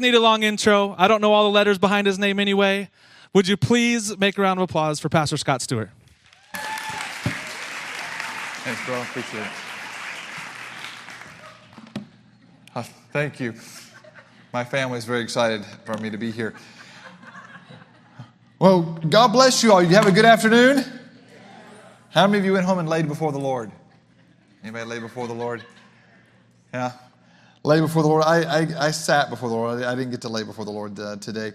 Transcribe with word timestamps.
need 0.00 0.14
a 0.14 0.20
long 0.20 0.42
intro. 0.42 0.94
I 0.98 1.08
don't 1.08 1.20
know 1.20 1.32
all 1.32 1.44
the 1.44 1.50
letters 1.50 1.78
behind 1.78 2.06
his 2.06 2.18
name 2.18 2.40
anyway. 2.40 2.90
Would 3.32 3.46
you 3.46 3.56
please 3.56 4.16
make 4.18 4.36
a 4.38 4.42
round 4.42 4.58
of 4.58 4.64
applause 4.64 4.98
for 4.98 5.08
Pastor 5.08 5.36
Scott 5.36 5.62
Stewart? 5.62 5.90
Thanks, 8.62 8.84
bro. 8.84 9.00
Appreciate 9.00 9.42
it. 9.42 9.50
Uh, 12.74 12.82
thank 13.12 13.40
you. 13.40 13.54
My 14.52 14.64
family 14.64 14.98
is 14.98 15.04
very 15.04 15.20
excited 15.20 15.64
for 15.84 15.96
me 15.98 16.10
to 16.10 16.18
be 16.18 16.30
here. 16.30 16.54
Well, 18.58 18.82
God 19.08 19.28
bless 19.28 19.62
you 19.62 19.72
all. 19.72 19.82
You 19.82 19.94
have 19.94 20.06
a 20.06 20.12
good 20.12 20.24
afternoon. 20.24 20.84
How 22.10 22.26
many 22.26 22.40
of 22.40 22.44
you 22.44 22.52
went 22.52 22.66
home 22.66 22.78
and 22.78 22.88
laid 22.88 23.08
before 23.08 23.32
the 23.32 23.38
Lord? 23.38 23.70
Anybody 24.62 24.84
lay 24.84 24.98
before 24.98 25.26
the 25.26 25.34
Lord? 25.34 25.62
Yeah, 26.74 26.92
lay 27.62 27.80
before 27.80 28.02
the 28.02 28.08
Lord. 28.08 28.24
I, 28.24 28.42
I, 28.42 28.86
I 28.86 28.90
sat 28.90 29.30
before 29.30 29.48
the 29.48 29.54
Lord. 29.54 29.82
I, 29.82 29.94
didn't 29.94 30.10
get 30.10 30.22
to 30.22 30.28
lay 30.28 30.42
before 30.42 30.64
the 30.64 30.70
Lord 30.70 30.98
uh, 30.98 31.16
today. 31.16 31.52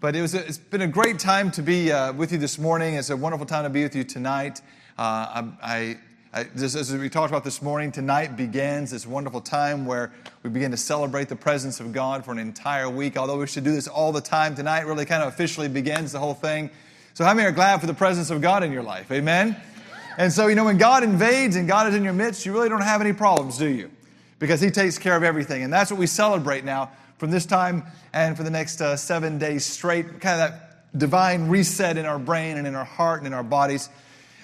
But 0.00 0.14
it 0.14 0.22
was 0.22 0.34
a, 0.34 0.46
it's 0.46 0.58
been 0.58 0.82
a 0.82 0.86
great 0.86 1.18
time 1.18 1.50
to 1.52 1.62
be 1.62 1.90
uh, 1.90 2.12
with 2.12 2.30
you 2.30 2.38
this 2.38 2.58
morning. 2.58 2.94
It's 2.94 3.10
a 3.10 3.16
wonderful 3.16 3.46
time 3.46 3.64
to 3.64 3.70
be 3.70 3.82
with 3.82 3.96
you 3.96 4.04
tonight. 4.04 4.60
Uh, 4.96 5.52
I, 5.60 5.98
I, 6.32 6.46
as 6.54 6.92
we 6.94 7.08
talked 7.08 7.30
about 7.30 7.42
this 7.42 7.60
morning, 7.62 7.90
tonight 7.90 8.36
begins 8.36 8.92
this 8.92 9.06
wonderful 9.06 9.40
time 9.40 9.86
where 9.86 10.12
we 10.42 10.50
begin 10.50 10.70
to 10.70 10.76
celebrate 10.76 11.28
the 11.28 11.36
presence 11.36 11.80
of 11.80 11.92
God 11.92 12.24
for 12.24 12.30
an 12.30 12.38
entire 12.38 12.88
week. 12.88 13.16
Although 13.16 13.38
we 13.38 13.46
should 13.46 13.64
do 13.64 13.72
this 13.72 13.88
all 13.88 14.12
the 14.12 14.20
time, 14.20 14.54
tonight 14.54 14.86
really 14.86 15.06
kind 15.06 15.22
of 15.22 15.28
officially 15.30 15.68
begins 15.68 16.12
the 16.12 16.20
whole 16.20 16.34
thing. 16.34 16.70
So, 17.14 17.24
how 17.24 17.34
many 17.34 17.48
are 17.48 17.52
glad 17.52 17.80
for 17.80 17.86
the 17.86 17.94
presence 17.94 18.30
of 18.30 18.40
God 18.40 18.62
in 18.62 18.70
your 18.70 18.84
life? 18.84 19.10
Amen? 19.10 19.56
And 20.18 20.32
so, 20.32 20.46
you 20.46 20.54
know, 20.54 20.64
when 20.64 20.78
God 20.78 21.02
invades 21.02 21.56
and 21.56 21.66
God 21.66 21.88
is 21.88 21.94
in 21.94 22.04
your 22.04 22.12
midst, 22.12 22.46
you 22.46 22.52
really 22.52 22.68
don't 22.68 22.82
have 22.82 23.00
any 23.00 23.12
problems, 23.12 23.58
do 23.58 23.68
you? 23.68 23.90
Because 24.38 24.60
He 24.60 24.70
takes 24.70 24.98
care 24.98 25.16
of 25.16 25.22
everything. 25.22 25.62
And 25.62 25.72
that's 25.72 25.90
what 25.90 25.98
we 25.98 26.06
celebrate 26.06 26.64
now 26.64 26.90
from 27.18 27.30
this 27.30 27.46
time 27.46 27.82
and 28.12 28.36
for 28.36 28.42
the 28.42 28.50
next 28.50 28.80
uh, 28.80 28.96
seven 28.96 29.38
days 29.38 29.64
straight, 29.64 30.20
kind 30.20 30.40
of 30.40 30.50
that 30.50 30.68
divine 30.96 31.48
reset 31.48 31.96
in 31.96 32.06
our 32.06 32.18
brain 32.18 32.56
and 32.56 32.66
in 32.66 32.74
our 32.74 32.84
heart 32.84 33.18
and 33.18 33.26
in 33.26 33.32
our 33.32 33.42
bodies. 33.42 33.88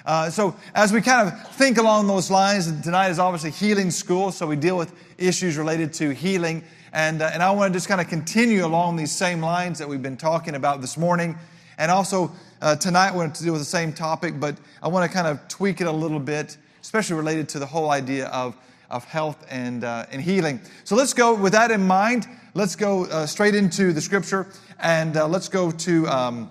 Uh, 0.04 0.28
so, 0.28 0.54
as 0.74 0.92
we 0.92 1.00
kind 1.00 1.26
of 1.26 1.48
think 1.54 1.78
along 1.78 2.06
those 2.06 2.30
lines, 2.30 2.66
tonight 2.82 3.08
is 3.08 3.18
obviously 3.18 3.50
healing 3.50 3.90
school, 3.90 4.30
so 4.30 4.46
we 4.46 4.56
deal 4.56 4.76
with 4.76 4.92
issues 5.16 5.56
related 5.56 5.94
to 5.94 6.10
healing. 6.10 6.62
And, 6.92 7.22
uh, 7.22 7.30
and 7.32 7.42
I 7.42 7.50
want 7.52 7.72
to 7.72 7.76
just 7.76 7.88
kind 7.88 8.00
of 8.00 8.08
continue 8.08 8.66
along 8.66 8.96
these 8.96 9.10
same 9.10 9.40
lines 9.40 9.78
that 9.78 9.88
we've 9.88 10.02
been 10.02 10.18
talking 10.18 10.56
about 10.56 10.82
this 10.82 10.98
morning. 10.98 11.38
And 11.78 11.90
also, 11.90 12.30
uh, 12.60 12.76
tonight 12.76 13.14
we're 13.14 13.28
to 13.28 13.42
deal 13.42 13.52
with 13.52 13.62
the 13.62 13.66
same 13.66 13.92
topic, 13.94 14.38
but 14.38 14.58
I 14.82 14.88
want 14.88 15.10
to 15.10 15.14
kind 15.14 15.26
of 15.26 15.48
tweak 15.48 15.80
it 15.80 15.86
a 15.86 15.92
little 15.92 16.20
bit, 16.20 16.56
especially 16.82 17.16
related 17.16 17.48
to 17.50 17.58
the 17.58 17.66
whole 17.66 17.90
idea 17.90 18.26
of, 18.26 18.56
of 18.90 19.04
health 19.04 19.44
and, 19.50 19.84
uh, 19.84 20.06
and 20.10 20.20
healing. 20.22 20.60
So, 20.84 20.96
let's 20.96 21.14
go 21.14 21.34
with 21.34 21.52
that 21.52 21.70
in 21.70 21.86
mind. 21.86 22.26
Let's 22.54 22.76
go 22.76 23.06
uh, 23.06 23.26
straight 23.26 23.54
into 23.54 23.92
the 23.92 24.00
scripture, 24.00 24.46
and 24.78 25.16
uh, 25.16 25.28
let's 25.28 25.48
go 25.48 25.70
to. 25.70 26.08
Um, 26.08 26.50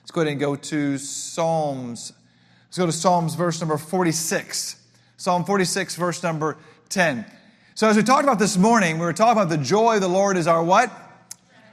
let's 0.00 0.10
go 0.10 0.22
ahead 0.22 0.30
and 0.30 0.40
go 0.40 0.56
to 0.56 0.98
Psalms 0.98 2.12
Let's 2.68 2.76
go 2.76 2.84
to 2.84 2.92
Psalms, 2.92 3.34
verse 3.34 3.60
number 3.60 3.78
46. 3.78 4.76
Psalm 5.16 5.46
46, 5.46 5.96
verse 5.96 6.22
number 6.22 6.58
10. 6.90 7.24
So, 7.74 7.88
as 7.88 7.96
we 7.96 8.02
talked 8.02 8.24
about 8.24 8.38
this 8.38 8.58
morning, 8.58 8.98
we 8.98 9.06
were 9.06 9.14
talking 9.14 9.40
about 9.40 9.48
the 9.48 9.56
joy 9.56 9.94
of 9.94 10.02
the 10.02 10.08
Lord 10.08 10.36
is 10.36 10.46
our 10.46 10.62
what? 10.62 10.92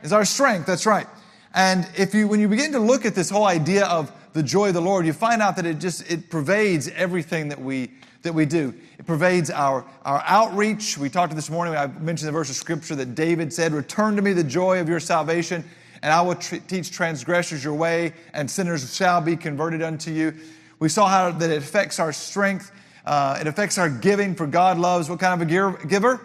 Is 0.03 0.13
our 0.13 0.23
strength. 0.23 0.67
That's 0.67 0.85
right. 0.85 1.05
And 1.53 1.85
if 1.97 2.13
you, 2.13 2.29
when 2.29 2.39
you 2.39 2.47
begin 2.47 2.71
to 2.71 2.79
look 2.79 3.05
at 3.05 3.13
this 3.13 3.29
whole 3.29 3.43
idea 3.43 3.87
of 3.87 4.09
the 4.31 4.41
joy 4.41 4.69
of 4.69 4.73
the 4.73 4.81
Lord, 4.81 5.05
you 5.05 5.11
find 5.11 5.41
out 5.41 5.57
that 5.57 5.65
it 5.65 5.79
just, 5.79 6.09
it 6.09 6.29
pervades 6.29 6.87
everything 6.87 7.49
that 7.49 7.59
we, 7.59 7.91
that 8.25 8.33
we 8.33 8.45
do. 8.45 8.73
It 8.99 9.05
pervades 9.05 9.49
our, 9.49 9.85
our 10.03 10.21
outreach. 10.25 10.97
We 10.97 11.09
talked 11.09 11.33
this 11.33 11.49
morning, 11.49 11.75
I 11.75 11.87
mentioned 11.87 12.27
the 12.27 12.33
verse 12.33 12.49
of 12.49 12.55
scripture 12.55 12.95
that 12.95 13.15
David 13.15 13.53
said, 13.53 13.71
Return 13.71 14.15
to 14.17 14.21
me 14.21 14.33
the 14.33 14.43
joy 14.43 14.79
of 14.81 14.89
your 14.89 14.99
salvation, 14.99 15.63
and 16.03 16.11
I 16.11 16.21
will 16.21 16.35
tr- 16.35 16.57
teach 16.67 16.91
transgressors 16.91 17.63
your 17.63 17.73
way, 17.73 18.13
and 18.33 18.51
sinners 18.51 18.93
shall 18.93 19.21
be 19.21 19.35
converted 19.35 19.81
unto 19.81 20.11
you. 20.11 20.33
We 20.79 20.89
saw 20.89 21.07
how 21.07 21.31
that 21.31 21.49
it 21.49 21.57
affects 21.57 21.99
our 21.99 22.11
strength. 22.11 22.71
Uh, 23.05 23.37
it 23.39 23.47
affects 23.47 23.77
our 23.77 23.89
giving, 23.89 24.35
for 24.35 24.47
God 24.47 24.77
loves 24.77 25.09
what 25.09 25.19
kind 25.19 25.41
of 25.41 25.47
a 25.47 25.85
giver? 25.87 26.19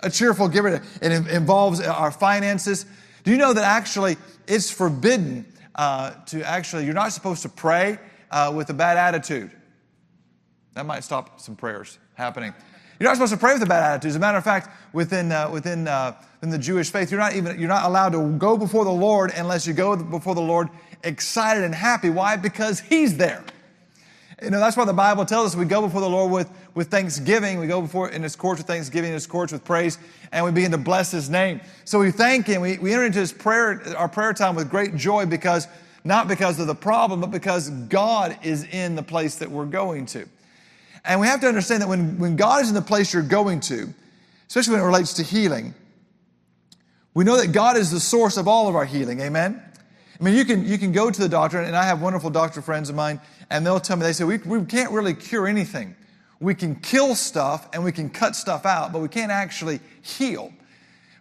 A 0.00 0.10
cheerful 0.10 0.48
giver. 0.48 0.82
It 1.02 1.12
involves 1.28 1.80
our 1.80 2.10
finances. 2.10 2.86
Do 3.24 3.30
you 3.30 3.36
know 3.36 3.52
that 3.52 3.64
actually 3.64 4.16
it's 4.46 4.70
forbidden 4.70 5.44
uh, 5.74 6.12
to 6.26 6.42
actually, 6.42 6.84
you're 6.84 6.94
not 6.94 7.12
supposed 7.12 7.42
to 7.42 7.48
pray 7.48 7.98
uh, 8.30 8.52
with 8.54 8.70
a 8.70 8.74
bad 8.74 8.96
attitude? 8.96 9.50
That 10.74 10.86
might 10.86 11.04
stop 11.04 11.40
some 11.40 11.56
prayers 11.56 11.98
happening. 12.14 12.54
You're 12.98 13.08
not 13.08 13.16
supposed 13.16 13.32
to 13.32 13.38
pray 13.38 13.54
with 13.54 13.62
a 13.62 13.66
bad 13.66 13.82
attitude. 13.82 14.10
As 14.10 14.16
a 14.16 14.20
matter 14.20 14.36
of 14.36 14.44
fact, 14.44 14.68
within, 14.92 15.32
uh, 15.32 15.50
within, 15.50 15.88
uh, 15.88 16.14
within 16.40 16.50
the 16.50 16.58
Jewish 16.58 16.90
faith, 16.90 17.10
you're 17.10 17.20
not 17.20 17.34
even 17.34 17.58
you're 17.58 17.68
not 17.68 17.86
allowed 17.86 18.10
to 18.10 18.30
go 18.32 18.58
before 18.58 18.84
the 18.84 18.92
Lord 18.92 19.32
unless 19.34 19.66
you 19.66 19.72
go 19.72 19.96
before 19.96 20.34
the 20.34 20.42
Lord 20.42 20.68
excited 21.02 21.64
and 21.64 21.74
happy. 21.74 22.10
Why? 22.10 22.36
Because 22.36 22.80
He's 22.80 23.16
there. 23.16 23.42
You 24.42 24.50
know, 24.50 24.60
that's 24.60 24.76
why 24.76 24.86
the 24.86 24.92
Bible 24.92 25.26
tells 25.26 25.52
us 25.52 25.56
we 25.56 25.66
go 25.66 25.82
before 25.82 26.00
the 26.00 26.08
Lord 26.08 26.30
with, 26.32 26.50
with 26.74 26.88
thanksgiving. 26.88 27.58
We 27.58 27.66
go 27.66 27.82
before 27.82 28.08
in 28.08 28.22
his 28.22 28.36
courts 28.36 28.58
with 28.58 28.66
thanksgiving, 28.66 29.08
in 29.08 29.14
his 29.14 29.26
courts 29.26 29.52
with 29.52 29.64
praise, 29.64 29.98
and 30.32 30.44
we 30.44 30.50
begin 30.50 30.70
to 30.70 30.78
bless 30.78 31.10
his 31.10 31.28
name. 31.28 31.60
So 31.84 31.98
we 31.98 32.10
thank 32.10 32.46
him. 32.46 32.62
We, 32.62 32.78
we 32.78 32.92
enter 32.92 33.04
into 33.04 33.18
his 33.18 33.32
prayer, 33.32 33.82
our 33.98 34.08
prayer 34.08 34.32
time 34.32 34.54
with 34.54 34.70
great 34.70 34.96
joy 34.96 35.26
because, 35.26 35.68
not 36.04 36.26
because 36.26 36.58
of 36.58 36.66
the 36.66 36.74
problem, 36.74 37.20
but 37.20 37.30
because 37.30 37.68
God 37.68 38.38
is 38.42 38.64
in 38.64 38.94
the 38.94 39.02
place 39.02 39.36
that 39.36 39.50
we're 39.50 39.66
going 39.66 40.06
to. 40.06 40.26
And 41.04 41.20
we 41.20 41.26
have 41.26 41.40
to 41.40 41.48
understand 41.48 41.82
that 41.82 41.88
when, 41.88 42.18
when 42.18 42.36
God 42.36 42.62
is 42.62 42.68
in 42.68 42.74
the 42.74 42.82
place 42.82 43.12
you're 43.12 43.22
going 43.22 43.60
to, 43.60 43.92
especially 44.48 44.74
when 44.74 44.82
it 44.82 44.86
relates 44.86 45.14
to 45.14 45.22
healing, 45.22 45.74
we 47.14 47.24
know 47.24 47.36
that 47.36 47.52
God 47.52 47.76
is 47.76 47.90
the 47.90 48.00
source 48.00 48.36
of 48.36 48.46
all 48.46 48.68
of 48.68 48.76
our 48.76 48.84
healing. 48.84 49.20
Amen? 49.20 49.62
I 50.20 50.22
mean, 50.22 50.34
you 50.34 50.44
can, 50.44 50.66
you 50.66 50.76
can 50.76 50.92
go 50.92 51.10
to 51.10 51.20
the 51.20 51.28
doctor, 51.28 51.60
and 51.60 51.74
I 51.74 51.84
have 51.84 52.02
wonderful 52.02 52.30
doctor 52.30 52.60
friends 52.60 52.90
of 52.90 52.94
mine, 52.94 53.20
and 53.48 53.64
they'll 53.64 53.80
tell 53.80 53.96
me, 53.96 54.02
they 54.02 54.12
say, 54.12 54.24
we, 54.24 54.36
we 54.38 54.64
can't 54.64 54.92
really 54.92 55.14
cure 55.14 55.46
anything. 55.46 55.96
We 56.40 56.54
can 56.54 56.76
kill 56.76 57.14
stuff 57.14 57.68
and 57.72 57.84
we 57.84 57.92
can 57.92 58.08
cut 58.08 58.34
stuff 58.34 58.64
out, 58.64 58.92
but 58.92 59.00
we 59.00 59.08
can't 59.08 59.30
actually 59.30 59.80
heal. 60.02 60.52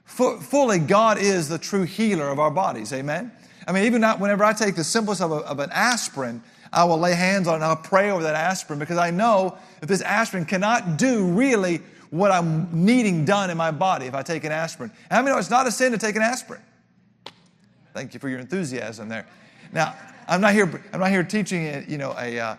F- 0.05 0.41
fully, 0.43 0.79
God 0.79 1.17
is 1.17 1.49
the 1.49 1.57
true 1.57 1.83
healer 1.83 2.29
of 2.29 2.39
our 2.39 2.51
bodies. 2.51 2.93
Amen? 2.93 3.31
I 3.69 3.71
mean, 3.71 3.83
even 3.83 4.01
not, 4.01 4.19
whenever 4.19 4.43
I 4.43 4.51
take 4.53 4.75
the 4.75 4.83
simplest 4.83 5.21
of, 5.21 5.31
a, 5.31 5.35
of 5.35 5.59
an 5.59 5.69
aspirin, 5.71 6.41
I 6.73 6.85
will 6.85 6.97
lay 6.97 7.13
hands 7.13 7.47
on 7.47 7.53
it 7.53 7.57
and 7.57 7.65
I'll 7.65 7.75
pray 7.75 8.09
over 8.09 8.23
that 8.23 8.33
aspirin 8.33 8.79
because 8.79 8.97
I 8.97 9.11
know 9.11 9.59
that 9.79 9.85
this 9.85 10.01
aspirin 10.01 10.45
cannot 10.45 10.97
do 10.97 11.23
really 11.23 11.81
what 12.09 12.31
I'm 12.31 12.67
needing 12.73 13.25
done 13.25 13.51
in 13.51 13.57
my 13.57 13.69
body 13.69 14.07
if 14.07 14.15
I 14.15 14.23
take 14.23 14.43
an 14.43 14.51
aspirin. 14.51 14.91
How 15.11 15.17
many 15.17 15.33
know 15.33 15.37
it's 15.37 15.51
not 15.51 15.67
a 15.67 15.71
sin 15.71 15.91
to 15.91 15.99
take 15.99 16.15
an 16.15 16.23
aspirin? 16.23 16.61
Thank 17.93 18.15
you 18.15 18.19
for 18.19 18.27
your 18.27 18.39
enthusiasm 18.39 19.07
there. 19.07 19.27
Now, 19.71 19.95
I'm 20.27 20.41
not 20.41 20.53
here, 20.53 20.83
I'm 20.91 20.99
not 20.99 21.11
here 21.11 21.23
teaching, 21.23 21.85
you 21.87 21.99
know, 21.99 22.15
a, 22.17 22.39
uh, 22.39 22.55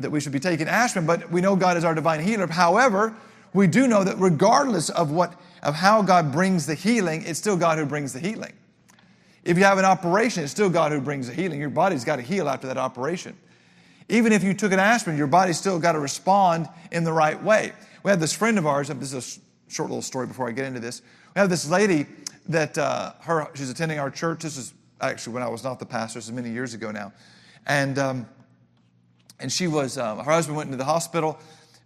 that 0.00 0.10
we 0.10 0.18
should 0.18 0.32
be 0.32 0.40
taking 0.40 0.66
aspirin, 0.66 1.04
but 1.04 1.30
we 1.30 1.42
know 1.42 1.56
God 1.56 1.76
is 1.76 1.84
our 1.84 1.94
divine 1.94 2.20
healer. 2.20 2.46
However, 2.46 3.14
we 3.52 3.66
do 3.66 3.86
know 3.86 4.02
that 4.02 4.16
regardless 4.18 4.88
of 4.88 5.10
what, 5.10 5.38
of 5.62 5.74
how 5.74 6.00
God 6.00 6.32
brings 6.32 6.64
the 6.64 6.74
healing, 6.74 7.22
it's 7.26 7.38
still 7.38 7.58
God 7.58 7.76
who 7.76 7.84
brings 7.84 8.14
the 8.14 8.20
healing. 8.20 8.54
If 9.44 9.58
you 9.58 9.64
have 9.64 9.78
an 9.78 9.84
operation, 9.84 10.42
it's 10.42 10.52
still 10.52 10.70
God 10.70 10.90
who 10.90 11.00
brings 11.00 11.28
the 11.28 11.34
healing. 11.34 11.60
Your 11.60 11.70
body's 11.70 12.02
got 12.02 12.16
to 12.16 12.22
heal 12.22 12.48
after 12.48 12.66
that 12.68 12.78
operation. 12.78 13.36
Even 14.08 14.32
if 14.32 14.42
you 14.42 14.54
took 14.54 14.72
an 14.72 14.78
aspirin, 14.78 15.18
your 15.18 15.26
body's 15.26 15.58
still 15.58 15.78
got 15.78 15.92
to 15.92 15.98
respond 15.98 16.68
in 16.90 17.04
the 17.04 17.12
right 17.12 17.42
way. 17.42 17.72
We 18.02 18.10
had 18.10 18.20
this 18.20 18.32
friend 18.32 18.58
of 18.58 18.66
ours, 18.66 18.88
this 18.88 19.12
is 19.12 19.38
a 19.38 19.72
short 19.72 19.90
little 19.90 20.02
story 20.02 20.26
before 20.26 20.48
I 20.48 20.52
get 20.52 20.66
into 20.66 20.80
this. 20.80 21.02
We 21.34 21.40
have 21.40 21.50
this 21.50 21.68
lady 21.68 22.06
that 22.48 22.76
uh, 22.76 23.12
her, 23.20 23.48
she's 23.54 23.70
attending 23.70 23.98
our 23.98 24.10
church. 24.10 24.42
This 24.42 24.56
is 24.56 24.74
actually 25.00 25.34
when 25.34 25.42
I 25.42 25.48
was 25.48 25.64
not 25.64 25.78
the 25.78 25.86
pastor, 25.86 26.18
this 26.18 26.26
is 26.26 26.32
many 26.32 26.50
years 26.50 26.74
ago 26.74 26.90
now. 26.90 27.12
And, 27.66 27.98
um, 27.98 28.26
and 29.40 29.50
she 29.50 29.66
was, 29.66 29.98
um, 29.98 30.18
her 30.18 30.32
husband 30.32 30.56
went 30.56 30.68
into 30.68 30.76
the 30.78 30.84
hospital 30.84 31.38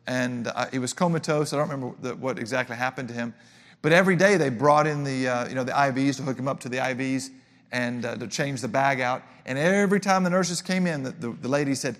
and 0.07 0.49
uh, 0.49 0.67
he 0.73 0.79
was 0.79 0.93
comatose. 0.93 1.53
I 1.53 1.57
don't 1.57 1.69
remember 1.69 1.97
the, 2.01 2.17
what 2.17 2.39
exactly 2.39 2.77
happened 2.77 3.09
to 3.09 3.15
him. 3.15 3.35
But 3.81 3.93
every 3.93 4.17
day 4.17 4.37
they 4.37 4.49
brought 4.49 4.87
in 4.87 5.05
the, 5.05 5.29
uh, 5.29 5.49
you 5.49 5.55
know, 5.55 5.65
the 5.65 5.73
IVs 5.73 6.17
to 6.17 6.23
hook 6.23 6.39
him 6.39 6.49
up 6.49 6.61
to 6.61 6.69
the 6.69 6.79
IVs 6.79 7.31
and 7.73 8.05
uh, 8.05 8.17
to 8.17 8.27
change 8.27 8.61
the 8.61 8.69
bag 8.69 9.01
out. 9.01 9.23
And 9.47 9.59
every 9.59 10.01
time 10.01 10.25
the 10.25 10.31
nurses 10.31 10.63
came 10.63 10.87
in, 10.87 11.03
the, 11.03 11.11
the, 11.11 11.31
the 11.31 11.49
lady 11.49 11.75
said, 11.75 11.97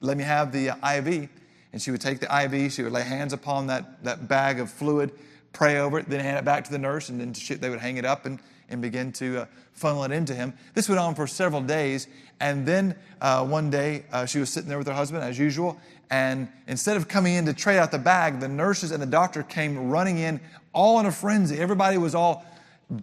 let 0.00 0.16
me 0.16 0.24
have 0.24 0.52
the 0.52 0.70
uh, 0.70 0.94
IV. 0.96 1.28
And 1.72 1.80
she 1.80 1.90
would 1.90 2.00
take 2.00 2.20
the 2.20 2.44
IV, 2.44 2.72
she 2.72 2.82
would 2.82 2.92
lay 2.92 3.02
hands 3.02 3.32
upon 3.32 3.66
that, 3.68 4.02
that 4.04 4.28
bag 4.28 4.60
of 4.60 4.70
fluid, 4.70 5.12
pray 5.52 5.78
over 5.78 5.98
it, 5.98 6.08
then 6.08 6.20
hand 6.20 6.38
it 6.38 6.44
back 6.44 6.64
to 6.64 6.70
the 6.70 6.78
nurse, 6.78 7.08
and 7.08 7.20
then 7.20 7.32
she, 7.32 7.54
they 7.54 7.70
would 7.70 7.80
hang 7.80 7.96
it 7.96 8.04
up 8.04 8.26
and 8.26 8.40
and 8.72 8.80
begin 8.80 9.12
to 9.12 9.42
uh, 9.42 9.46
funnel 9.72 10.02
it 10.04 10.10
into 10.10 10.34
him. 10.34 10.54
This 10.74 10.88
went 10.88 10.98
on 10.98 11.14
for 11.14 11.26
several 11.26 11.60
days. 11.60 12.08
And 12.40 12.66
then 12.66 12.96
uh, 13.20 13.46
one 13.46 13.70
day, 13.70 14.04
uh, 14.10 14.26
she 14.26 14.40
was 14.40 14.50
sitting 14.50 14.68
there 14.68 14.78
with 14.78 14.86
her 14.86 14.94
husband, 14.94 15.22
as 15.22 15.38
usual. 15.38 15.78
And 16.10 16.48
instead 16.66 16.96
of 16.96 17.06
coming 17.06 17.34
in 17.34 17.46
to 17.46 17.52
trade 17.52 17.78
out 17.78 17.90
the 17.90 17.98
bag, 17.98 18.40
the 18.40 18.48
nurses 18.48 18.90
and 18.90 19.00
the 19.00 19.06
doctor 19.06 19.42
came 19.42 19.90
running 19.90 20.18
in, 20.18 20.40
all 20.72 20.98
in 20.98 21.06
a 21.06 21.12
frenzy. 21.12 21.58
Everybody 21.58 21.98
was 21.98 22.14
all 22.14 22.44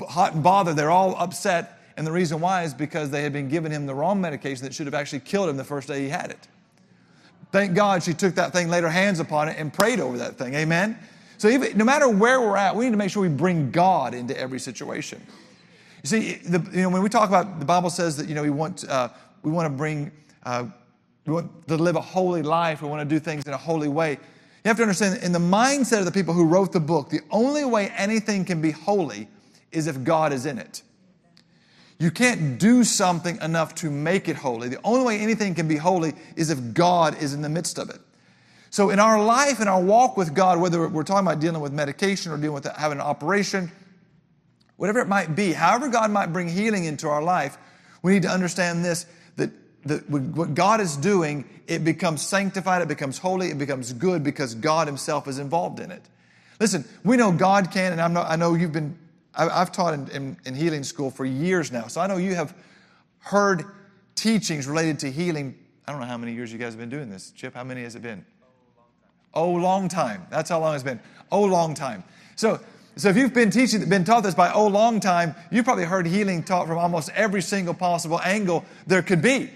hot 0.07 0.33
and 0.33 0.43
bothered. 0.43 0.75
They're 0.75 0.91
all 0.91 1.15
upset. 1.15 1.78
And 1.99 2.07
the 2.07 2.13
reason 2.13 2.39
why 2.39 2.63
is 2.63 2.73
because 2.73 3.09
they 3.09 3.23
had 3.23 3.33
been 3.33 3.49
giving 3.49 3.73
him 3.73 3.85
the 3.85 3.93
wrong 3.93 4.21
medication 4.21 4.63
that 4.63 4.73
should 4.73 4.87
have 4.87 4.93
actually 4.93 5.19
killed 5.19 5.49
him 5.49 5.57
the 5.57 5.65
first 5.65 5.89
day 5.89 5.99
he 5.99 6.07
had 6.07 6.31
it. 6.31 6.47
Thank 7.51 7.73
God 7.73 8.03
she 8.03 8.13
took 8.13 8.35
that 8.35 8.53
thing, 8.53 8.69
laid 8.69 8.83
her 8.83 8.89
hands 8.89 9.19
upon 9.19 9.49
it, 9.49 9.57
and 9.59 9.73
prayed 9.73 9.99
over 9.99 10.17
that 10.19 10.37
thing. 10.37 10.53
Amen? 10.53 10.97
So 11.37 11.49
even, 11.49 11.77
no 11.77 11.83
matter 11.83 12.07
where 12.07 12.39
we're 12.39 12.55
at, 12.55 12.73
we 12.73 12.85
need 12.85 12.91
to 12.91 12.97
make 12.97 13.11
sure 13.11 13.21
we 13.21 13.27
bring 13.27 13.69
God 13.69 14.13
into 14.13 14.39
every 14.39 14.61
situation. 14.61 15.21
You 16.01 16.07
see, 16.07 16.35
the, 16.35 16.65
you 16.71 16.83
know, 16.83 16.89
when 16.89 17.03
we 17.03 17.09
talk 17.09 17.27
about 17.27 17.59
the 17.59 17.65
Bible 17.65 17.89
says 17.89 18.15
that 18.15 18.29
you 18.29 18.33
know 18.33 18.43
we 18.43 18.49
want 18.49 18.87
uh, 18.87 19.09
we 19.43 19.51
want 19.51 19.65
to 19.65 19.77
bring 19.77 20.09
uh, 20.43 20.67
we 21.25 21.33
want 21.33 21.67
to 21.67 21.75
live 21.75 21.97
a 21.97 22.01
holy 22.01 22.43
life. 22.43 22.81
We 22.81 22.87
want 22.87 23.09
to 23.09 23.13
do 23.13 23.19
things 23.19 23.43
in 23.45 23.51
a 23.51 23.57
holy 23.57 23.89
way. 23.89 24.11
You 24.11 24.69
have 24.69 24.77
to 24.77 24.83
understand, 24.83 25.21
in 25.21 25.33
the 25.33 25.39
mindset 25.39 25.99
of 25.99 26.05
the 26.05 26.13
people 26.13 26.33
who 26.33 26.45
wrote 26.45 26.71
the 26.71 26.79
book, 26.79 27.09
the 27.09 27.19
only 27.29 27.65
way 27.65 27.91
anything 27.97 28.45
can 28.45 28.61
be 28.61 28.71
holy 28.71 29.27
is 29.73 29.87
if 29.87 30.01
God 30.05 30.31
is 30.31 30.45
in 30.45 30.59
it. 30.59 30.81
You 31.99 32.11
can't 32.11 32.57
do 32.57 32.85
something 32.85 33.37
enough 33.41 33.75
to 33.75 33.91
make 33.91 34.29
it 34.29 34.37
holy. 34.37 34.69
The 34.69 34.79
only 34.85 35.05
way 35.05 35.19
anything 35.19 35.53
can 35.53 35.67
be 35.67 35.75
holy 35.75 36.13
is 36.37 36.49
if 36.49 36.73
God 36.73 37.21
is 37.21 37.33
in 37.33 37.41
the 37.41 37.49
midst 37.49 37.77
of 37.77 37.89
it. 37.89 37.99
So, 38.69 38.89
in 38.89 38.99
our 38.99 39.21
life, 39.21 39.59
in 39.59 39.67
our 39.67 39.81
walk 39.81 40.15
with 40.15 40.33
God, 40.33 40.59
whether 40.59 40.87
we're 40.87 41.03
talking 41.03 41.27
about 41.27 41.39
dealing 41.41 41.61
with 41.61 41.73
medication 41.73 42.31
or 42.31 42.37
dealing 42.37 42.53
with 42.53 42.65
having 42.65 42.99
an 42.99 43.03
operation, 43.03 43.71
whatever 44.77 44.99
it 44.99 45.07
might 45.07 45.35
be, 45.35 45.51
however 45.51 45.89
God 45.89 46.11
might 46.11 46.31
bring 46.31 46.47
healing 46.47 46.85
into 46.85 47.09
our 47.09 47.21
life, 47.21 47.57
we 48.01 48.13
need 48.13 48.21
to 48.23 48.29
understand 48.29 48.85
this 48.85 49.05
that, 49.35 49.51
that 49.85 50.09
what 50.09 50.53
God 50.53 50.79
is 50.79 50.95
doing, 50.95 51.49
it 51.67 51.83
becomes 51.83 52.21
sanctified, 52.21 52.81
it 52.81 52.87
becomes 52.87 53.17
holy, 53.17 53.49
it 53.49 53.57
becomes 53.57 53.91
good 53.91 54.23
because 54.23 54.55
God 54.55 54.87
Himself 54.87 55.27
is 55.27 55.39
involved 55.39 55.79
in 55.79 55.91
it. 55.91 56.03
Listen, 56.59 56.85
we 57.03 57.17
know 57.17 57.31
God 57.31 57.71
can, 57.71 57.97
and 57.97 58.13
not, 58.13 58.29
i 58.29 58.35
know 58.35 58.53
you've 58.53 58.71
been, 58.71 58.97
I've 59.35 59.71
taught 59.71 59.93
in, 59.93 60.09
in, 60.09 60.37
in 60.45 60.55
healing 60.55 60.83
school 60.83 61.11
for 61.11 61.25
years 61.25 61.71
now, 61.71 61.87
so 61.87 62.01
I 62.01 62.07
know 62.07 62.17
you 62.17 62.35
have 62.35 62.53
heard 63.19 63.63
teachings 64.15 64.67
related 64.67 64.99
to 64.99 65.11
healing. 65.11 65.55
I 65.87 65.91
don't 65.91 66.01
know 66.01 66.07
how 66.07 66.17
many 66.17 66.33
years 66.33 66.51
you 66.51 66.57
guys 66.57 66.73
have 66.73 66.79
been 66.79 66.89
doing 66.89 67.09
this. 67.09 67.31
Chip, 67.31 67.53
how 67.53 67.63
many 67.63 67.83
has 67.83 67.95
it 67.95 68.01
been? 68.01 68.25
Oh, 69.33 69.51
long 69.51 69.87
time. 69.87 70.25
That's 70.29 70.49
how 70.49 70.59
long 70.59 70.73
it's 70.73 70.83
been. 70.83 70.99
Oh, 71.31 71.43
long 71.43 71.73
time. 71.73 72.03
So, 72.35 72.59
so 72.95 73.09
if 73.09 73.15
you've 73.15 73.33
been 73.33 73.51
teaching, 73.51 73.87
been 73.87 74.03
taught 74.03 74.23
this 74.23 74.35
by 74.35 74.51
oh, 74.51 74.67
long 74.67 74.99
time, 74.99 75.35
you've 75.51 75.65
probably 75.65 75.85
heard 75.85 76.07
healing 76.07 76.43
taught 76.43 76.67
from 76.67 76.77
almost 76.77 77.09
every 77.13 77.41
single 77.41 77.73
possible 77.73 78.19
angle 78.21 78.65
there 78.87 79.01
could 79.01 79.21
be. 79.21 79.51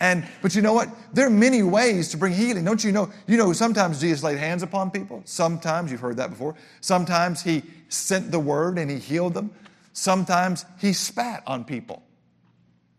And, 0.00 0.26
but 0.40 0.54
you 0.54 0.62
know 0.62 0.72
what? 0.72 0.88
There 1.12 1.26
are 1.26 1.30
many 1.30 1.62
ways 1.62 2.08
to 2.10 2.16
bring 2.16 2.32
healing. 2.32 2.64
Don't 2.64 2.82
you 2.82 2.90
know? 2.90 3.10
You 3.26 3.36
know, 3.36 3.52
sometimes 3.52 4.00
Jesus 4.00 4.22
laid 4.22 4.38
hands 4.38 4.62
upon 4.62 4.90
people. 4.90 5.20
Sometimes, 5.26 5.92
you've 5.92 6.00
heard 6.00 6.16
that 6.16 6.30
before. 6.30 6.54
Sometimes 6.80 7.42
he 7.42 7.62
sent 7.90 8.30
the 8.30 8.40
word 8.40 8.78
and 8.78 8.90
he 8.90 8.98
healed 8.98 9.34
them. 9.34 9.50
Sometimes 9.92 10.64
he 10.78 10.94
spat 10.94 11.42
on 11.46 11.64
people. 11.64 12.02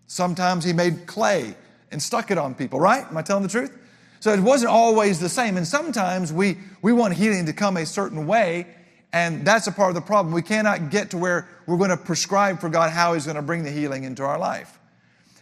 Sometimes 0.05 0.63
he 0.63 0.73
made 0.73 1.07
clay 1.07 1.55
and 1.91 2.01
stuck 2.01 2.29
it 2.29 2.37
on 2.37 2.53
people, 2.53 2.79
right? 2.79 3.05
Am 3.05 3.17
I 3.17 3.23
telling 3.23 3.43
the 3.43 3.49
truth? 3.49 3.75
So 4.19 4.31
it 4.31 4.39
wasn't 4.39 4.71
always 4.71 5.19
the 5.19 5.29
same. 5.29 5.57
And 5.57 5.67
sometimes 5.67 6.31
we, 6.31 6.57
we 6.83 6.93
want 6.93 7.15
healing 7.15 7.47
to 7.47 7.53
come 7.53 7.77
a 7.77 7.85
certain 7.85 8.27
way, 8.27 8.67
and 9.11 9.43
that's 9.43 9.65
a 9.65 9.71
part 9.71 9.89
of 9.89 9.95
the 9.95 10.01
problem. 10.01 10.33
We 10.33 10.43
cannot 10.43 10.91
get 10.91 11.09
to 11.11 11.17
where 11.17 11.47
we're 11.65 11.77
going 11.77 11.89
to 11.89 11.97
prescribe 11.97 12.59
for 12.59 12.69
God 12.69 12.91
how 12.91 13.13
He's 13.13 13.25
going 13.25 13.37
to 13.37 13.41
bring 13.41 13.63
the 13.63 13.71
healing 13.71 14.03
into 14.03 14.23
our 14.23 14.37
life. 14.37 14.77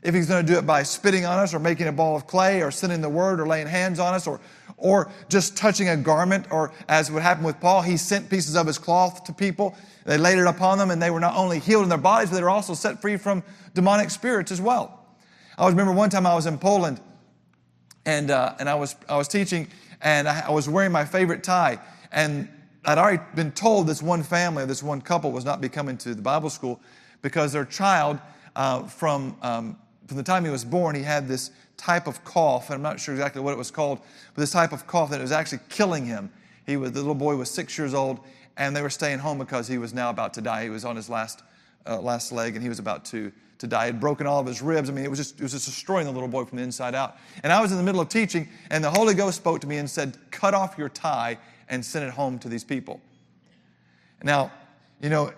If 0.01 0.15
He's 0.15 0.27
going 0.27 0.45
to 0.45 0.51
do 0.51 0.57
it 0.57 0.65
by 0.65 0.83
spitting 0.83 1.25
on 1.25 1.39
us, 1.39 1.53
or 1.53 1.59
making 1.59 1.87
a 1.87 1.91
ball 1.91 2.15
of 2.15 2.27
clay, 2.27 2.61
or 2.61 2.71
sending 2.71 3.01
the 3.01 3.09
word, 3.09 3.39
or 3.39 3.47
laying 3.47 3.67
hands 3.67 3.99
on 3.99 4.13
us, 4.13 4.27
or, 4.27 4.39
or 4.77 5.11
just 5.27 5.57
touching 5.57 5.89
a 5.89 5.97
garment, 5.97 6.45
or 6.51 6.71
as 6.87 7.11
would 7.11 7.23
happen 7.23 7.43
with 7.43 7.59
Paul, 7.59 7.81
he 7.81 7.97
sent 7.97 8.29
pieces 8.29 8.55
of 8.55 8.67
his 8.67 8.77
cloth 8.77 9.23
to 9.25 9.33
people. 9.33 9.75
They 10.05 10.17
laid 10.17 10.37
it 10.37 10.47
upon 10.47 10.77
them, 10.77 10.91
and 10.91 11.01
they 11.01 11.11
were 11.11 11.19
not 11.19 11.35
only 11.35 11.59
healed 11.59 11.83
in 11.83 11.89
their 11.89 11.97
bodies, 11.97 12.29
but 12.29 12.37
they 12.37 12.43
were 12.43 12.49
also 12.49 12.73
set 12.73 13.01
free 13.01 13.17
from 13.17 13.43
demonic 13.73 14.09
spirits 14.09 14.51
as 14.51 14.61
well. 14.61 15.05
I 15.57 15.67
remember 15.67 15.91
one 15.91 16.09
time 16.09 16.25
I 16.25 16.35
was 16.35 16.45
in 16.45 16.57
Poland 16.57 17.01
and, 18.05 18.31
uh, 18.31 18.55
and 18.59 18.69
I, 18.69 18.75
was, 18.75 18.95
I 19.07 19.17
was 19.17 19.27
teaching, 19.27 19.67
and 20.01 20.27
I, 20.27 20.47
I 20.47 20.51
was 20.51 20.69
wearing 20.69 20.91
my 20.91 21.05
favorite 21.05 21.43
tie. 21.43 21.79
And 22.11 22.49
I'd 22.85 22.97
already 22.97 23.21
been 23.35 23.51
told 23.51 23.87
this 23.87 24.01
one 24.01 24.23
family, 24.23 24.65
this 24.65 24.81
one 24.81 25.01
couple, 25.01 25.31
was 25.31 25.45
not 25.45 25.61
be 25.61 25.69
coming 25.69 25.97
to 25.97 26.15
the 26.15 26.21
Bible 26.21 26.49
school 26.49 26.79
because 27.21 27.51
their 27.51 27.65
child, 27.65 28.19
uh, 28.55 28.83
from, 28.83 29.37
um, 29.41 29.77
from 30.09 30.17
the 30.17 30.23
time 30.23 30.43
he 30.43 30.49
was 30.49 30.65
born, 30.65 30.95
he 30.95 31.03
had 31.03 31.27
this 31.27 31.51
type 31.77 32.07
of 32.07 32.23
cough, 32.23 32.69
and 32.69 32.75
I'm 32.75 32.81
not 32.81 32.99
sure 32.99 33.13
exactly 33.13 33.41
what 33.41 33.51
it 33.51 33.57
was 33.57 33.69
called, 33.69 33.99
but 34.33 34.41
this 34.41 34.51
type 34.51 34.73
of 34.73 34.87
cough 34.87 35.11
that 35.11 35.21
was 35.21 35.31
actually 35.31 35.59
killing 35.69 36.03
him. 36.03 36.31
He 36.65 36.77
was, 36.77 36.91
the 36.93 36.99
little 36.99 37.13
boy 37.13 37.35
was 37.35 37.51
six 37.51 37.77
years 37.77 37.93
old, 37.93 38.19
and 38.57 38.75
they 38.75 38.81
were 38.81 38.89
staying 38.89 39.19
home 39.19 39.37
because 39.37 39.67
he 39.67 39.77
was 39.77 39.93
now 39.93 40.09
about 40.09 40.33
to 40.33 40.41
die. 40.41 40.63
He 40.63 40.69
was 40.69 40.83
on 40.83 40.95
his 40.95 41.11
last, 41.11 41.43
uh, 41.85 42.01
last 42.01 42.31
leg, 42.31 42.55
and 42.55 42.63
he 42.63 42.69
was 42.69 42.79
about 42.79 43.05
to 43.05 43.31
to 43.59 43.67
die. 43.67 43.85
He 43.85 43.91
had 43.91 43.99
broken 43.99 44.25
all 44.25 44.39
of 44.39 44.47
his 44.47 44.61
ribs. 44.61 44.89
I 44.89 44.93
mean, 44.93 45.03
it 45.03 45.09
was, 45.09 45.19
just, 45.19 45.37
it 45.37 45.43
was 45.43 45.51
just 45.51 45.65
destroying 45.65 46.05
the 46.05 46.11
little 46.11 46.29
boy 46.29 46.45
from 46.45 46.57
the 46.57 46.63
inside 46.63 46.95
out. 46.95 47.17
And 47.43 47.51
I 47.51 47.61
was 47.61 47.71
in 47.71 47.77
the 47.77 47.83
middle 47.83 48.01
of 48.01 48.09
teaching, 48.09 48.47
and 48.69 48.81
the 48.81 48.89
Holy 48.89 49.13
Ghost 49.13 49.37
spoke 49.37 49.59
to 49.61 49.67
me 49.67 49.77
and 49.77 49.89
said, 49.89 50.17
Cut 50.31 50.53
off 50.53 50.77
your 50.77 50.89
tie 50.89 51.37
and 51.67 51.85
send 51.85 52.05
it 52.05 52.11
home 52.11 52.39
to 52.39 52.49
these 52.49 52.63
people. 52.63 53.01
Now, 54.23 54.51
you 55.01 55.09
know, 55.09 55.33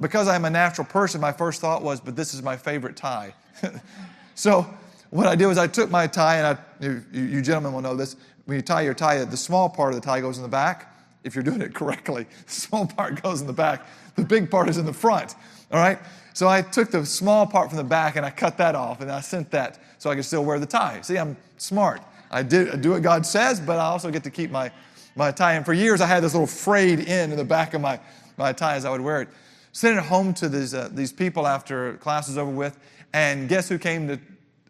because 0.00 0.28
I'm 0.28 0.44
a 0.44 0.50
natural 0.50 0.86
person, 0.86 1.20
my 1.20 1.32
first 1.32 1.60
thought 1.60 1.82
was, 1.82 2.00
But 2.00 2.16
this 2.16 2.34
is 2.34 2.42
my 2.42 2.56
favorite 2.56 2.96
tie. 2.96 3.34
so, 4.34 4.66
what 5.10 5.26
I 5.26 5.34
did 5.34 5.46
was 5.46 5.58
I 5.58 5.66
took 5.66 5.90
my 5.90 6.06
tie, 6.06 6.36
and 6.36 6.46
I, 6.46 6.84
you, 6.84 7.02
you 7.12 7.42
gentlemen 7.42 7.72
will 7.72 7.80
know 7.80 7.96
this. 7.96 8.16
When 8.44 8.56
you 8.56 8.62
tie 8.62 8.82
your 8.82 8.94
tie, 8.94 9.22
the 9.24 9.36
small 9.36 9.68
part 9.68 9.94
of 9.94 10.00
the 10.00 10.06
tie 10.06 10.20
goes 10.20 10.36
in 10.36 10.42
the 10.42 10.48
back. 10.48 10.94
If 11.24 11.34
you're 11.34 11.44
doing 11.44 11.60
it 11.60 11.74
correctly, 11.74 12.26
the 12.46 12.52
small 12.52 12.86
part 12.86 13.22
goes 13.22 13.40
in 13.40 13.46
the 13.46 13.52
back, 13.52 13.86
the 14.16 14.24
big 14.24 14.50
part 14.50 14.68
is 14.68 14.76
in 14.76 14.86
the 14.86 14.92
front. 14.92 15.34
All 15.72 15.80
right? 15.80 15.98
So 16.34 16.48
I 16.48 16.62
took 16.62 16.90
the 16.90 17.04
small 17.04 17.46
part 17.46 17.68
from 17.68 17.78
the 17.78 17.84
back 17.84 18.16
and 18.16 18.24
I 18.24 18.30
cut 18.30 18.56
that 18.58 18.74
off 18.74 19.00
and 19.00 19.10
I 19.10 19.20
sent 19.20 19.50
that 19.50 19.80
so 19.98 20.08
I 20.08 20.14
could 20.14 20.24
still 20.24 20.44
wear 20.44 20.60
the 20.60 20.66
tie. 20.66 21.00
See, 21.00 21.18
I'm 21.18 21.36
smart. 21.56 22.00
I, 22.30 22.42
did, 22.42 22.70
I 22.70 22.76
do 22.76 22.90
what 22.90 23.02
God 23.02 23.26
says, 23.26 23.60
but 23.60 23.78
I 23.78 23.86
also 23.86 24.10
get 24.10 24.22
to 24.24 24.30
keep 24.30 24.50
my, 24.50 24.70
my 25.16 25.32
tie. 25.32 25.54
And 25.54 25.66
for 25.66 25.72
years, 25.72 26.00
I 26.00 26.06
had 26.06 26.22
this 26.22 26.34
little 26.34 26.46
frayed 26.46 27.08
end 27.08 27.32
in 27.32 27.38
the 27.38 27.44
back 27.44 27.74
of 27.74 27.80
my, 27.80 27.98
my 28.36 28.52
tie 28.52 28.76
as 28.76 28.84
I 28.84 28.90
would 28.90 29.00
wear 29.00 29.22
it. 29.22 29.28
Sent 29.78 29.96
it 29.96 30.02
home 30.06 30.34
to 30.34 30.48
these, 30.48 30.74
uh, 30.74 30.88
these 30.90 31.12
people 31.12 31.46
after 31.46 31.94
class 31.98 32.26
was 32.26 32.36
over 32.36 32.50
with. 32.50 32.76
And 33.12 33.48
guess 33.48 33.68
who 33.68 33.78
came 33.78 34.08
to 34.08 34.18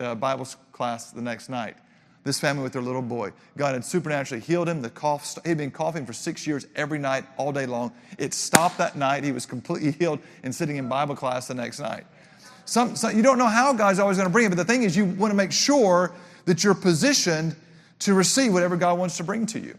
uh, 0.00 0.14
Bible 0.16 0.46
class 0.70 1.12
the 1.12 1.22
next 1.22 1.48
night? 1.48 1.76
this 2.24 2.38
family 2.38 2.62
with 2.62 2.74
their 2.74 2.82
little 2.82 3.00
boy. 3.00 3.32
God 3.56 3.72
had 3.72 3.82
supernaturally 3.86 4.42
healed 4.44 4.68
him. 4.68 4.82
The 4.82 4.90
cough, 4.90 5.38
he'd 5.46 5.56
been 5.56 5.70
coughing 5.70 6.04
for 6.04 6.12
six 6.12 6.46
years 6.46 6.66
every 6.76 6.98
night, 6.98 7.24
all 7.38 7.52
day 7.52 7.64
long. 7.64 7.90
It 8.18 8.34
stopped 8.34 8.76
that 8.76 8.96
night. 8.96 9.24
He 9.24 9.32
was 9.32 9.46
completely 9.46 9.92
healed 9.92 10.18
and 10.42 10.54
sitting 10.54 10.76
in 10.76 10.90
Bible 10.90 11.16
class 11.16 11.48
the 11.48 11.54
next 11.54 11.78
night. 11.78 12.04
Some, 12.66 12.94
some, 12.94 13.16
you 13.16 13.22
don't 13.22 13.38
know 13.38 13.46
how 13.46 13.72
God's 13.72 14.00
always 14.00 14.18
going 14.18 14.28
to 14.28 14.32
bring 14.32 14.44
it, 14.44 14.48
but 14.50 14.58
the 14.58 14.64
thing 14.66 14.82
is, 14.82 14.94
you 14.94 15.06
want 15.06 15.30
to 15.30 15.36
make 15.36 15.52
sure 15.52 16.12
that 16.44 16.62
you're 16.62 16.74
positioned 16.74 17.56
to 18.00 18.12
receive 18.12 18.52
whatever 18.52 18.76
God 18.76 18.98
wants 18.98 19.16
to 19.16 19.24
bring 19.24 19.46
to 19.46 19.58
you. 19.58 19.78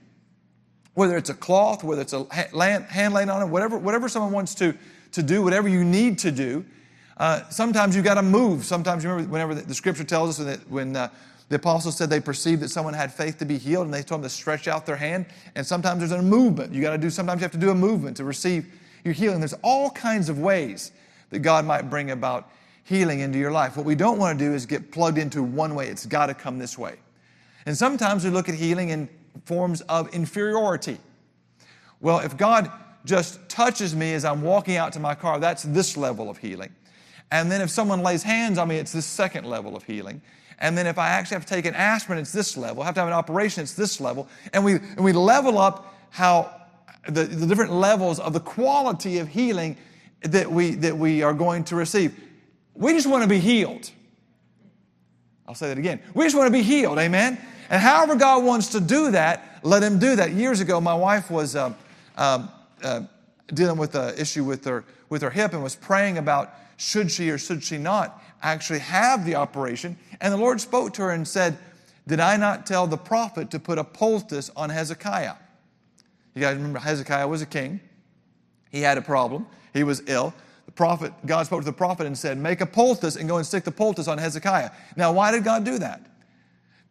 Whether 0.95 1.17
it's 1.17 1.29
a 1.29 1.35
cloth, 1.35 1.83
whether 1.83 2.01
it's 2.01 2.13
a 2.13 2.25
hand 2.33 3.13
laid 3.13 3.29
on 3.29 3.43
it, 3.43 3.45
whatever, 3.45 3.77
whatever 3.77 4.09
someone 4.09 4.31
wants 4.31 4.55
to, 4.55 4.75
to 5.13 5.23
do, 5.23 5.41
whatever 5.41 5.67
you 5.67 5.83
need 5.83 6.19
to 6.19 6.31
do. 6.31 6.65
Uh, 7.17 7.47
sometimes 7.49 7.95
you've 7.95 8.05
got 8.05 8.15
to 8.15 8.21
move. 8.21 8.63
Sometimes, 8.63 9.03
you 9.03 9.09
remember, 9.09 9.31
whenever 9.31 9.53
the, 9.53 9.61
the 9.61 9.73
scripture 9.73 10.03
tells 10.03 10.39
us 10.39 10.45
that 10.45 10.69
when 10.69 10.95
uh, 10.95 11.09
the 11.49 11.55
apostles 11.55 11.97
said 11.97 12.09
they 12.09 12.19
perceived 12.19 12.61
that 12.61 12.69
someone 12.69 12.93
had 12.93 13.11
faith 13.11 13.37
to 13.39 13.45
be 13.45 13.57
healed, 13.57 13.85
and 13.85 13.93
they 13.93 14.03
told 14.03 14.21
them 14.21 14.29
to 14.29 14.33
stretch 14.33 14.67
out 14.67 14.85
their 14.85 14.95
hand. 14.95 15.25
And 15.55 15.65
sometimes 15.65 15.99
there's 15.99 16.11
a 16.11 16.21
movement. 16.21 16.73
You 16.73 16.81
got 16.81 16.91
to 16.91 16.97
do. 16.97 17.09
Sometimes 17.09 17.41
you 17.41 17.43
have 17.43 17.51
to 17.51 17.57
do 17.57 17.71
a 17.71 17.75
movement 17.75 18.17
to 18.17 18.23
receive 18.23 18.67
your 19.03 19.13
healing. 19.13 19.39
There's 19.39 19.55
all 19.63 19.89
kinds 19.89 20.29
of 20.29 20.39
ways 20.39 20.91
that 21.31 21.39
God 21.39 21.65
might 21.65 21.89
bring 21.89 22.11
about 22.11 22.49
healing 22.83 23.19
into 23.19 23.37
your 23.37 23.51
life. 23.51 23.77
What 23.77 23.85
we 23.85 23.95
don't 23.95 24.17
want 24.17 24.39
to 24.39 24.45
do 24.45 24.53
is 24.53 24.65
get 24.65 24.91
plugged 24.91 25.17
into 25.17 25.43
one 25.43 25.75
way. 25.75 25.87
It's 25.87 26.05
got 26.05 26.27
to 26.27 26.33
come 26.33 26.57
this 26.57 26.77
way. 26.77 26.95
And 27.65 27.77
sometimes 27.77 28.23
we 28.23 28.29
look 28.29 28.49
at 28.49 28.55
healing 28.55 28.89
in 28.89 29.09
forms 29.45 29.81
of 29.81 30.13
inferiority. 30.13 30.97
Well, 31.99 32.19
if 32.19 32.37
God 32.37 32.71
just 33.05 33.47
touches 33.49 33.95
me 33.95 34.13
as 34.13 34.25
I'm 34.25 34.41
walking 34.41 34.75
out 34.75 34.93
to 34.93 34.99
my 34.99 35.15
car, 35.15 35.39
that's 35.39 35.63
this 35.63 35.97
level 35.97 36.29
of 36.29 36.37
healing. 36.37 36.73
And 37.31 37.51
then 37.51 37.61
if 37.61 37.69
someone 37.69 38.01
lays 38.01 38.23
hands 38.23 38.57
on 38.57 38.67
me, 38.67 38.77
it's 38.77 38.91
this 38.91 39.05
second 39.05 39.45
level 39.45 39.75
of 39.75 39.83
healing. 39.83 40.21
And 40.59 40.77
then 40.77 40.87
if 40.87 40.97
I 40.97 41.09
actually 41.09 41.35
have 41.35 41.45
to 41.45 41.53
take 41.53 41.65
an 41.65 41.75
aspirin, 41.75 42.19
it's 42.19 42.31
this 42.31 42.57
level. 42.57 42.83
I 42.83 42.85
have 42.87 42.95
to 42.95 43.01
have 43.01 43.07
an 43.07 43.13
operation, 43.13 43.63
it's 43.63 43.73
this 43.73 44.01
level. 44.01 44.27
And 44.51 44.65
we, 44.65 44.73
and 44.73 44.99
we 44.99 45.13
level 45.13 45.57
up 45.57 45.95
how 46.09 46.53
the, 47.07 47.23
the 47.23 47.45
different 47.45 47.71
levels 47.71 48.19
of 48.19 48.33
the 48.33 48.39
quality 48.39 49.19
of 49.19 49.27
healing 49.27 49.77
that 50.21 50.51
we, 50.51 50.71
that 50.75 50.97
we 50.97 51.23
are 51.23 51.33
going 51.33 51.63
to 51.65 51.75
receive. 51.75 52.19
We 52.73 52.93
just 52.93 53.07
want 53.07 53.23
to 53.23 53.29
be 53.29 53.39
healed. 53.39 53.89
I'll 55.47 55.55
say 55.55 55.69
that 55.69 55.77
again. 55.77 56.01
We 56.13 56.25
just 56.25 56.35
want 56.35 56.47
to 56.47 56.51
be 56.51 56.61
healed, 56.61 56.99
amen? 56.99 57.39
And 57.69 57.81
however 57.81 58.15
God 58.15 58.43
wants 58.43 58.69
to 58.69 58.79
do 58.79 59.11
that, 59.11 59.59
let 59.63 59.81
Him 59.81 59.97
do 59.97 60.15
that. 60.15 60.31
Years 60.31 60.59
ago, 60.59 60.81
my 60.81 60.93
wife 60.93 61.31
was 61.31 61.55
uh, 61.55 61.73
uh, 62.17 62.47
uh, 62.83 63.01
dealing 63.53 63.77
with 63.77 63.95
an 63.95 64.17
issue 64.17 64.43
with 64.43 64.65
her, 64.65 64.85
with 65.09 65.21
her 65.21 65.29
hip 65.29 65.53
and 65.53 65.63
was 65.63 65.75
praying 65.75 66.17
about 66.17 66.53
should 66.77 67.11
she 67.11 67.29
or 67.29 67.37
should 67.37 67.63
she 67.63 67.77
not 67.77 68.23
actually 68.41 68.79
have 68.79 69.25
the 69.25 69.35
operation. 69.35 69.97
And 70.21 70.33
the 70.33 70.37
Lord 70.37 70.61
spoke 70.61 70.93
to 70.93 71.03
her 71.03 71.11
and 71.11 71.27
said, 71.27 71.57
Did 72.07 72.19
I 72.19 72.37
not 72.37 72.65
tell 72.65 72.87
the 72.87 72.97
prophet 72.97 73.51
to 73.51 73.59
put 73.59 73.77
a 73.77 73.83
poultice 73.83 74.49
on 74.55 74.69
Hezekiah? 74.69 75.35
You 76.33 76.41
guys 76.41 76.55
remember 76.55 76.79
Hezekiah 76.79 77.27
was 77.27 77.41
a 77.41 77.45
king. 77.45 77.81
He 78.71 78.81
had 78.81 78.97
a 78.97 79.01
problem. 79.01 79.47
He 79.73 79.83
was 79.83 80.03
ill. 80.07 80.33
The 80.65 80.71
prophet, 80.71 81.11
God 81.25 81.47
spoke 81.47 81.61
to 81.61 81.65
the 81.65 81.73
prophet 81.73 82.05
and 82.05 82.17
said, 82.17 82.37
Make 82.37 82.61
a 82.61 82.65
poultice 82.65 83.15
and 83.15 83.27
go 83.27 83.37
and 83.37 83.45
stick 83.45 83.63
the 83.63 83.71
poultice 83.71 84.07
on 84.07 84.17
Hezekiah. 84.17 84.71
Now, 84.95 85.11
why 85.11 85.31
did 85.31 85.43
God 85.43 85.63
do 85.63 85.79
that? 85.79 86.05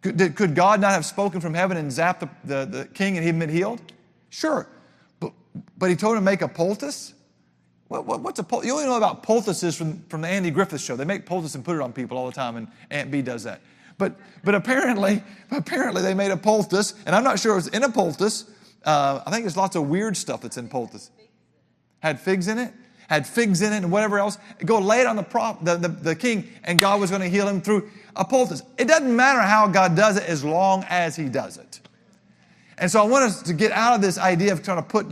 Could, 0.02 0.16
did, 0.16 0.37
could 0.37 0.54
God 0.54 0.80
not 0.80 0.92
have 0.92 1.04
spoken 1.04 1.40
from 1.40 1.54
heaven 1.54 1.76
and 1.76 1.90
zapped 1.90 2.21
the, 2.21 2.28
the, 2.45 2.64
the 2.66 2.85
king 2.87 3.16
and 3.16 3.25
he'd 3.25 3.38
been 3.38 3.49
healed? 3.49 3.80
Sure. 4.30 4.68
But, 5.76 5.90
he 5.90 5.97
told 5.97 6.17
him 6.17 6.23
to 6.23 6.25
make 6.25 6.43
a 6.43 6.49
poultice? 6.49 7.14
What, 7.88 8.07
what, 8.07 8.21
what's 8.21 8.38
a 8.38 8.43
poultice? 8.43 8.67
You 8.67 8.75
only 8.75 8.87
know 8.87 8.97
about 8.97 9.23
poultices 9.23 9.76
from, 9.76 10.02
from 10.09 10.21
the 10.21 10.28
Andy 10.28 10.50
Griffith 10.50 10.81
show. 10.81 10.97
They 10.97 11.05
make 11.05 11.26
poultice 11.26 11.55
and 11.55 11.64
put 11.64 11.76
it 11.76 11.83
on 11.83 11.93
people 11.93 12.19
all 12.19 12.26
the 12.26 12.33
time, 12.33 12.57
and 12.57 12.69
Aunt 12.90 13.11
Bee 13.11 13.23
does 13.23 13.45
that. 13.45 13.61
But, 13.97 14.17
but 14.45 14.55
apparently, 14.55 15.23
apparently 15.50 16.02
they 16.02 16.14
made 16.14 16.31
a 16.31 16.37
poultice, 16.37 16.95
and 17.07 17.14
I'm 17.14 17.25
not 17.25 17.38
sure 17.38 17.52
it 17.52 17.57
was 17.57 17.69
in 17.69 17.83
a 17.83 17.90
poultice. 17.90 18.45
Uh, 18.85 19.23
I 19.26 19.31
think 19.31 19.43
there's 19.43 19.57
lots 19.57 19.76
of 19.76 19.88
weird 19.88 20.17
stuff 20.17 20.40
that's 20.40 20.57
in 20.57 20.69
poultice. 20.69 21.11
Had 22.00 22.21
figs 22.21 22.47
in 22.47 22.59
it, 22.59 22.73
had 23.09 23.26
figs 23.26 23.61
in 23.61 23.73
it, 23.73 23.78
and 23.78 23.90
whatever 23.90 24.19
else. 24.19 24.38
Go 24.64 24.78
lay 24.78 25.00
it 25.00 25.07
on 25.07 25.17
the, 25.17 25.23
prop, 25.23 25.64
the, 25.64 25.76
the, 25.76 25.88
the 25.88 26.14
king, 26.14 26.49
and 26.64 26.81
God 26.81 27.00
was 27.00 27.11
going 27.11 27.23
to 27.23 27.28
heal 27.28 27.49
him 27.49 27.61
through 27.61 27.90
a 28.14 28.25
poultice. 28.25 28.62
It 28.76 28.87
doesn't 28.87 29.14
matter 29.14 29.40
how 29.40 29.67
God 29.69 29.97
does 29.97 30.17
it 30.17 30.25
as 30.25 30.45
long 30.45 30.85
as 30.88 31.17
He 31.17 31.28
does 31.28 31.57
it. 31.57 31.81
And 32.76 32.90
so 32.90 33.00
I 33.02 33.07
want 33.07 33.25
us 33.25 33.43
to 33.43 33.52
get 33.52 33.73
out 33.73 33.95
of 33.95 34.00
this 34.00 34.19
idea 34.19 34.52
of 34.52 34.62
trying 34.62 34.76
to 34.76 34.88
put 34.88 35.07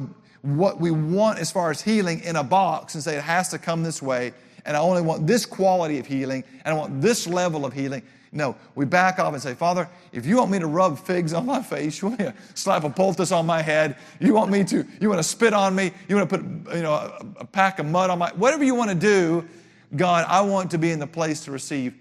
what 0.47 0.81
we 0.81 0.91
want 0.91 1.39
as 1.39 1.51
far 1.51 1.71
as 1.71 1.83
healing 1.83 2.21
in 2.23 2.37
a 2.37 2.45
box 2.45 2.95
and 2.95 3.03
say 3.03 3.17
it 3.17 3.23
has 3.23 3.49
to 3.49 3.59
come 3.59 3.83
this 3.83 4.01
way, 4.01 4.33
and 4.65 4.77
I 4.77 4.81
only 4.81 5.03
want 5.03 5.27
this 5.27 5.45
quality 5.45 5.99
of 5.99 6.07
healing, 6.07 6.45
and 6.65 6.75
I 6.75 6.77
want 6.77 7.01
this 7.01 7.27
level 7.27 7.65
of 7.65 7.73
healing. 7.73 8.03
No, 8.33 8.55
we 8.75 8.85
back 8.85 9.19
off 9.19 9.33
and 9.33 9.43
say, 9.43 9.55
Father, 9.55 9.89
if 10.13 10.27
you 10.27 10.37
want 10.37 10.51
me 10.51 10.59
to 10.59 10.67
rub 10.67 10.99
figs 10.99 11.33
on 11.33 11.47
my 11.47 11.63
face, 11.63 12.01
you 12.03 12.09
want 12.09 12.21
me 12.21 12.27
to 12.27 12.35
slap 12.55 12.85
a 12.85 12.91
poultice 12.91 13.33
on 13.33 13.47
my 13.47 13.63
head, 13.63 13.97
you 14.21 14.35
want 14.35 14.51
me 14.51 14.63
to, 14.65 14.87
you 15.01 15.09
want 15.09 15.19
to 15.19 15.25
spit 15.25 15.53
on 15.53 15.75
me, 15.75 15.93
you 16.09 16.17
want 16.17 16.29
to 16.29 16.39
put, 16.39 16.77
you 16.77 16.83
know, 16.83 16.93
a, 16.93 17.27
a 17.41 17.45
pack 17.45 17.79
of 17.79 17.87
mud 17.87 18.11
on 18.11 18.19
my, 18.19 18.31
whatever 18.35 18.63
you 18.63 18.75
want 18.75 18.91
to 18.91 18.97
do, 18.97 19.47
God, 19.95 20.27
I 20.29 20.41
want 20.43 20.71
to 20.73 20.79
be 20.79 20.91
in 20.91 20.99
the 20.99 21.07
place 21.07 21.45
to 21.45 21.51
receive 21.51 21.95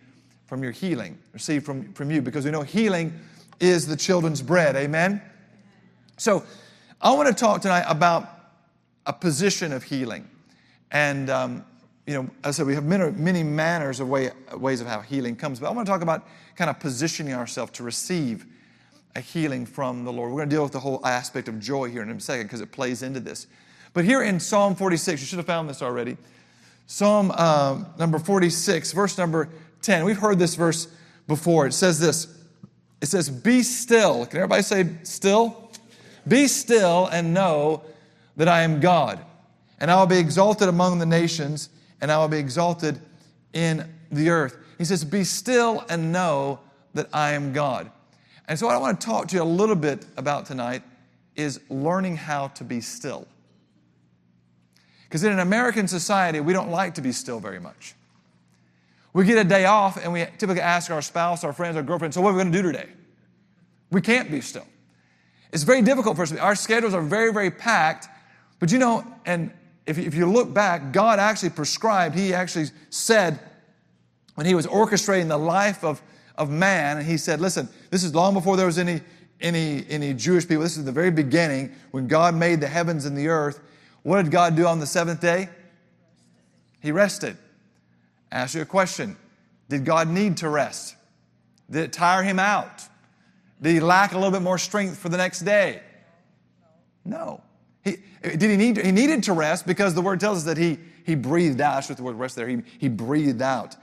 from 0.45 0.61
your 0.61 0.71
healing, 0.71 1.17
receive 1.33 1.63
from, 1.63 1.91
from 1.93 2.11
you, 2.11 2.21
because 2.21 2.45
we 2.45 2.51
know 2.51 2.61
healing 2.61 3.13
is 3.59 3.87
the 3.87 3.95
children's 3.95 4.41
bread. 4.41 4.75
Amen? 4.75 5.21
So 6.17 6.43
I 7.01 7.13
want 7.13 7.27
to 7.27 7.33
talk 7.33 7.61
tonight 7.61 7.85
about 7.87 8.34
a 9.05 9.13
position 9.13 9.71
of 9.71 9.83
healing. 9.83 10.29
And, 10.91 11.29
um, 11.29 11.65
you 12.07 12.13
know, 12.13 12.29
as 12.43 12.55
I 12.55 12.57
said, 12.57 12.67
we 12.67 12.75
have 12.75 12.85
many, 12.85 13.11
many 13.11 13.43
manners 13.43 13.99
of 13.99 14.09
way, 14.09 14.31
ways 14.53 14.81
of 14.81 14.87
how 14.87 15.01
healing 15.01 15.35
comes. 15.35 15.59
But 15.59 15.67
I 15.67 15.71
want 15.71 15.85
to 15.87 15.91
talk 15.91 16.01
about 16.01 16.27
kind 16.55 16.69
of 16.69 16.79
positioning 16.79 17.33
ourselves 17.33 17.71
to 17.73 17.83
receive 17.83 18.45
a 19.15 19.21
healing 19.21 19.65
from 19.65 20.03
the 20.03 20.11
Lord. 20.11 20.31
We're 20.31 20.37
going 20.37 20.49
to 20.49 20.55
deal 20.55 20.63
with 20.63 20.73
the 20.73 20.79
whole 20.79 21.05
aspect 21.05 21.47
of 21.47 21.59
joy 21.59 21.89
here 21.89 22.01
in 22.01 22.09
a 22.09 22.19
second 22.19 22.47
because 22.47 22.61
it 22.61 22.71
plays 22.71 23.01
into 23.01 23.19
this. 23.19 23.47
But 23.93 24.05
here 24.05 24.21
in 24.21 24.39
Psalm 24.39 24.75
46, 24.75 25.21
you 25.21 25.25
should 25.25 25.37
have 25.37 25.45
found 25.45 25.69
this 25.69 25.81
already. 25.81 26.17
Psalm 26.85 27.31
uh, 27.33 27.83
number 27.97 28.19
46, 28.19 28.91
verse 28.91 29.17
number 29.17 29.49
10. 29.81 30.05
We've 30.05 30.17
heard 30.17 30.37
this 30.37 30.55
verse 30.55 30.87
before. 31.27 31.65
It 31.65 31.73
says 31.73 31.99
this 31.99 32.27
It 33.01 33.07
says, 33.07 33.29
Be 33.29 33.63
still. 33.63 34.25
Can 34.25 34.37
everybody 34.37 34.63
say 34.63 34.87
still? 35.03 35.71
Be 36.27 36.47
still 36.47 37.07
and 37.07 37.33
know 37.33 37.83
that 38.37 38.47
I 38.47 38.61
am 38.61 38.79
God. 38.79 39.23
And 39.79 39.91
I 39.91 39.99
will 39.99 40.07
be 40.07 40.17
exalted 40.17 40.69
among 40.69 40.99
the 40.99 41.05
nations, 41.05 41.69
and 42.01 42.11
I 42.11 42.17
will 42.17 42.27
be 42.27 42.37
exalted 42.37 42.99
in 43.53 43.89
the 44.11 44.29
earth. 44.29 44.57
He 44.77 44.85
says, 44.85 45.03
Be 45.03 45.23
still 45.23 45.83
and 45.89 46.11
know 46.11 46.59
that 46.93 47.07
I 47.13 47.33
am 47.33 47.53
God. 47.53 47.91
And 48.47 48.57
so, 48.57 48.67
what 48.67 48.75
I 48.75 48.79
want 48.79 48.99
to 49.01 49.05
talk 49.05 49.27
to 49.29 49.35
you 49.35 49.41
a 49.41 49.43
little 49.43 49.75
bit 49.75 50.05
about 50.17 50.45
tonight 50.45 50.83
is 51.35 51.59
learning 51.69 52.17
how 52.17 52.47
to 52.49 52.63
be 52.63 52.79
still. 52.79 53.27
Because 55.03 55.23
in 55.23 55.31
an 55.31 55.39
American 55.39 55.87
society, 55.87 56.39
we 56.39 56.53
don't 56.53 56.69
like 56.69 56.95
to 56.95 57.01
be 57.01 57.11
still 57.11 57.39
very 57.39 57.59
much. 57.59 57.95
We 59.13 59.25
get 59.25 59.37
a 59.37 59.47
day 59.47 59.65
off 59.65 59.95
and 59.95 60.11
we 60.11 60.25
typically 60.37 60.61
ask 60.61 60.91
our 60.91 61.01
spouse, 61.01 61.43
our 61.45 61.53
friends, 61.53 61.77
our 61.77 61.83
girlfriend, 61.83 62.13
so 62.13 62.19
what 62.21 62.31
are 62.31 62.33
we 62.33 62.41
going 62.41 62.51
to 62.51 62.61
do 62.61 62.69
today? 62.69 62.89
We 63.91 64.01
can't 64.01 64.29
be 64.29 64.41
still. 64.41 64.67
It's 65.53 65.63
very 65.63 65.81
difficult 65.81 66.17
for 66.17 66.23
us. 66.23 66.35
Our 66.35 66.55
schedules 66.55 66.93
are 66.93 67.01
very, 67.01 67.31
very 67.31 67.49
packed. 67.49 68.09
But 68.59 68.71
you 68.71 68.79
know, 68.79 69.05
and 69.25 69.51
if, 69.85 69.97
if 69.97 70.15
you 70.15 70.29
look 70.29 70.53
back, 70.53 70.91
God 70.91 71.19
actually 71.19 71.51
prescribed, 71.51 72.15
He 72.15 72.33
actually 72.33 72.67
said, 72.89 73.39
when 74.35 74.45
He 74.45 74.55
was 74.55 74.67
orchestrating 74.67 75.27
the 75.27 75.37
life 75.37 75.83
of, 75.83 76.01
of 76.37 76.49
man, 76.49 76.97
and 76.97 77.05
He 77.05 77.17
said, 77.17 77.41
listen, 77.41 77.69
this 77.91 78.03
is 78.03 78.15
long 78.15 78.33
before 78.33 78.57
there 78.57 78.65
was 78.65 78.77
any, 78.77 79.01
any, 79.41 79.85
any 79.89 80.13
Jewish 80.13 80.47
people. 80.47 80.63
This 80.63 80.77
is 80.77 80.85
the 80.85 80.91
very 80.91 81.11
beginning 81.11 81.73
when 81.91 82.07
God 82.07 82.35
made 82.35 82.61
the 82.61 82.67
heavens 82.67 83.05
and 83.05 83.17
the 83.17 83.27
earth. 83.27 83.59
What 84.03 84.21
did 84.21 84.31
God 84.31 84.55
do 84.55 84.65
on 84.65 84.79
the 84.79 84.85
seventh 84.85 85.21
day? 85.21 85.49
He 86.81 86.91
rested. 86.91 87.37
Ask 88.31 88.55
you 88.55 88.61
a 88.61 88.65
question 88.65 89.17
Did 89.69 89.85
God 89.85 90.07
need 90.07 90.37
to 90.37 90.49
rest? 90.49 90.95
Did 91.69 91.83
it 91.83 91.93
tire 91.93 92.23
him 92.23 92.39
out? 92.39 92.83
Did 93.61 93.73
he 93.73 93.79
lack 93.79 94.11
a 94.11 94.15
little 94.15 94.31
bit 94.31 94.41
more 94.41 94.57
strength 94.57 94.97
for 94.97 95.09
the 95.09 95.17
next 95.17 95.41
day? 95.41 95.81
No. 97.03 97.41
He, 97.85 97.97
did 98.21 98.41
he 98.41 98.57
need? 98.57 98.77
He 98.77 98.91
needed 98.91 99.23
to 99.23 99.33
rest 99.33 99.65
because 99.65 99.93
the 99.93 100.01
word 100.01 100.19
tells 100.19 100.39
us 100.39 100.43
that 100.43 100.57
he 100.57 100.77
he 101.05 101.15
breathed 101.15 101.61
out. 101.61 101.75
That's 101.75 101.89
what 101.89 101.97
the 101.97 102.03
word 102.03 102.15
rest 102.15 102.35
there. 102.35 102.47
He 102.47 102.61
he 102.79 102.89
breathed 102.89 103.41
out. 103.41 103.77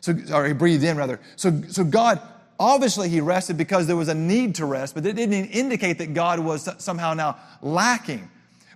So 0.00 0.14
or 0.32 0.46
he 0.46 0.54
breathed 0.54 0.84
in 0.84 0.96
rather. 0.96 1.20
So 1.36 1.62
so 1.68 1.84
God 1.84 2.20
obviously 2.58 3.08
he 3.08 3.20
rested 3.20 3.58
because 3.58 3.86
there 3.86 3.96
was 3.96 4.08
a 4.08 4.14
need 4.14 4.54
to 4.56 4.64
rest, 4.64 4.94
but 4.94 5.04
it 5.04 5.16
didn't 5.16 5.46
indicate 5.50 5.98
that 5.98 6.14
God 6.14 6.38
was 6.38 6.68
somehow 6.78 7.14
now 7.14 7.36
lacking. 7.60 8.30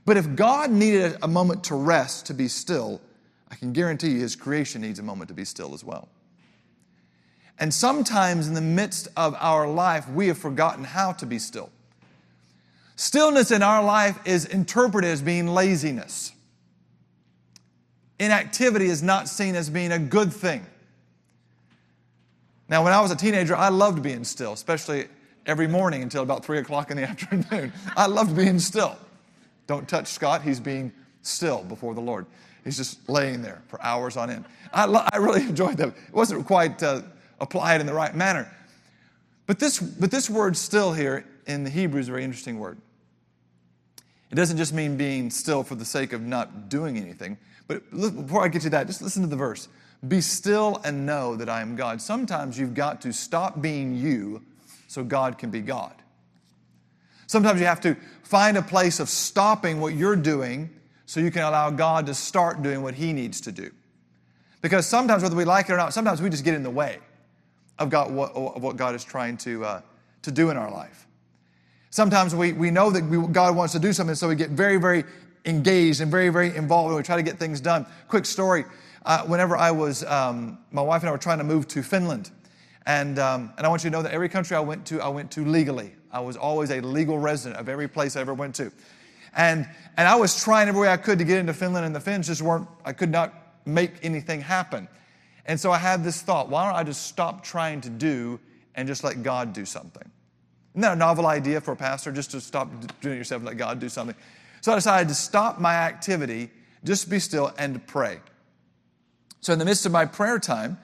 But 0.05 0.17
if 0.17 0.35
God 0.35 0.71
needed 0.71 1.17
a 1.23 1.29
moment 1.29 1.65
to 1.65 1.77
rest, 1.77 2.27
to 2.27 2.35
be 2.35 2.49
still, 2.49 3.01
I 3.51 3.55
can 3.55 3.73
guarantee 3.73 4.11
you 4.11 4.21
his 4.21 4.35
creation 4.35 4.83
needs 4.83 4.99
a 4.99 5.03
moment 5.03 5.29
to 5.29 5.35
be 5.35 5.45
still 5.45 5.75
as 5.75 5.85
well. 5.85 6.09
And 7.59 7.73
sometimes 7.73 8.49
in 8.49 8.55
the 8.55 8.61
midst 8.61 9.09
of 9.17 9.37
our 9.39 9.69
life, 9.69 10.09
we 10.09 10.27
have 10.29 10.39
forgotten 10.39 10.83
how 10.83 11.12
to 11.12 11.27
be 11.27 11.39
still. 11.39 11.71
Stillness 12.97 13.51
in 13.51 13.63
our 13.63 13.83
life 13.83 14.19
is 14.27 14.45
interpreted 14.45 15.11
as 15.11 15.23
being 15.23 15.49
laziness. 15.49 16.33
Inactivity 18.19 18.87
is 18.87 19.03
not 19.03 19.29
seen 19.29 19.57
as 19.57 19.69
being 19.71 19.93
a 19.93 19.99
good 19.99 20.33
thing. 20.33 20.65
Now, 22.69 22.85
when 22.85 22.93
I 22.93 23.01
was 23.01 23.11
a 23.11 23.17
teenager, 23.17 23.57
I 23.57 23.69
loved 23.69 24.03
being 24.03 24.25
still, 24.25 24.53
especially 24.53 25.07
every 25.47 25.67
morning 25.67 26.03
until 26.03 26.23
about 26.23 26.45
3 26.45 26.59
o'clock 26.59 26.91
in 26.91 26.97
the 26.97 27.03
afternoon. 27.09 27.73
I 27.97 28.07
loved 28.07 28.37
being 28.37 28.59
still. 28.59 28.97
Don't 29.67 29.89
touch 29.89 30.07
Scott, 30.07 30.43
he's 30.43 30.61
being 30.61 30.93
still 31.23 31.65
before 31.65 31.95
the 31.95 32.01
Lord. 32.01 32.27
He's 32.65 32.77
just 32.77 33.09
laying 33.09 33.43
there 33.43 33.63
for 33.69 33.83
hours 33.83 34.17
on 34.17 34.31
end. 34.31 34.45
I, 34.73 34.85
lo- 34.85 35.07
I 35.13 35.17
really 35.17 35.43
enjoyed 35.49 35.77
that. 35.79 35.89
It 35.89 35.95
wasn't 36.13 36.47
quite 36.47 36.83
uh, 36.83 37.03
applied 37.41 37.81
in 37.81 37.87
the 37.87 37.95
right 37.95 38.15
manner. 38.15 38.51
But 39.47 39.59
this, 39.59 39.81
but 39.81 40.11
this 40.11 40.31
word 40.31 40.57
still 40.57 40.93
here 40.93 41.27
in 41.47 41.65
the 41.65 41.71
Hebrew 41.71 42.01
is 42.01 42.09
a 42.09 42.13
very 42.13 42.25
interesting 42.25 42.59
word. 42.59 42.79
It 44.31 44.35
doesn't 44.35 44.57
just 44.57 44.73
mean 44.73 44.97
being 44.97 45.31
still 45.31 45.63
for 45.63 45.75
the 45.75 45.85
sake 45.85 46.13
of 46.13 46.23
not 46.23 46.69
doing 46.69 46.97
anything. 46.97 47.37
But 47.69 47.91
before 47.91 48.43
I 48.45 48.49
get 48.49 48.63
to 48.63 48.71
that, 48.71 48.87
just 48.87 49.03
listen 49.03 49.23
to 49.23 49.29
the 49.29 49.37
verse. 49.37 49.69
Be 50.07 50.21
still 50.21 50.81
and 50.85 51.07
know 51.07 51.37
that 51.37 51.49
I 51.49 51.61
am 51.61 51.77
God. 51.77 52.01
Sometimes 52.01 52.59
you've 52.59 52.75
got 52.75 53.03
to 53.03 53.13
stop 53.13 53.61
being 53.61 53.95
you 53.95 54.43
so 54.89 55.05
God 55.05 55.39
can 55.39 55.51
be 55.51 55.61
God. 55.61 55.95
Sometimes 57.27 57.61
you 57.61 57.67
have 57.67 57.81
to 57.83 57.97
find 58.25 58.57
a 58.57 58.63
place 58.63 59.01
of 59.01 59.09
stopping 59.09 59.81
what 59.81 59.95
you're 59.95 60.17
doing 60.17 60.71
so 61.07 61.21
you 61.21 61.31
can 61.31 61.43
allow 61.43 61.71
God 61.71 62.07
to 62.07 62.15
start 62.15 62.63
doing 62.63 62.83
what 62.83 62.95
He 62.95 63.13
needs 63.13 63.41
to 63.43 63.53
do. 63.53 63.71
Because 64.61 64.87
sometimes, 64.87 65.23
whether 65.23 65.37
we 65.37 65.45
like 65.45 65.69
it 65.69 65.73
or 65.73 65.77
not, 65.77 65.93
sometimes 65.93 66.23
we 66.23 66.31
just 66.31 66.45
get 66.45 66.55
in 66.55 66.63
the 66.63 66.71
way 66.71 66.99
of, 67.79 67.91
God, 67.91 68.13
what, 68.13 68.61
what 68.61 68.77
God 68.77 68.95
is 68.95 69.05
trying 69.05 69.37
to, 69.39 69.65
uh, 69.65 69.81
to 70.23 70.31
do 70.31 70.51
in 70.51 70.57
our 70.57 70.71
life. 70.71 71.07
Sometimes 71.93 72.35
we, 72.35 72.55
we 72.55 72.71
know 72.71 72.91
that 72.91 73.05
we, 73.05 73.19
God 73.29 73.55
wants 73.55 73.75
to 73.75 73.79
do 73.79 73.93
something, 73.93 74.15
so 74.15 74.27
we 74.27 74.35
get 74.35 74.49
very, 74.49 74.79
very 74.79 75.05
engaged 75.45 76.01
and 76.01 76.11
very, 76.11 76.31
very 76.31 76.57
involved, 76.57 76.89
and 76.89 76.97
we 76.97 77.03
try 77.03 77.17
to 77.17 77.23
get 77.23 77.39
things 77.39 77.61
done. 77.61 77.85
Quick 78.09 78.25
story 78.25 78.65
uh, 79.05 79.25
whenever 79.25 79.59
I 79.59 79.73
was, 79.73 80.03
um, 80.05 80.57
my 80.71 80.81
wife 80.81 81.03
and 81.03 81.11
I 81.11 81.13
were 81.13 81.19
trying 81.19 81.37
to 81.37 81.45
move 81.45 81.69
to 81.69 81.83
Finland. 81.83 82.31
And, 82.87 83.19
um, 83.19 83.53
and 83.59 83.67
I 83.67 83.69
want 83.69 83.85
you 83.85 83.91
to 83.91 83.97
know 83.97 84.01
that 84.01 84.13
every 84.13 84.31
country 84.31 84.57
I 84.57 84.61
went 84.61 84.87
to, 84.87 85.03
I 85.03 85.09
went 85.09 85.31
to 85.33 85.45
legally. 85.45 85.93
I 86.11 86.21
was 86.21 86.39
always 86.39 86.71
a 86.71 86.81
legal 86.81 87.19
resident 87.19 87.61
of 87.61 87.69
every 87.69 87.89
place 87.89 88.17
I 88.17 88.23
ever 88.23 88.33
went 88.33 88.55
to. 88.55 88.73
And, 89.37 89.69
and 89.99 90.09
I 90.09 90.15
was 90.15 90.43
trying 90.43 90.69
every 90.69 90.81
way 90.81 90.89
I 90.89 90.97
could 90.97 91.19
to 91.19 91.27
get 91.27 91.41
into 91.41 91.53
Finland, 91.53 91.85
and 91.85 91.95
the 91.95 92.01
Finns 92.01 92.27
just 92.27 92.41
weren't, 92.41 92.69
I 92.87 92.95
could 92.95 93.11
not 93.11 93.35
make 93.67 93.93
anything 94.03 94.41
happen. 94.41 94.89
And 95.45 95.61
so 95.61 95.71
I 95.71 95.77
had 95.77 96.05
this 96.05 96.23
thought 96.23 96.49
why 96.49 96.65
don't 96.65 96.75
I 96.75 96.85
just 96.85 97.07
stop 97.07 97.45
trying 97.45 97.83
to 97.83 97.91
do 97.91 98.41
and 98.75 98.89
just 98.89 99.05
let 99.05 99.23
God 99.23 99.53
do 99.53 99.67
something? 99.67 100.11
Isn't 100.73 100.83
that 100.83 100.93
a 100.93 100.97
novel 100.97 101.26
idea 101.26 101.61
for 101.61 101.73
a 101.73 101.76
pastor, 101.76 102.11
just 102.12 102.31
to 102.31 102.41
stop 102.41 102.71
doing 103.00 103.17
it 103.17 103.19
yourself 103.19 103.41
and 103.41 103.47
let 103.47 103.59
God 103.59 103.79
do 103.79 103.88
something? 103.88 104.17
So 104.62 104.73
I 104.73 104.76
decided 104.76 105.09
to 105.09 105.14
stop 105.14 105.61
my 105.61 105.75
activity, 105.75 106.50
just 106.83 107.11
be 107.11 107.19
still, 107.19 107.52
and 107.59 107.87
pray. 107.87 108.21
So 109.41 109.52
in 109.52 109.59
the 109.59 109.64
midst 109.64 109.85
of 109.85 109.93
my 109.93 110.07
prayer 110.07 110.38
time, 110.38 110.79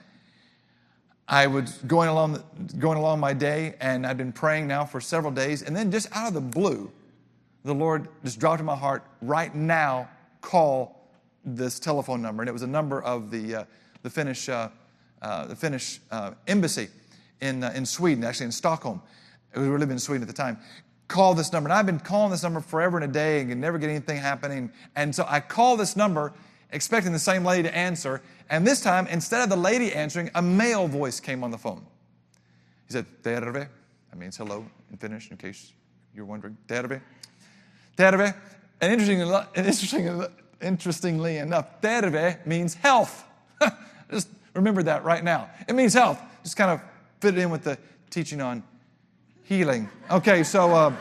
I 1.27 1.47
was 1.47 1.71
going 1.87 2.09
along, 2.09 2.43
going 2.77 2.97
along 2.97 3.19
my 3.19 3.33
day, 3.33 3.75
and 3.79 4.05
I'd 4.05 4.17
been 4.17 4.33
praying 4.33 4.67
now 4.67 4.85
for 4.85 4.99
several 4.99 5.31
days, 5.31 5.63
and 5.63 5.75
then 5.75 5.91
just 5.91 6.07
out 6.15 6.27
of 6.27 6.33
the 6.33 6.41
blue, 6.41 6.91
the 7.63 7.73
Lord 7.73 8.07
just 8.23 8.39
dropped 8.39 8.59
in 8.59 8.65
my 8.65 8.75
heart, 8.75 9.03
right 9.21 9.53
now, 9.53 10.09
call 10.41 11.07
this 11.45 11.79
telephone 11.79 12.21
number. 12.21 12.41
And 12.41 12.49
it 12.49 12.53
was 12.53 12.63
a 12.63 12.67
number 12.67 13.01
of 13.01 13.31
the, 13.31 13.55
uh, 13.55 13.63
the 14.03 14.09
Finnish, 14.09 14.49
uh, 14.49 14.69
uh, 15.21 15.45
the 15.45 15.55
Finnish 15.55 15.99
uh, 16.11 16.31
embassy 16.47 16.89
in, 17.41 17.63
uh, 17.63 17.71
in 17.75 17.85
Sweden, 17.85 18.23
actually 18.23 18.47
in 18.47 18.51
Stockholm. 18.51 19.01
We 19.55 19.67
were 19.67 19.77
really 19.77 19.91
in 19.91 19.99
Sweden 19.99 20.21
at 20.21 20.27
the 20.27 20.33
time. 20.33 20.57
Call 21.07 21.33
this 21.33 21.51
number. 21.51 21.69
And 21.69 21.73
I've 21.73 21.85
been 21.85 21.99
calling 21.99 22.31
this 22.31 22.43
number 22.43 22.59
forever 22.59 22.97
and 22.97 23.05
a 23.05 23.13
day 23.13 23.41
and 23.41 23.59
never 23.59 23.77
get 23.77 23.89
anything 23.89 24.17
happening. 24.17 24.71
And 24.95 25.13
so 25.13 25.25
I 25.27 25.39
call 25.39 25.75
this 25.75 25.95
number, 25.95 26.33
expecting 26.71 27.13
the 27.13 27.19
same 27.19 27.43
lady 27.43 27.63
to 27.63 27.75
answer. 27.75 28.21
And 28.49 28.65
this 28.65 28.81
time, 28.81 29.07
instead 29.07 29.41
of 29.41 29.49
the 29.49 29.57
lady 29.57 29.93
answering, 29.93 30.29
a 30.35 30.41
male 30.41 30.87
voice 30.87 31.19
came 31.19 31.43
on 31.43 31.51
the 31.51 31.57
phone. 31.57 31.85
He 32.87 32.93
said, 32.93 33.05
Terve. 33.23 33.53
That 34.09 34.17
means 34.17 34.37
hello 34.37 34.65
in 34.91 34.97
Finnish, 34.97 35.31
in 35.31 35.37
case 35.37 35.73
you're 36.13 36.25
wondering. 36.25 36.57
Terve. 36.67 37.01
Terve. 37.97 38.33
And 38.81 38.93
interestingly, 38.93 39.35
interestingly, 39.55 40.27
interestingly 40.61 41.37
enough, 41.37 41.81
terve 41.81 42.45
means 42.45 42.75
health. 42.75 43.25
Just 44.11 44.29
remember 44.53 44.83
that 44.83 45.03
right 45.03 45.23
now. 45.23 45.49
It 45.67 45.73
means 45.73 45.93
health. 45.93 46.21
Just 46.43 46.55
kind 46.55 46.71
of 46.71 46.81
fit 47.19 47.37
it 47.37 47.41
in 47.41 47.49
with 47.49 47.63
the 47.63 47.77
teaching 48.09 48.41
on 48.41 48.63
healing. 49.49 49.89
Okay, 50.11 50.43
so, 50.43 50.71
uh, 50.75 50.93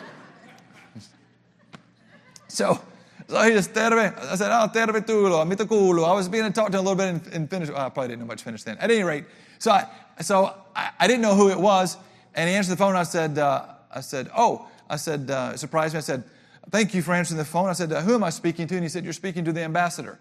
so, 2.49 2.81
so 3.29 3.43
he 3.43 3.53
just, 3.53 3.75
terve. 3.75 4.17
I 4.17 4.35
said, 4.37 4.51
oh, 4.51 4.69
terve 4.73 5.05
tulo, 5.05 5.45
mitä? 5.47 5.69
I 6.09 6.13
was 6.15 6.31
being 6.31 6.51
talked 6.55 6.73
to 6.73 6.79
a 6.79 6.81
little 6.81 6.97
bit 6.97 7.09
in, 7.09 7.33
in 7.35 7.47
Finnish. 7.47 7.69
Well, 7.69 7.77
I 7.79 7.91
probably 7.91 8.09
didn't 8.09 8.21
know 8.21 8.27
much 8.27 8.43
Finnish 8.43 8.63
then. 8.63 8.79
At 8.79 8.91
any 8.91 9.03
rate, 9.03 9.27
so 9.59 9.71
I, 9.71 9.87
so 10.23 10.55
I, 10.75 10.91
I 10.99 11.07
didn't 11.07 11.21
know 11.21 11.35
who 11.35 11.51
it 11.51 11.61
was, 11.61 11.99
and 12.35 12.49
he 12.49 12.57
answered 12.57 12.73
the 12.73 12.79
phone. 12.79 12.97
I 12.97 13.03
said, 13.03 13.37
uh, 13.37 13.67
I 13.95 14.01
said, 14.01 14.31
oh, 14.35 14.67
I 14.89 14.97
said, 14.97 15.31
uh, 15.31 15.55
surprised 15.59 15.93
me. 15.93 15.99
I 15.99 16.01
said, 16.01 16.25
thank 16.71 16.95
you 16.95 17.03
for 17.03 17.13
answering 17.13 17.37
the 17.37 17.45
phone. 17.45 17.69
I 17.69 17.75
said, 17.75 17.91
who 17.91 18.15
am 18.15 18.25
I 18.25 18.31
speaking 18.31 18.67
to? 18.69 18.75
And 18.75 18.83
he 18.83 18.89
said, 18.89 19.05
you're 19.05 19.13
speaking 19.13 19.45
to 19.45 19.53
the 19.53 19.63
ambassador. 19.63 20.19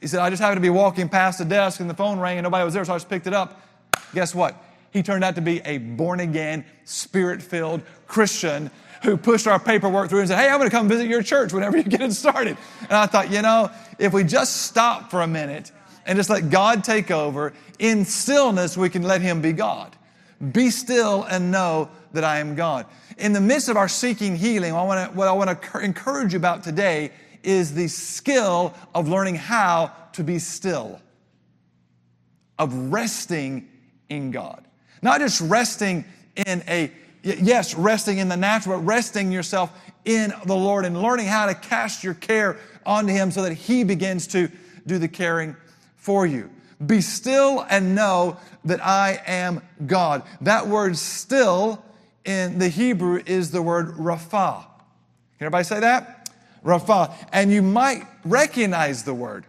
He 0.00 0.06
said, 0.06 0.20
I 0.20 0.28
just 0.28 0.42
happened 0.42 0.58
to 0.58 0.60
be 0.60 0.68
walking 0.68 1.08
past 1.08 1.38
the 1.38 1.46
desk 1.46 1.80
and 1.80 1.88
the 1.88 1.94
phone 1.94 2.20
rang 2.20 2.36
and 2.36 2.44
nobody 2.44 2.64
was 2.64 2.74
there, 2.74 2.84
so 2.84 2.92
I 2.92 2.96
just 2.96 3.08
picked 3.08 3.26
it 3.26 3.32
up. 3.32 3.62
Guess 4.12 4.34
what? 4.34 4.54
He 4.92 5.02
turned 5.02 5.24
out 5.24 5.34
to 5.34 5.40
be 5.40 5.60
a 5.64 5.78
born 5.78 6.20
again, 6.20 6.64
spirit 6.84 7.42
filled 7.42 7.82
Christian 8.06 8.70
who 9.02 9.16
pushed 9.16 9.46
our 9.46 9.60
paperwork 9.60 10.08
through 10.08 10.20
and 10.20 10.28
said, 10.28 10.38
Hey, 10.38 10.48
I'm 10.48 10.58
going 10.58 10.70
to 10.70 10.76
come 10.76 10.88
visit 10.88 11.06
your 11.06 11.22
church 11.22 11.52
whenever 11.52 11.76
you 11.76 11.84
get 11.84 12.00
it 12.00 12.12
started. 12.12 12.56
And 12.82 12.92
I 12.92 13.06
thought, 13.06 13.30
you 13.30 13.42
know, 13.42 13.70
if 13.98 14.12
we 14.12 14.24
just 14.24 14.62
stop 14.62 15.10
for 15.10 15.22
a 15.22 15.26
minute 15.26 15.70
and 16.06 16.16
just 16.16 16.30
let 16.30 16.50
God 16.50 16.84
take 16.84 17.10
over, 17.10 17.52
in 17.78 18.04
stillness, 18.04 18.76
we 18.76 18.88
can 18.88 19.02
let 19.02 19.20
Him 19.20 19.40
be 19.40 19.52
God. 19.52 19.94
Be 20.52 20.70
still 20.70 21.24
and 21.24 21.50
know 21.50 21.90
that 22.12 22.24
I 22.24 22.38
am 22.38 22.54
God. 22.54 22.86
In 23.18 23.32
the 23.32 23.40
midst 23.40 23.68
of 23.68 23.76
our 23.76 23.88
seeking 23.88 24.36
healing, 24.36 24.72
I 24.72 24.82
want 24.82 25.10
to, 25.10 25.16
what 25.16 25.28
I 25.28 25.32
want 25.32 25.62
to 25.62 25.78
encourage 25.80 26.32
you 26.32 26.38
about 26.38 26.62
today 26.62 27.10
is 27.42 27.74
the 27.74 27.88
skill 27.88 28.74
of 28.94 29.08
learning 29.08 29.34
how 29.34 29.92
to 30.12 30.24
be 30.24 30.38
still, 30.38 31.00
of 32.58 32.92
resting 32.92 33.68
in 34.08 34.30
God. 34.30 34.67
Not 35.02 35.20
just 35.20 35.40
resting 35.40 36.04
in 36.34 36.62
a, 36.68 36.92
yes, 37.22 37.74
resting 37.74 38.18
in 38.18 38.28
the 38.28 38.36
natural, 38.36 38.78
but 38.78 38.84
resting 38.84 39.32
yourself 39.32 39.72
in 40.04 40.32
the 40.46 40.56
Lord 40.56 40.84
and 40.84 41.00
learning 41.00 41.26
how 41.26 41.46
to 41.46 41.54
cast 41.54 42.04
your 42.04 42.14
care 42.14 42.58
onto 42.86 43.12
Him 43.12 43.30
so 43.30 43.42
that 43.42 43.54
He 43.54 43.84
begins 43.84 44.26
to 44.28 44.50
do 44.86 44.98
the 44.98 45.08
caring 45.08 45.56
for 45.96 46.26
you. 46.26 46.50
Be 46.84 47.00
still 47.00 47.66
and 47.68 47.94
know 47.94 48.38
that 48.64 48.84
I 48.84 49.20
am 49.26 49.62
God. 49.86 50.22
That 50.40 50.68
word 50.68 50.96
still 50.96 51.84
in 52.24 52.58
the 52.58 52.68
Hebrew 52.68 53.22
is 53.24 53.50
the 53.50 53.62
word 53.62 53.94
rapha. 53.96 54.62
Can 55.38 55.46
everybody 55.46 55.64
say 55.64 55.80
that? 55.80 56.30
Rapha. 56.64 57.12
And 57.32 57.50
you 57.50 57.62
might 57.62 58.04
recognize 58.24 59.04
the 59.04 59.14
word 59.14 59.44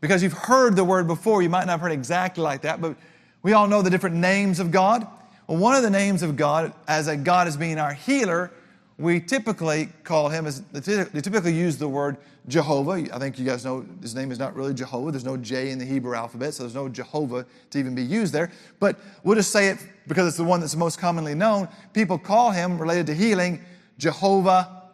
because 0.00 0.22
you've 0.22 0.32
heard 0.32 0.76
the 0.76 0.84
word 0.84 1.06
before. 1.06 1.42
You 1.42 1.48
might 1.48 1.66
not 1.66 1.72
have 1.72 1.80
heard 1.80 1.92
exactly 1.92 2.42
like 2.42 2.62
that, 2.62 2.80
but 2.80 2.96
we 3.44 3.52
all 3.52 3.68
know 3.68 3.82
the 3.82 3.90
different 3.90 4.16
names 4.16 4.58
of 4.58 4.72
God. 4.72 5.06
Well, 5.46 5.58
one 5.58 5.76
of 5.76 5.82
the 5.82 5.90
names 5.90 6.22
of 6.22 6.34
God, 6.34 6.72
as 6.88 7.08
a 7.08 7.16
God 7.16 7.46
as 7.46 7.56
being 7.58 7.78
our 7.78 7.92
healer, 7.92 8.50
we 8.98 9.20
typically 9.20 9.90
call 10.02 10.30
him 10.30 10.46
as 10.46 10.62
they 10.72 11.20
typically 11.20 11.52
use 11.52 11.76
the 11.76 11.86
word 11.86 12.16
Jehovah. 12.48 13.06
I 13.12 13.18
think 13.18 13.38
you 13.38 13.44
guys 13.44 13.62
know 13.62 13.84
his 14.00 14.14
name 14.14 14.32
is 14.32 14.38
not 14.38 14.56
really 14.56 14.72
Jehovah. 14.72 15.10
There's 15.10 15.26
no 15.26 15.36
J 15.36 15.70
in 15.70 15.78
the 15.78 15.84
Hebrew 15.84 16.14
alphabet, 16.14 16.54
so 16.54 16.62
there's 16.62 16.74
no 16.74 16.88
Jehovah 16.88 17.44
to 17.70 17.78
even 17.78 17.94
be 17.94 18.02
used 18.02 18.32
there. 18.32 18.50
But 18.80 18.98
we'll 19.24 19.36
just 19.36 19.52
say 19.52 19.68
it 19.68 19.78
because 20.06 20.26
it's 20.26 20.38
the 20.38 20.44
one 20.44 20.60
that's 20.60 20.74
most 20.74 20.98
commonly 20.98 21.34
known. 21.34 21.68
People 21.92 22.18
call 22.18 22.50
him, 22.50 22.78
related 22.78 23.06
to 23.08 23.14
healing, 23.14 23.60
Jehovah 23.98 24.84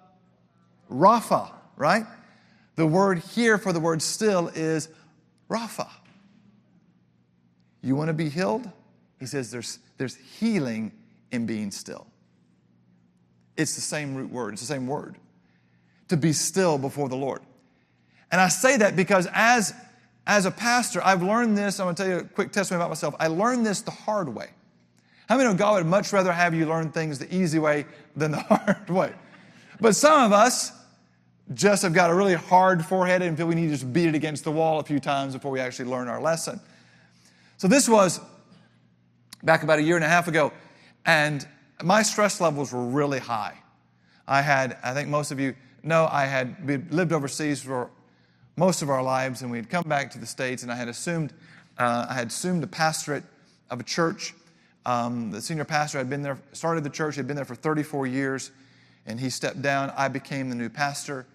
Rapha, 0.90 1.52
right? 1.76 2.04
The 2.74 2.86
word 2.86 3.18
here 3.18 3.58
for 3.58 3.72
the 3.72 3.80
word 3.80 4.02
still 4.02 4.48
is 4.48 4.88
Rapha. 5.48 5.88
You 7.82 7.96
want 7.96 8.08
to 8.08 8.14
be 8.14 8.28
healed? 8.28 8.70
He 9.18 9.26
says 9.26 9.50
there's, 9.50 9.78
there's 9.98 10.16
healing 10.16 10.92
in 11.30 11.46
being 11.46 11.70
still. 11.70 12.06
It's 13.56 13.74
the 13.74 13.80
same 13.80 14.14
root 14.14 14.30
word, 14.30 14.54
it's 14.54 14.62
the 14.62 14.68
same 14.68 14.86
word. 14.86 15.16
To 16.08 16.16
be 16.16 16.32
still 16.32 16.78
before 16.78 17.08
the 17.08 17.16
Lord. 17.16 17.40
And 18.32 18.40
I 18.40 18.48
say 18.48 18.76
that 18.78 18.96
because 18.96 19.28
as, 19.32 19.74
as 20.26 20.46
a 20.46 20.50
pastor, 20.50 21.00
I've 21.04 21.22
learned 21.22 21.56
this. 21.56 21.78
I'm 21.78 21.86
going 21.86 21.94
to 21.96 22.02
tell 22.02 22.12
you 22.12 22.18
a 22.18 22.24
quick 22.24 22.52
testimony 22.52 22.80
about 22.82 22.90
myself. 22.90 23.14
I 23.18 23.28
learned 23.28 23.66
this 23.66 23.80
the 23.82 23.90
hard 23.90 24.28
way. 24.28 24.50
How 25.28 25.36
many 25.36 25.48
know 25.48 25.54
God 25.54 25.74
would 25.74 25.86
much 25.86 26.12
rather 26.12 26.32
have 26.32 26.54
you 26.54 26.66
learn 26.66 26.90
things 26.90 27.18
the 27.18 27.32
easy 27.34 27.58
way 27.58 27.86
than 28.16 28.32
the 28.32 28.38
hard 28.48 28.90
way? 28.90 29.12
But 29.80 29.94
some 29.94 30.24
of 30.24 30.32
us 30.32 30.72
just 31.54 31.82
have 31.82 31.92
got 31.92 32.10
a 32.10 32.14
really 32.14 32.34
hard 32.34 32.84
forehead 32.84 33.22
and 33.22 33.36
feel 33.36 33.46
we 33.46 33.54
need 33.54 33.66
to 33.66 33.72
just 33.72 33.92
beat 33.92 34.08
it 34.08 34.14
against 34.14 34.44
the 34.44 34.52
wall 34.52 34.80
a 34.80 34.84
few 34.84 35.00
times 35.00 35.34
before 35.34 35.50
we 35.50 35.60
actually 35.60 35.88
learn 35.88 36.08
our 36.08 36.20
lesson. 36.20 36.60
So 37.60 37.68
this 37.68 37.90
was 37.90 38.20
back 39.42 39.62
about 39.62 39.78
a 39.80 39.82
year 39.82 39.96
and 39.96 40.04
a 40.04 40.08
half 40.08 40.28
ago, 40.28 40.50
and 41.04 41.46
my 41.84 42.00
stress 42.00 42.40
levels 42.40 42.72
were 42.72 42.86
really 42.86 43.18
high. 43.18 43.54
I 44.26 44.40
had, 44.40 44.78
I 44.82 44.94
think 44.94 45.10
most 45.10 45.30
of 45.30 45.38
you 45.38 45.54
know, 45.82 46.08
I 46.10 46.24
had 46.24 46.90
lived 46.90 47.12
overseas 47.12 47.60
for 47.60 47.90
most 48.56 48.80
of 48.80 48.88
our 48.88 49.02
lives, 49.02 49.42
and 49.42 49.50
we 49.50 49.58
had 49.58 49.68
come 49.68 49.84
back 49.86 50.10
to 50.12 50.18
the 50.18 50.24
States, 50.24 50.62
and 50.62 50.72
I 50.72 50.74
had 50.74 50.88
assumed, 50.88 51.34
uh, 51.76 52.06
I 52.08 52.14
had 52.14 52.28
assumed 52.28 52.62
the 52.62 52.66
pastorate 52.66 53.24
of 53.68 53.78
a 53.78 53.84
church. 53.84 54.32
Um, 54.86 55.30
the 55.30 55.42
senior 55.42 55.66
pastor 55.66 55.98
had 55.98 56.08
been 56.08 56.22
there, 56.22 56.38
started 56.52 56.82
the 56.82 56.88
church, 56.88 57.14
had 57.14 57.26
been 57.26 57.36
there 57.36 57.44
for 57.44 57.56
34 57.56 58.06
years, 58.06 58.52
and 59.04 59.20
he 59.20 59.28
stepped 59.28 59.60
down. 59.60 59.92
I 59.98 60.08
became 60.08 60.48
the 60.48 60.56
new 60.56 60.70
pastor. 60.70 61.26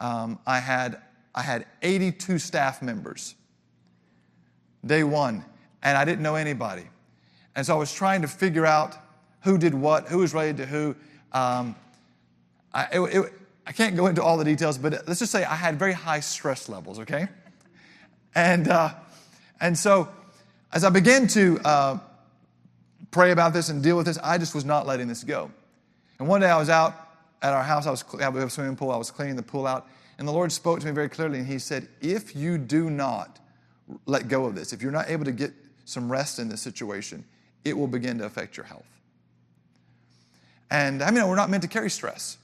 Um, 0.00 0.40
I 0.44 0.58
had 0.58 1.00
I 1.36 1.42
had 1.42 1.66
82 1.82 2.40
staff 2.40 2.82
members. 2.82 3.36
Day 4.84 5.04
one 5.04 5.44
and 5.82 5.96
I 5.96 6.04
didn't 6.04 6.22
know 6.22 6.34
anybody. 6.34 6.84
And 7.54 7.66
so 7.66 7.74
I 7.74 7.78
was 7.78 7.92
trying 7.92 8.22
to 8.22 8.28
figure 8.28 8.66
out 8.66 8.96
who 9.42 9.58
did 9.58 9.74
what, 9.74 10.08
who 10.08 10.18
was 10.18 10.32
related 10.32 10.56
to 10.58 10.66
who. 10.66 10.96
Um, 11.32 11.74
I, 12.72 12.86
it, 12.92 13.00
it, 13.00 13.32
I 13.66 13.72
can't 13.72 13.96
go 13.96 14.06
into 14.06 14.22
all 14.22 14.36
the 14.36 14.44
details, 14.44 14.78
but 14.78 15.06
let's 15.06 15.20
just 15.20 15.32
say 15.32 15.44
I 15.44 15.54
had 15.54 15.78
very 15.78 15.92
high 15.92 16.20
stress 16.20 16.68
levels, 16.68 16.98
okay? 17.00 17.28
And, 18.34 18.68
uh, 18.68 18.94
and 19.60 19.76
so 19.78 20.08
as 20.72 20.84
I 20.84 20.90
began 20.90 21.26
to 21.28 21.60
uh, 21.64 21.98
pray 23.10 23.30
about 23.30 23.52
this 23.52 23.68
and 23.68 23.82
deal 23.82 23.96
with 23.96 24.06
this, 24.06 24.18
I 24.18 24.38
just 24.38 24.54
was 24.54 24.64
not 24.64 24.86
letting 24.86 25.06
this 25.06 25.22
go. 25.22 25.50
And 26.18 26.28
one 26.28 26.40
day 26.40 26.48
I 26.48 26.58
was 26.58 26.70
out 26.70 26.94
at 27.42 27.52
our 27.52 27.62
house, 27.62 27.86
I 27.86 27.90
was, 27.90 28.04
we 28.12 28.22
have 28.22 28.36
a 28.36 28.48
swimming 28.48 28.76
pool, 28.76 28.90
I 28.90 28.96
was 28.96 29.10
cleaning 29.10 29.36
the 29.36 29.42
pool 29.42 29.66
out, 29.66 29.88
and 30.18 30.26
the 30.26 30.32
Lord 30.32 30.50
spoke 30.52 30.80
to 30.80 30.86
me 30.86 30.92
very 30.92 31.08
clearly, 31.08 31.38
and 31.38 31.46
He 31.46 31.58
said, 31.58 31.88
If 32.00 32.34
you 32.36 32.56
do 32.58 32.88
not 32.90 33.40
let 34.06 34.28
go 34.28 34.44
of 34.44 34.54
this, 34.54 34.72
if 34.72 34.80
you're 34.80 34.92
not 34.92 35.10
able 35.10 35.24
to 35.24 35.32
get 35.32 35.52
some 35.84 36.10
rest 36.10 36.38
in 36.38 36.48
this 36.48 36.60
situation, 36.60 37.24
it 37.64 37.76
will 37.76 37.86
begin 37.86 38.18
to 38.18 38.24
affect 38.24 38.56
your 38.56 38.66
health. 38.66 38.86
And 40.70 41.02
I 41.02 41.10
mean, 41.10 41.26
we're 41.28 41.36
not 41.36 41.50
meant 41.50 41.62
to 41.62 41.68
carry 41.68 41.90
stress. 41.90 42.38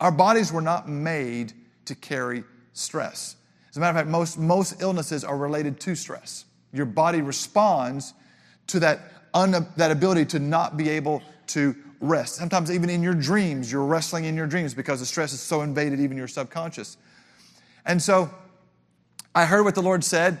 Our 0.00 0.12
bodies 0.12 0.52
were 0.52 0.60
not 0.62 0.88
made 0.88 1.52
to 1.86 1.94
carry 1.94 2.44
stress. 2.72 3.36
As 3.70 3.76
a 3.76 3.80
matter 3.80 3.90
of 3.90 3.96
fact, 3.96 4.08
most, 4.08 4.38
most 4.38 4.80
illnesses 4.80 5.24
are 5.24 5.36
related 5.36 5.80
to 5.80 5.94
stress. 5.94 6.44
Your 6.72 6.86
body 6.86 7.20
responds 7.20 8.14
to 8.68 8.80
that, 8.80 9.00
un, 9.34 9.66
that 9.76 9.90
ability 9.90 10.26
to 10.26 10.38
not 10.38 10.76
be 10.76 10.88
able 10.88 11.22
to 11.48 11.74
rest. 12.00 12.36
Sometimes, 12.36 12.70
even 12.70 12.90
in 12.90 13.02
your 13.02 13.14
dreams, 13.14 13.72
you're 13.72 13.84
wrestling 13.84 14.24
in 14.24 14.36
your 14.36 14.46
dreams 14.46 14.74
because 14.74 15.00
the 15.00 15.06
stress 15.06 15.32
is 15.32 15.40
so 15.40 15.62
invaded, 15.62 15.98
even 15.98 16.16
your 16.16 16.28
subconscious. 16.28 16.96
And 17.84 18.00
so, 18.00 18.30
I 19.34 19.44
heard 19.44 19.64
what 19.64 19.74
the 19.74 19.82
Lord 19.82 20.04
said, 20.04 20.38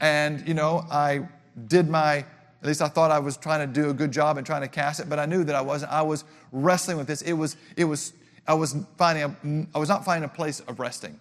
and, 0.00 0.46
you 0.46 0.54
know, 0.54 0.84
I 0.90 1.28
did 1.66 1.88
my, 1.88 2.16
at 2.16 2.26
least 2.62 2.82
I 2.82 2.88
thought 2.88 3.10
I 3.10 3.18
was 3.18 3.36
trying 3.36 3.66
to 3.66 3.80
do 3.80 3.90
a 3.90 3.94
good 3.94 4.12
job 4.12 4.36
and 4.36 4.46
trying 4.46 4.62
to 4.62 4.68
cast 4.68 5.00
it, 5.00 5.08
but 5.08 5.18
I 5.18 5.26
knew 5.26 5.44
that 5.44 5.54
I 5.54 5.60
wasn't. 5.60 5.92
I 5.92 6.02
was 6.02 6.24
wrestling 6.52 6.96
with 6.96 7.06
this. 7.06 7.22
It 7.22 7.32
was, 7.32 7.56
it 7.76 7.84
was, 7.84 8.12
I 8.46 8.54
was 8.54 8.76
finding, 8.96 9.24
a, 9.24 9.76
I 9.76 9.78
was 9.78 9.88
not 9.88 10.04
finding 10.04 10.24
a 10.24 10.32
place 10.32 10.60
of 10.60 10.80
resting 10.80 11.18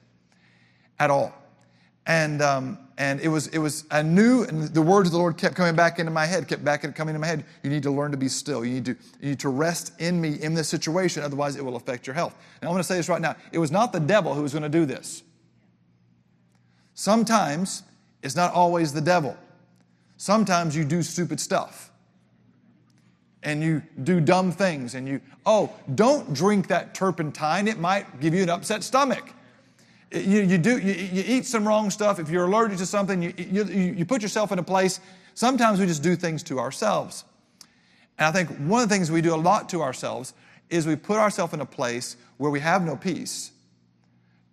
at 0.99 1.09
all. 1.09 1.33
And, 2.05 2.41
um, 2.41 2.79
and 2.97 3.19
it 3.19 3.27
was, 3.27 3.47
it 3.47 3.57
was, 3.57 3.83
I 3.91 4.01
knew, 4.01 4.43
and 4.43 4.63
the 4.73 4.81
words 4.81 5.09
of 5.09 5.11
the 5.11 5.17
Lord 5.17 5.37
kept 5.37 5.55
coming 5.55 5.75
back 5.75 5.99
into 5.99 6.11
my 6.11 6.25
head, 6.25 6.47
kept 6.47 6.63
back 6.63 6.81
coming 6.95 7.13
into 7.13 7.19
my 7.19 7.27
head. 7.27 7.43
You 7.63 7.69
need 7.69 7.83
to 7.83 7.91
learn 7.91 8.11
to 8.11 8.17
be 8.17 8.29
still. 8.29 8.63
You 8.63 8.75
need 8.75 8.85
to, 8.85 8.95
you 9.21 9.29
need 9.29 9.39
to 9.41 9.49
rest 9.49 9.91
in 9.99 10.19
me 10.19 10.41
in 10.41 10.53
this 10.53 10.69
situation, 10.69 11.21
otherwise 11.21 11.57
it 11.57 11.65
will 11.65 11.75
affect 11.75 12.07
your 12.07 12.13
health. 12.13 12.33
And 12.61 12.67
I'm 12.67 12.73
going 12.73 12.81
to 12.81 12.87
say 12.87 12.95
this 12.95 13.09
right 13.09 13.21
now. 13.21 13.35
It 13.51 13.59
was 13.59 13.71
not 13.71 13.91
the 13.91 13.99
devil 13.99 14.33
who 14.33 14.41
was 14.41 14.53
going 14.53 14.63
to 14.63 14.69
do 14.69 14.85
this. 14.85 15.21
Sometimes 16.93 17.83
it's 18.23 18.35
not 18.35 18.53
always 18.53 18.93
the 18.93 19.01
devil. 19.01 19.37
Sometimes 20.17 20.75
you 20.75 20.83
do 20.83 21.03
stupid 21.03 21.39
stuff 21.39 21.91
and 23.43 23.63
you 23.63 23.83
do 24.03 24.19
dumb 24.19 24.51
things 24.51 24.95
and 24.95 25.07
you, 25.07 25.21
oh, 25.45 25.71
don't 25.95 26.33
drink 26.33 26.67
that 26.67 26.95
turpentine. 26.95 27.67
It 27.67 27.79
might 27.79 28.19
give 28.19 28.33
you 28.33 28.43
an 28.43 28.49
upset 28.49 28.83
stomach. 28.83 29.31
You, 30.11 30.41
you, 30.41 30.57
do, 30.57 30.79
you, 30.79 30.93
you 30.93 31.23
eat 31.25 31.45
some 31.45 31.67
wrong 31.67 31.89
stuff. 31.91 32.19
If 32.19 32.29
you're 32.29 32.45
allergic 32.45 32.79
to 32.79 32.85
something, 32.85 33.21
you, 33.21 33.33
you, 33.37 33.63
you 33.63 34.05
put 34.05 34.21
yourself 34.21 34.51
in 34.51 34.57
a 34.57 34.63
place. 34.63 34.99
Sometimes 35.35 35.79
we 35.79 35.85
just 35.85 36.01
do 36.01 36.15
things 36.15 36.41
to 36.43 36.59
ourselves. 36.59 37.23
And 38.17 38.25
I 38.25 38.31
think 38.31 38.49
one 38.57 38.81
of 38.81 38.89
the 38.89 38.95
things 38.95 39.11
we 39.11 39.21
do 39.21 39.35
a 39.35 39.37
lot 39.37 39.69
to 39.69 39.81
ourselves 39.81 40.33
is 40.69 40.87
we 40.87 40.95
put 40.95 41.17
ourselves 41.17 41.53
in 41.53 41.61
a 41.61 41.65
place 41.65 42.17
where 42.37 42.49
we 42.49 42.59
have 42.59 42.83
no 42.83 42.95
peace 42.95 43.51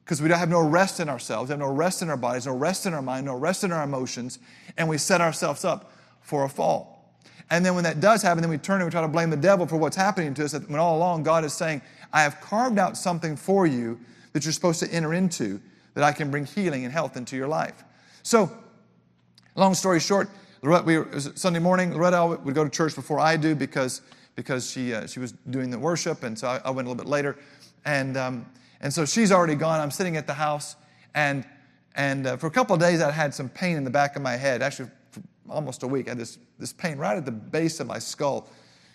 because 0.05 0.21
we 0.21 0.29
don't 0.29 0.39
have 0.39 0.51
no 0.51 0.61
rest 0.61 1.01
in 1.01 1.09
ourselves, 1.09 1.49
have 1.49 1.59
no 1.59 1.73
rest 1.73 2.03
in 2.03 2.11
our 2.11 2.17
bodies, 2.17 2.47
no 2.47 2.55
rest 2.55 2.85
in 2.85 2.93
our 2.93 3.01
mind, 3.01 3.25
no 3.25 3.35
rest 3.35 3.65
in 3.65 3.73
our 3.73 3.83
emotions, 3.83 4.39
and 4.77 4.87
we 4.89 4.99
set 4.99 5.23
ourselves 5.23 5.65
up 5.65 5.93
for 6.21 6.45
a 6.45 6.49
fall. 6.49 7.17
And 7.51 7.65
then 7.65 7.75
when 7.75 7.85
that 7.85 8.01
does 8.01 8.21
happen, 8.23 8.43
then 8.43 8.51
we 8.51 8.59
turn 8.59 8.81
and 8.81 8.87
we 8.87 8.91
try 8.91 9.01
to 9.01 9.09
blame 9.09 9.31
the 9.31 9.37
devil 9.37 9.67
for 9.67 9.77
what's 9.77 9.97
happening 9.97 10.35
to 10.35 10.45
us. 10.45 10.53
When 10.53 10.79
all 10.79 10.97
along 10.97 11.23
God 11.23 11.45
is 11.45 11.53
saying, 11.53 11.81
I 12.13 12.23
have 12.23 12.41
carved 12.41 12.79
out 12.79 12.97
something 12.97 13.37
for 13.37 13.67
you 13.67 13.99
that 14.33 14.45
you're 14.45 14.53
supposed 14.53 14.81
to 14.81 14.91
enter 14.93 15.15
into 15.15 15.61
that 15.95 16.05
I 16.05 16.13
can 16.13 16.31
bring 16.31 16.45
healing 16.45 16.85
and 16.85 16.93
health 16.93 17.17
into 17.17 17.37
your 17.37 17.49
life. 17.49 17.85
So, 18.23 18.51
long 19.55 19.75
story 19.75 20.01
short, 20.01 20.29
Loretta, 20.63 20.85
we 20.85 21.21
Sunday 21.35 21.61
morning, 21.61 21.93
Loretta 21.93 22.39
would 22.43 22.55
go 22.55 22.65
to 22.65 22.71
church 22.71 22.95
before 22.95 23.21
I 23.21 23.37
do 23.37 23.55
because, 23.55 24.03
because 24.35 24.71
she, 24.71 24.93
uh, 24.93 25.07
she 25.07 25.21
was 25.21 25.33
doing 25.51 25.71
the 25.71 25.79
worship, 25.79 26.25
and 26.25 26.39
so 26.39 26.49
I, 26.49 26.61
I 26.65 26.71
went 26.71 26.89
a 26.89 26.91
little 26.91 27.03
bit 27.03 27.11
later. 27.11 27.37
And, 27.85 28.17
um, 28.17 28.47
and 28.85 28.93
so 28.93 29.07
she's 29.07 29.33
already 29.33 29.55
gone. 29.55 29.81
I'm 29.81 29.91
sitting 29.91 30.19
at 30.19 30.27
the 30.27 30.35
house, 30.35 30.77
and, 31.15 31.45
and 31.97 32.27
uh, 32.27 32.37
for 32.37 32.49
a 32.49 32.51
couple 32.51 32.75
of 32.75 32.81
days, 32.81 33.01
I 33.01 33.11
had 33.11 33.33
some 33.33 33.49
pain 33.49 33.79
in 33.79 33.83
the 33.83 33.91
back 33.91 34.15
of 34.15 34.21
my 34.21 34.37
head. 34.37 34.61
Actually, 34.61 34.91
for 35.11 35.23
almost 35.49 35.83
a 35.85 35.87
week, 35.87 36.07
I 36.07 36.11
had 36.11 36.19
this, 36.19 36.39
this 36.59 36.75
pain 36.75 36.99
right 36.99 37.17
at 37.17 37.25
the 37.25 37.33
base 37.33 37.81
of 37.81 37.87
my 37.87 37.99
skull. 37.99 38.51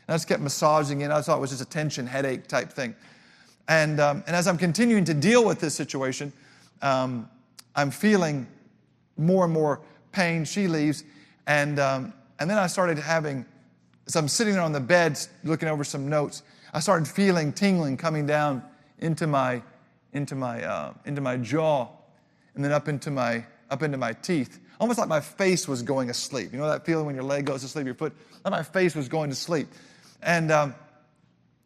And 0.07 0.13
I 0.13 0.15
just 0.15 0.27
kept 0.27 0.43
massaging 0.43 1.01
it. 1.01 1.09
I 1.09 1.21
thought 1.23 1.37
it 1.37 1.41
was 1.41 1.49
just 1.49 1.63
a 1.63 1.65
tension 1.65 2.05
headache 2.05 2.45
type 2.45 2.71
thing. 2.71 2.95
And, 3.67 3.99
um, 3.99 4.23
and 4.27 4.35
as 4.35 4.47
I'm 4.47 4.59
continuing 4.59 5.05
to 5.05 5.13
deal 5.15 5.43
with 5.43 5.59
this 5.59 5.73
situation, 5.73 6.31
um, 6.83 7.27
I'm 7.75 7.89
feeling 7.89 8.45
more 9.17 9.45
and 9.45 9.53
more 9.53 9.81
pain. 10.11 10.45
She 10.45 10.67
leaves. 10.67 11.03
And, 11.47 11.79
um, 11.79 12.13
and 12.39 12.47
then 12.47 12.59
I 12.59 12.67
started 12.67 12.99
having, 12.99 13.43
as 14.05 14.15
I'm 14.15 14.27
sitting 14.27 14.53
there 14.53 14.61
on 14.61 14.71
the 14.71 14.79
bed 14.79 15.19
looking 15.43 15.67
over 15.67 15.83
some 15.83 16.07
notes, 16.07 16.43
I 16.75 16.79
started 16.79 17.07
feeling 17.07 17.51
tingling 17.51 17.97
coming 17.97 18.27
down 18.27 18.63
into 18.99 19.25
my, 19.25 19.63
into 20.13 20.35
my, 20.35 20.63
uh, 20.63 20.93
into 21.05 21.21
my 21.21 21.37
jaw 21.37 21.87
and 22.55 22.63
then 22.63 22.71
up 22.71 22.87
into 22.87 23.11
my, 23.11 23.45
up 23.69 23.83
into 23.83 23.97
my 23.97 24.13
teeth. 24.13 24.59
Almost 24.79 24.97
like 24.97 25.09
my 25.09 25.19
face 25.19 25.67
was 25.67 25.81
going 25.81 26.09
asleep. 26.09 26.51
You 26.51 26.59
know 26.59 26.69
that 26.69 26.85
feeling 26.85 27.05
when 27.05 27.15
your 27.15 27.23
leg 27.23 27.45
goes 27.45 27.61
to 27.61 27.67
sleep, 27.67 27.85
your 27.85 27.95
foot? 27.95 28.13
Like 28.43 28.51
my 28.51 28.63
face 28.63 28.95
was 28.95 29.07
going 29.09 29.29
to 29.29 29.35
sleep. 29.35 29.67
And 30.21 30.51
um, 30.51 30.75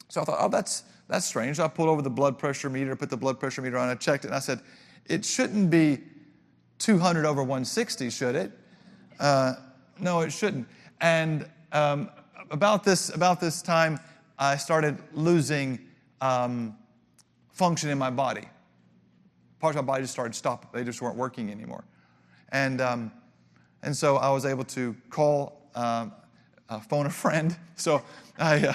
so 0.10 0.22
I 0.22 0.26
thought, 0.26 0.38
oh, 0.40 0.50
that's, 0.50 0.84
that's 1.08 1.26
strange. 1.26 1.60
I 1.60 1.68
pulled 1.68 1.90
over 1.90 2.02
the 2.02 2.10
blood 2.10 2.38
pressure 2.38 2.70
meter, 2.70 2.96
put 2.96 3.10
the 3.10 3.18
blood 3.18 3.40
pressure 3.40 3.62
meter 3.62 3.78
on, 3.78 3.90
I 3.90 3.96
checked 3.96 4.26
it, 4.26 4.28
and 4.28 4.36
I 4.36 4.40
said, 4.40 4.62
it 5.06 5.26
shouldn't 5.26 5.70
be 5.70 6.00
200 6.80 7.26
over 7.26 7.42
160, 7.42 8.10
should 8.10 8.36
it? 8.36 8.52
Uh, 9.20 9.56
no, 10.00 10.22
it 10.22 10.32
shouldn't. 10.32 10.68
And 11.02 11.50
um, 11.72 12.10
about, 12.52 12.84
this, 12.84 13.10
about 13.10 13.40
this 13.40 13.62
time, 13.62 14.00
I 14.38 14.58
started 14.58 14.98
losing 15.14 15.80
um, 16.22 16.76
function 17.54 17.90
in 17.90 17.98
my 17.98 18.10
body. 18.10 18.48
Parts 19.60 19.78
of 19.78 19.86
my 19.86 19.94
body 19.94 20.04
just 20.04 20.14
started 20.14 20.36
stopping, 20.36 20.70
they 20.74 20.84
just 20.84 21.02
weren't 21.02 21.16
working 21.16 21.50
anymore. 21.50 21.86
And, 22.50 22.82
um, 22.82 23.12
and 23.82 23.96
so 23.96 24.18
I 24.18 24.30
was 24.30 24.46
able 24.46 24.66
to 24.66 24.96
call, 25.10 25.62
uh, 25.76 26.08
phone 26.90 27.06
a 27.06 27.10
friend. 27.10 27.56
So 27.76 28.04
I, 28.38 28.68
uh, 28.68 28.74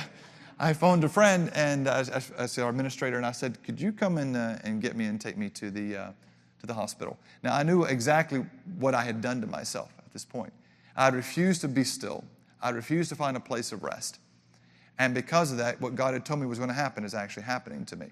I 0.58 0.72
phoned 0.72 1.04
a 1.04 1.08
friend 1.08 1.52
and 1.54 1.88
I, 1.88 2.00
I, 2.00 2.22
I 2.40 2.46
said, 2.46 2.64
our 2.64 2.70
administrator, 2.70 3.16
and 3.16 3.24
I 3.24 3.30
said, 3.30 3.62
could 3.62 3.80
you 3.80 3.92
come 3.92 4.18
in 4.18 4.34
uh, 4.34 4.58
and 4.64 4.82
get 4.82 4.96
me 4.96 5.04
and 5.04 5.20
take 5.20 5.38
me 5.38 5.48
to 5.50 5.70
the, 5.70 5.96
uh, 5.96 6.10
to 6.58 6.66
the 6.66 6.74
hospital? 6.74 7.16
Now, 7.44 7.54
I 7.54 7.62
knew 7.62 7.84
exactly 7.84 8.44
what 8.78 8.92
I 8.92 9.04
had 9.04 9.20
done 9.20 9.40
to 9.40 9.46
myself 9.46 9.92
at 10.04 10.12
this 10.12 10.24
point. 10.24 10.52
I'd 10.96 11.14
refused 11.14 11.60
to 11.60 11.68
be 11.68 11.84
still. 11.84 12.24
I'd 12.60 12.74
refused 12.74 13.08
to 13.10 13.14
find 13.14 13.36
a 13.36 13.40
place 13.40 13.70
of 13.70 13.84
rest. 13.84 14.18
And 14.98 15.14
because 15.14 15.52
of 15.52 15.58
that, 15.58 15.80
what 15.80 15.94
God 15.94 16.14
had 16.14 16.26
told 16.26 16.40
me 16.40 16.46
was 16.46 16.58
going 16.58 16.70
to 16.70 16.74
happen 16.74 17.04
is 17.04 17.14
actually 17.14 17.44
happening 17.44 17.84
to 17.86 17.96
me. 17.96 18.08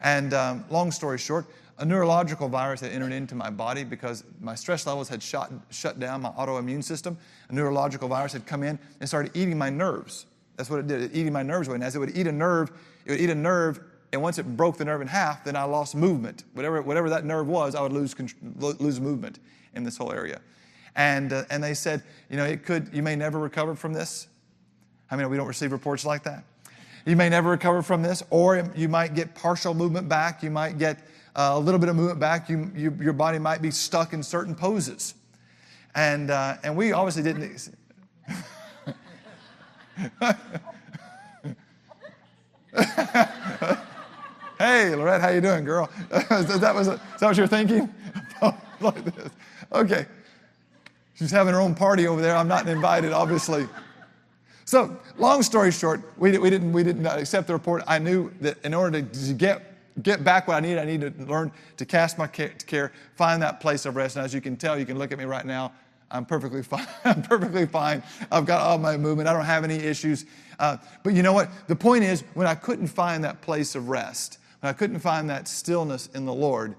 And 0.00 0.34
um, 0.34 0.64
long 0.70 0.90
story 0.90 1.18
short, 1.18 1.46
a 1.78 1.84
neurological 1.84 2.48
virus 2.48 2.80
had 2.80 2.92
entered 2.92 3.12
into 3.12 3.34
my 3.34 3.50
body 3.50 3.82
because 3.84 4.24
my 4.40 4.54
stress 4.54 4.86
levels 4.86 5.08
had 5.08 5.22
shut, 5.22 5.50
shut 5.70 5.98
down 5.98 6.22
my 6.22 6.30
autoimmune 6.30 6.84
system. 6.84 7.18
A 7.48 7.52
neurological 7.52 8.08
virus 8.08 8.32
had 8.32 8.46
come 8.46 8.62
in 8.62 8.78
and 9.00 9.08
started 9.08 9.32
eating 9.34 9.58
my 9.58 9.70
nerves. 9.70 10.26
That's 10.56 10.70
what 10.70 10.78
it 10.78 10.86
did. 10.86 11.02
It 11.02 11.10
eating 11.14 11.32
my 11.32 11.42
nerves 11.42 11.66
away. 11.66 11.76
And 11.76 11.84
as 11.84 11.96
it 11.96 11.98
would 11.98 12.16
eat 12.16 12.26
a 12.26 12.32
nerve, 12.32 12.70
it 13.04 13.12
would 13.12 13.20
eat 13.20 13.30
a 13.30 13.34
nerve, 13.34 13.80
and 14.12 14.22
once 14.22 14.38
it 14.38 14.56
broke 14.56 14.76
the 14.76 14.84
nerve 14.84 15.00
in 15.00 15.08
half, 15.08 15.42
then 15.42 15.56
I 15.56 15.64
lost 15.64 15.96
movement. 15.96 16.44
Whatever, 16.52 16.80
whatever 16.82 17.10
that 17.10 17.24
nerve 17.24 17.48
was, 17.48 17.74
I 17.74 17.82
would 17.82 17.92
lose, 17.92 18.14
lose 18.56 19.00
movement 19.00 19.40
in 19.74 19.82
this 19.82 19.96
whole 19.96 20.12
area. 20.12 20.40
And, 20.94 21.32
uh, 21.32 21.42
and 21.50 21.62
they 21.62 21.74
said, 21.74 22.04
you 22.30 22.36
know, 22.36 22.44
it 22.44 22.64
could, 22.64 22.90
you 22.92 23.02
may 23.02 23.16
never 23.16 23.40
recover 23.40 23.74
from 23.74 23.92
this. 23.92 24.28
I 25.10 25.16
mean, 25.16 25.28
we 25.28 25.36
don't 25.36 25.48
receive 25.48 25.72
reports 25.72 26.04
like 26.04 26.22
that. 26.22 26.44
You 27.06 27.16
may 27.16 27.28
never 27.28 27.50
recover 27.50 27.82
from 27.82 28.02
this, 28.02 28.22
or 28.30 28.70
you 28.74 28.88
might 28.88 29.14
get 29.14 29.34
partial 29.34 29.74
movement 29.74 30.08
back. 30.08 30.42
You 30.42 30.50
might 30.50 30.78
get 30.78 30.98
uh, 31.36 31.52
a 31.54 31.58
little 31.58 31.78
bit 31.78 31.90
of 31.90 31.96
movement 31.96 32.18
back. 32.18 32.48
You, 32.48 32.70
you, 32.74 32.96
your 33.00 33.12
body 33.12 33.38
might 33.38 33.60
be 33.60 33.70
stuck 33.70 34.14
in 34.14 34.22
certain 34.22 34.54
poses. 34.54 35.14
And, 35.94 36.30
uh, 36.30 36.56
and 36.62 36.76
we 36.76 36.92
obviously 36.92 37.22
didn't. 37.22 37.68
hey, 44.58 44.94
Lorette, 44.94 45.20
how 45.20 45.28
you 45.28 45.40
doing, 45.42 45.64
girl? 45.64 45.90
that 46.10 46.72
was 46.74 46.86
that 46.88 47.00
what 47.20 47.36
you're 47.36 47.46
thinking? 47.46 47.92
like 48.80 49.04
this. 49.04 49.30
Okay. 49.72 50.06
She's 51.14 51.30
having 51.30 51.54
her 51.54 51.60
own 51.60 51.74
party 51.74 52.08
over 52.08 52.20
there. 52.20 52.34
I'm 52.34 52.48
not 52.48 52.68
invited, 52.68 53.12
obviously. 53.12 53.68
So, 54.66 54.98
long 55.18 55.42
story 55.42 55.70
short, 55.70 56.00
we, 56.16 56.36
we, 56.38 56.48
didn't, 56.48 56.72
we 56.72 56.82
didn't 56.82 57.06
accept 57.06 57.48
the 57.48 57.52
report. 57.52 57.82
I 57.86 57.98
knew 57.98 58.32
that 58.40 58.64
in 58.64 58.72
order 58.72 59.02
to 59.02 59.32
get, 59.34 60.02
get 60.02 60.24
back 60.24 60.48
what 60.48 60.56
I 60.56 60.60
needed, 60.60 60.78
I 60.78 60.84
needed 60.86 61.18
to 61.18 61.24
learn 61.26 61.52
to 61.76 61.84
cast 61.84 62.16
my 62.16 62.26
care, 62.26 62.92
find 63.14 63.42
that 63.42 63.60
place 63.60 63.84
of 63.84 63.94
rest. 63.96 64.16
And 64.16 64.24
as 64.24 64.32
you 64.32 64.40
can 64.40 64.56
tell, 64.56 64.78
you 64.78 64.86
can 64.86 64.98
look 64.98 65.12
at 65.12 65.18
me 65.18 65.24
right 65.24 65.44
now. 65.44 65.72
I'm 66.10 66.24
perfectly 66.24 66.62
fine. 66.62 66.86
I'm 67.04 67.22
perfectly 67.22 67.66
fine. 67.66 68.02
I've 68.32 68.46
got 68.46 68.62
all 68.62 68.78
my 68.78 68.96
movement. 68.96 69.28
I 69.28 69.34
don't 69.34 69.44
have 69.44 69.64
any 69.64 69.76
issues. 69.76 70.24
Uh, 70.58 70.78
but 71.02 71.12
you 71.12 71.22
know 71.22 71.32
what? 71.32 71.50
The 71.66 71.76
point 71.76 72.04
is, 72.04 72.22
when 72.32 72.46
I 72.46 72.54
couldn't 72.54 72.86
find 72.86 73.22
that 73.24 73.42
place 73.42 73.74
of 73.74 73.90
rest, 73.90 74.38
when 74.60 74.70
I 74.70 74.72
couldn't 74.72 75.00
find 75.00 75.28
that 75.28 75.46
stillness 75.46 76.06
in 76.14 76.24
the 76.24 76.32
Lord, 76.32 76.74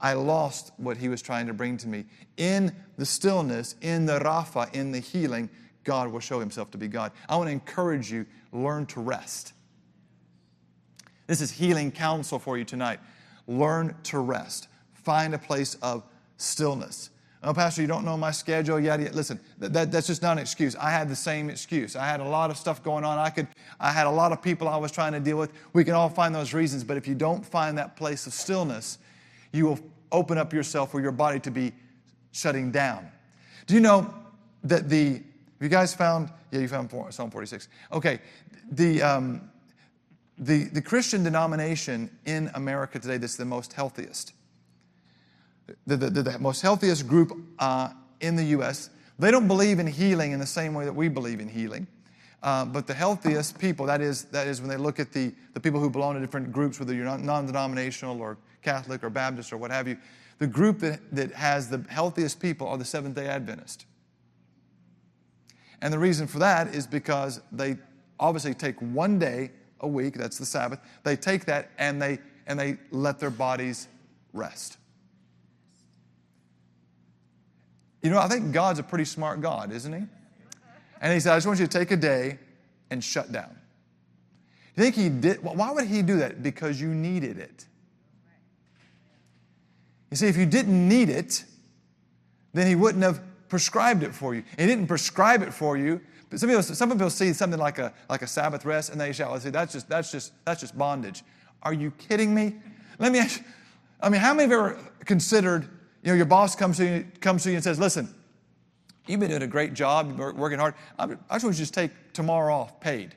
I 0.00 0.14
lost 0.14 0.72
what 0.78 0.96
He 0.96 1.08
was 1.08 1.20
trying 1.20 1.46
to 1.48 1.52
bring 1.52 1.76
to 1.78 1.88
me. 1.88 2.04
In 2.36 2.74
the 2.96 3.04
stillness, 3.04 3.74
in 3.82 4.06
the 4.06 4.20
Rapha, 4.20 4.72
in 4.74 4.92
the 4.92 5.00
healing, 5.00 5.50
God 5.86 6.12
will 6.12 6.20
show 6.20 6.40
Himself 6.40 6.70
to 6.72 6.78
be 6.78 6.88
God. 6.88 7.12
I 7.28 7.36
want 7.36 7.46
to 7.48 7.52
encourage 7.52 8.12
you 8.12 8.26
learn 8.52 8.84
to 8.86 9.00
rest. 9.00 9.54
This 11.26 11.40
is 11.40 11.50
healing 11.50 11.90
counsel 11.90 12.38
for 12.38 12.58
you 12.58 12.64
tonight. 12.64 13.00
Learn 13.46 13.94
to 14.04 14.18
rest. 14.18 14.68
Find 14.92 15.34
a 15.34 15.38
place 15.38 15.76
of 15.76 16.02
stillness. 16.36 17.10
Oh, 17.42 17.54
Pastor, 17.54 17.80
you 17.80 17.86
don't 17.86 18.04
know 18.04 18.16
my 18.16 18.32
schedule 18.32 18.80
yet. 18.80 19.14
Listen, 19.14 19.38
that, 19.58 19.92
that's 19.92 20.08
just 20.08 20.22
not 20.22 20.32
an 20.32 20.38
excuse. 20.38 20.74
I 20.74 20.90
had 20.90 21.08
the 21.08 21.14
same 21.14 21.48
excuse. 21.48 21.94
I 21.94 22.04
had 22.04 22.18
a 22.18 22.24
lot 22.24 22.50
of 22.50 22.56
stuff 22.56 22.82
going 22.82 23.04
on. 23.04 23.18
I 23.18 23.30
could, 23.30 23.46
I 23.78 23.92
had 23.92 24.08
a 24.08 24.10
lot 24.10 24.32
of 24.32 24.42
people 24.42 24.68
I 24.68 24.76
was 24.76 24.90
trying 24.90 25.12
to 25.12 25.20
deal 25.20 25.38
with. 25.38 25.52
We 25.72 25.84
can 25.84 25.94
all 25.94 26.08
find 26.08 26.34
those 26.34 26.52
reasons, 26.52 26.82
but 26.82 26.96
if 26.96 27.06
you 27.06 27.14
don't 27.14 27.46
find 27.46 27.78
that 27.78 27.94
place 27.94 28.26
of 28.26 28.32
stillness, 28.32 28.98
you 29.52 29.66
will 29.66 29.78
open 30.10 30.38
up 30.38 30.52
yourself 30.52 30.90
for 30.90 31.00
your 31.00 31.12
body 31.12 31.38
to 31.40 31.50
be 31.52 31.72
shutting 32.32 32.72
down. 32.72 33.08
Do 33.66 33.74
you 33.74 33.80
know 33.80 34.12
that 34.64 34.88
the, 34.88 35.22
you 35.60 35.68
guys 35.68 35.94
found, 35.94 36.30
yeah, 36.50 36.60
you 36.60 36.68
found 36.68 36.90
Psalm 37.10 37.30
46. 37.30 37.68
Okay, 37.92 38.20
the, 38.70 39.02
um, 39.02 39.50
the, 40.38 40.64
the 40.64 40.82
Christian 40.82 41.22
denomination 41.22 42.10
in 42.26 42.50
America 42.54 42.98
today 42.98 43.16
that's 43.16 43.36
the 43.36 43.44
most 43.44 43.72
healthiest 43.72 44.32
the, 45.86 45.96
the, 45.96 46.22
the 46.22 46.38
most 46.38 46.62
healthiest 46.62 47.06
group 47.06 47.36
uh, 47.58 47.90
in 48.20 48.36
the 48.36 48.44
U.S. 48.44 48.90
They 49.18 49.30
don't 49.30 49.48
believe 49.48 49.78
in 49.78 49.86
healing 49.86 50.32
in 50.32 50.40
the 50.40 50.46
same 50.46 50.74
way 50.74 50.84
that 50.84 50.92
we 50.92 51.08
believe 51.08 51.40
in 51.40 51.48
healing. 51.48 51.86
Uh, 52.42 52.64
but 52.64 52.86
the 52.86 52.94
healthiest 52.94 53.58
people, 53.58 53.86
that 53.86 54.00
is, 54.00 54.24
that 54.26 54.46
is 54.46 54.60
when 54.60 54.70
they 54.70 54.76
look 54.76 55.00
at 55.00 55.12
the, 55.12 55.34
the 55.54 55.60
people 55.60 55.80
who 55.80 55.90
belong 55.90 56.14
to 56.14 56.20
different 56.20 56.52
groups, 56.52 56.78
whether 56.78 56.94
you're 56.94 57.04
non 57.18 57.46
denominational 57.46 58.20
or 58.20 58.36
Catholic 58.62 59.02
or 59.02 59.10
Baptist 59.10 59.52
or 59.52 59.56
what 59.56 59.70
have 59.70 59.88
you, 59.88 59.96
the 60.38 60.46
group 60.46 60.78
that, 60.80 61.00
that 61.14 61.32
has 61.32 61.68
the 61.70 61.84
healthiest 61.88 62.38
people 62.38 62.68
are 62.68 62.76
the 62.76 62.84
Seventh 62.84 63.16
day 63.16 63.26
Adventist. 63.26 63.85
And 65.82 65.92
the 65.92 65.98
reason 65.98 66.26
for 66.26 66.38
that 66.38 66.74
is 66.74 66.86
because 66.86 67.40
they 67.52 67.76
obviously 68.18 68.54
take 68.54 68.80
one 68.80 69.18
day 69.18 69.50
a 69.80 69.88
week, 69.88 70.14
that's 70.14 70.38
the 70.38 70.46
Sabbath, 70.46 70.80
they 71.04 71.16
take 71.16 71.44
that 71.46 71.70
and 71.78 72.00
they, 72.00 72.18
and 72.46 72.58
they 72.58 72.78
let 72.90 73.18
their 73.18 73.30
bodies 73.30 73.88
rest. 74.32 74.78
You 78.02 78.10
know, 78.10 78.18
I 78.18 78.28
think 78.28 78.52
God's 78.52 78.78
a 78.78 78.82
pretty 78.82 79.04
smart 79.04 79.40
God, 79.40 79.72
isn't 79.72 79.92
He? 79.92 80.06
And 81.00 81.12
He 81.12 81.20
said, 81.20 81.32
I 81.32 81.36
just 81.36 81.46
want 81.46 81.58
you 81.58 81.66
to 81.66 81.78
take 81.78 81.90
a 81.90 81.96
day 81.96 82.38
and 82.90 83.02
shut 83.02 83.32
down. 83.32 83.54
You 84.76 84.82
think 84.84 84.94
He 84.94 85.08
did? 85.08 85.42
Why 85.42 85.72
would 85.72 85.86
He 85.86 86.02
do 86.02 86.18
that? 86.18 86.42
Because 86.42 86.80
you 86.80 86.88
needed 86.88 87.38
it. 87.38 87.66
You 90.10 90.16
see, 90.16 90.28
if 90.28 90.36
you 90.36 90.46
didn't 90.46 90.88
need 90.88 91.08
it, 91.08 91.44
then 92.52 92.66
he 92.66 92.74
wouldn't 92.74 93.04
have 93.04 93.20
prescribed 93.48 94.02
it 94.02 94.14
for 94.14 94.34
you. 94.34 94.42
He 94.58 94.66
didn't 94.66 94.86
prescribe 94.86 95.42
it 95.42 95.52
for 95.52 95.76
you. 95.76 96.00
But 96.28 96.40
some 96.40 96.48
people, 96.48 96.62
some 96.62 96.90
people 96.90 97.10
see 97.10 97.32
something 97.32 97.60
like 97.60 97.78
a, 97.78 97.92
like 98.10 98.22
a 98.22 98.26
Sabbath 98.26 98.64
rest 98.64 98.90
and 98.90 99.00
they 99.00 99.12
shout, 99.12 99.40
say, 99.42 99.50
that's 99.50 99.72
just, 99.72 99.88
that's, 99.88 100.10
just, 100.10 100.32
that's 100.44 100.60
just 100.60 100.76
bondage. 100.76 101.22
Are 101.62 101.72
you 101.72 101.92
kidding 101.92 102.34
me? 102.34 102.56
Let 102.98 103.12
me 103.12 103.20
ask 103.20 103.38
you, 103.40 103.46
I 104.00 104.08
mean, 104.08 104.20
how 104.20 104.34
many 104.34 104.50
have 104.50 104.52
ever 104.52 104.78
considered, 105.04 105.68
you 106.02 106.10
know, 106.10 106.14
your 106.14 106.26
boss 106.26 106.56
comes 106.56 106.78
to 106.78 106.84
you, 106.84 107.06
comes 107.20 107.44
to 107.44 107.50
you 107.50 107.56
and 107.56 107.64
says, 107.64 107.78
listen, 107.78 108.12
you've 109.06 109.20
been 109.20 109.30
doing 109.30 109.42
a 109.42 109.46
great 109.46 109.74
job, 109.74 110.16
you're 110.18 110.34
working 110.34 110.58
hard. 110.58 110.74
I 110.98 111.06
just 111.06 111.20
want 111.30 111.44
you 111.44 111.52
to 111.52 111.58
just 111.58 111.74
take 111.74 111.92
tomorrow 112.12 112.54
off, 112.54 112.80
paid. 112.80 113.14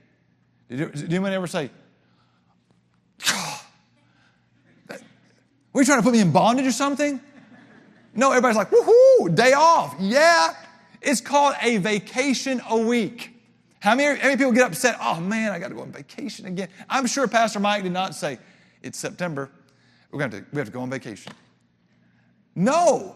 Did 0.69 1.03
anyone 1.05 1.33
ever 1.33 1.47
say, 1.47 1.71
were 5.73 5.81
you 5.81 5.85
trying 5.85 5.99
to 5.99 6.03
put 6.03 6.13
me 6.13 6.19
in 6.19 6.31
bondage 6.31 6.65
or 6.65 6.71
something? 6.71 7.19
No, 8.19 8.31
everybody's 8.31 8.57
like, 8.57 8.69
woohoo, 8.69 9.33
day 9.33 9.53
off. 9.53 9.95
Yeah. 9.97 10.53
It's 11.01 11.21
called 11.21 11.55
a 11.61 11.77
vacation 11.77 12.61
a 12.69 12.77
week. 12.77 13.33
How 13.79 13.95
many, 13.95 14.19
how 14.19 14.25
many 14.25 14.35
people 14.35 14.51
get 14.51 14.63
upset? 14.63 14.97
Oh 15.01 15.21
man, 15.21 15.53
I 15.53 15.59
got 15.59 15.69
to 15.69 15.73
go 15.73 15.83
on 15.83 15.91
vacation 15.93 16.45
again. 16.45 16.67
I'm 16.89 17.07
sure 17.07 17.29
Pastor 17.29 17.61
Mike 17.61 17.83
did 17.83 17.93
not 17.93 18.13
say, 18.13 18.37
it's 18.83 18.99
September. 18.99 19.49
We're 20.11 20.19
going 20.19 20.31
to, 20.31 20.45
we 20.51 20.57
have 20.57 20.67
to 20.67 20.73
go 20.73 20.81
on 20.81 20.89
vacation. 20.89 21.31
No. 22.55 23.15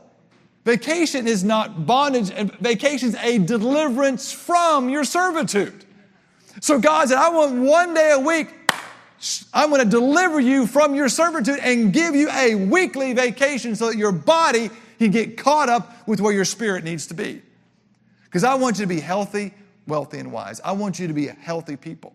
Vacation 0.63 1.27
is 1.27 1.43
not 1.43 1.85
bondage, 1.85 2.31
and 2.31 2.53
vacation 2.59 3.09
is 3.09 3.15
a 3.15 3.39
deliverance 3.39 4.31
from 4.31 4.87
your 4.87 5.03
servitude. 5.03 5.83
So 6.61 6.79
God 6.79 7.09
said, 7.09 7.17
I 7.17 7.29
want 7.29 7.55
one 7.55 7.93
day 7.93 8.11
a 8.13 8.19
week. 8.19 8.47
I'm 9.53 9.69
going 9.69 9.83
to 9.83 9.89
deliver 9.89 10.39
you 10.39 10.65
from 10.65 10.95
your 10.95 11.09
servitude 11.09 11.59
and 11.59 11.91
give 11.91 12.15
you 12.15 12.29
a 12.29 12.55
weekly 12.55 13.11
vacation 13.11 13.75
so 13.75 13.87
that 13.87 13.97
your 13.97 14.13
body 14.13 14.69
can 14.99 15.11
get 15.11 15.37
caught 15.37 15.69
up 15.69 16.07
with 16.07 16.21
where 16.21 16.33
your 16.33 16.45
spirit 16.45 16.83
needs 16.83 17.07
to 17.07 17.13
be. 17.13 17.41
Because 18.25 18.43
I 18.43 18.55
want 18.55 18.79
you 18.79 18.85
to 18.85 18.89
be 18.89 18.99
healthy, 18.99 19.53
wealthy, 19.87 20.19
and 20.19 20.31
wise. 20.31 20.59
I 20.61 20.71
want 20.71 20.99
you 20.99 21.07
to 21.07 21.13
be 21.13 21.27
healthy 21.27 21.75
people. 21.75 22.13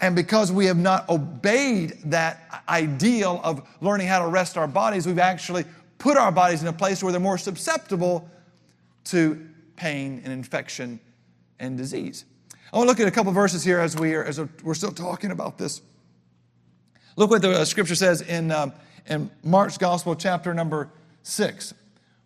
And 0.00 0.14
because 0.14 0.52
we 0.52 0.66
have 0.66 0.76
not 0.76 1.08
obeyed 1.08 1.98
that 2.06 2.62
ideal 2.68 3.40
of 3.42 3.66
learning 3.80 4.06
how 4.06 4.20
to 4.20 4.28
rest 4.28 4.58
our 4.58 4.66
bodies, 4.66 5.06
we've 5.06 5.18
actually 5.18 5.64
put 5.98 6.16
our 6.16 6.32
bodies 6.32 6.62
in 6.62 6.68
a 6.68 6.72
place 6.72 7.02
where 7.02 7.12
they're 7.12 7.20
more 7.20 7.38
susceptible 7.38 8.28
to 9.04 9.48
pain 9.76 10.20
and 10.24 10.32
infection 10.32 11.00
and 11.58 11.78
disease. 11.78 12.24
I 12.72 12.76
want 12.76 12.88
to 12.88 12.90
look 12.90 13.00
at 13.00 13.08
a 13.08 13.10
couple 13.10 13.32
verses 13.32 13.62
here 13.62 13.78
as, 13.78 13.96
we 13.96 14.14
are, 14.14 14.24
as 14.24 14.40
we're 14.62 14.74
still 14.74 14.92
talking 14.92 15.30
about 15.30 15.58
this. 15.58 15.80
Look 17.16 17.30
what 17.30 17.42
the 17.42 17.60
uh, 17.60 17.64
scripture 17.64 17.94
says 17.94 18.20
in, 18.20 18.50
um, 18.50 18.72
in 19.06 19.30
Mark's 19.44 19.78
Gospel, 19.78 20.16
chapter 20.16 20.52
number 20.52 20.90
6. 21.24 21.74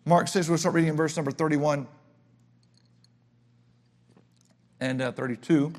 Mark 0.05 0.27
6, 0.27 0.47
we'll 0.47 0.57
start 0.57 0.75
reading 0.75 0.89
in 0.89 0.95
verse 0.95 1.15
number 1.15 1.31
31 1.31 1.87
and 4.79 5.01
uh, 5.01 5.11
32. 5.11 5.73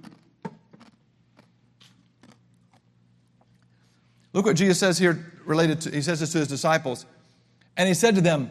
Look 4.33 4.47
what 4.47 4.57
Jesus 4.57 4.79
says 4.79 4.99
here 4.99 5.33
related 5.45 5.83
to, 5.83 5.91
he 5.91 6.03
says 6.03 6.21
this 6.21 6.33
to 6.33 6.39
his 6.39 6.49
disciples. 6.49 7.07
And 7.77 7.89
he 7.89 7.95
said 7.95 8.17
to 8.17 8.21
them, 8.21 8.51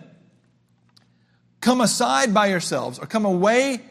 Come 1.61 1.81
aside 1.81 2.33
by 2.33 2.47
yourselves, 2.47 2.99
or 2.99 3.05
come 3.05 3.25
away 3.25 3.81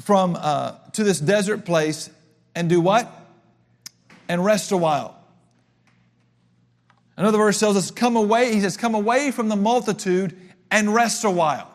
from 0.00 0.36
uh, 0.38 0.72
to 0.92 1.04
this 1.04 1.20
desert 1.20 1.64
place 1.64 2.10
and 2.54 2.68
do 2.68 2.80
what? 2.80 3.10
And 4.28 4.44
rest 4.44 4.72
a 4.72 4.76
while. 4.76 5.15
Another 7.16 7.38
verse 7.38 7.58
tells 7.58 7.76
us, 7.76 7.90
Come 7.90 8.16
away, 8.16 8.54
he 8.54 8.60
says, 8.60 8.76
Come 8.76 8.94
away 8.94 9.30
from 9.30 9.48
the 9.48 9.56
multitude 9.56 10.38
and 10.70 10.94
rest 10.94 11.24
a 11.24 11.30
while. 11.30 11.70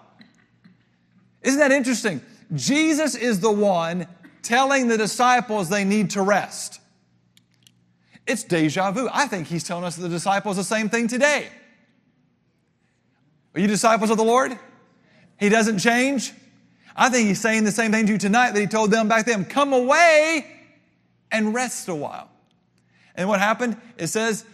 Isn't 1.41 1.59
that 1.59 1.71
interesting? 1.71 2.21
Jesus 2.53 3.15
is 3.15 3.39
the 3.39 3.51
one 3.51 4.07
telling 4.43 4.87
the 4.87 4.97
disciples 4.97 5.69
they 5.69 5.83
need 5.83 6.11
to 6.11 6.21
rest. 6.21 6.79
It's 8.27 8.43
deja 8.43 8.91
vu. 8.91 9.09
I 9.11 9.27
think 9.27 9.47
he's 9.47 9.63
telling 9.63 9.83
us 9.83 9.95
the 9.95 10.09
disciples 10.09 10.57
the 10.57 10.63
same 10.63 10.89
thing 10.89 11.07
today. 11.07 11.47
Are 13.55 13.59
you 13.59 13.67
disciples 13.67 14.09
of 14.09 14.17
the 14.17 14.23
Lord? 14.23 14.57
He 15.39 15.49
doesn't 15.49 15.79
change. 15.79 16.33
I 16.95 17.09
think 17.09 17.27
he's 17.27 17.41
saying 17.41 17.63
the 17.63 17.71
same 17.71 17.91
thing 17.91 18.05
to 18.05 18.13
you 18.13 18.17
tonight 18.17 18.51
that 18.51 18.59
he 18.59 18.67
told 18.67 18.91
them 18.91 19.07
back 19.07 19.25
then. 19.25 19.45
Come 19.45 19.73
away 19.73 20.45
and 21.31 21.53
rest 21.53 21.87
a 21.87 21.95
while. 21.95 22.29
And 23.15 23.27
what 23.27 23.39
happened? 23.39 23.77
It 23.97 24.07
says, 24.07 24.45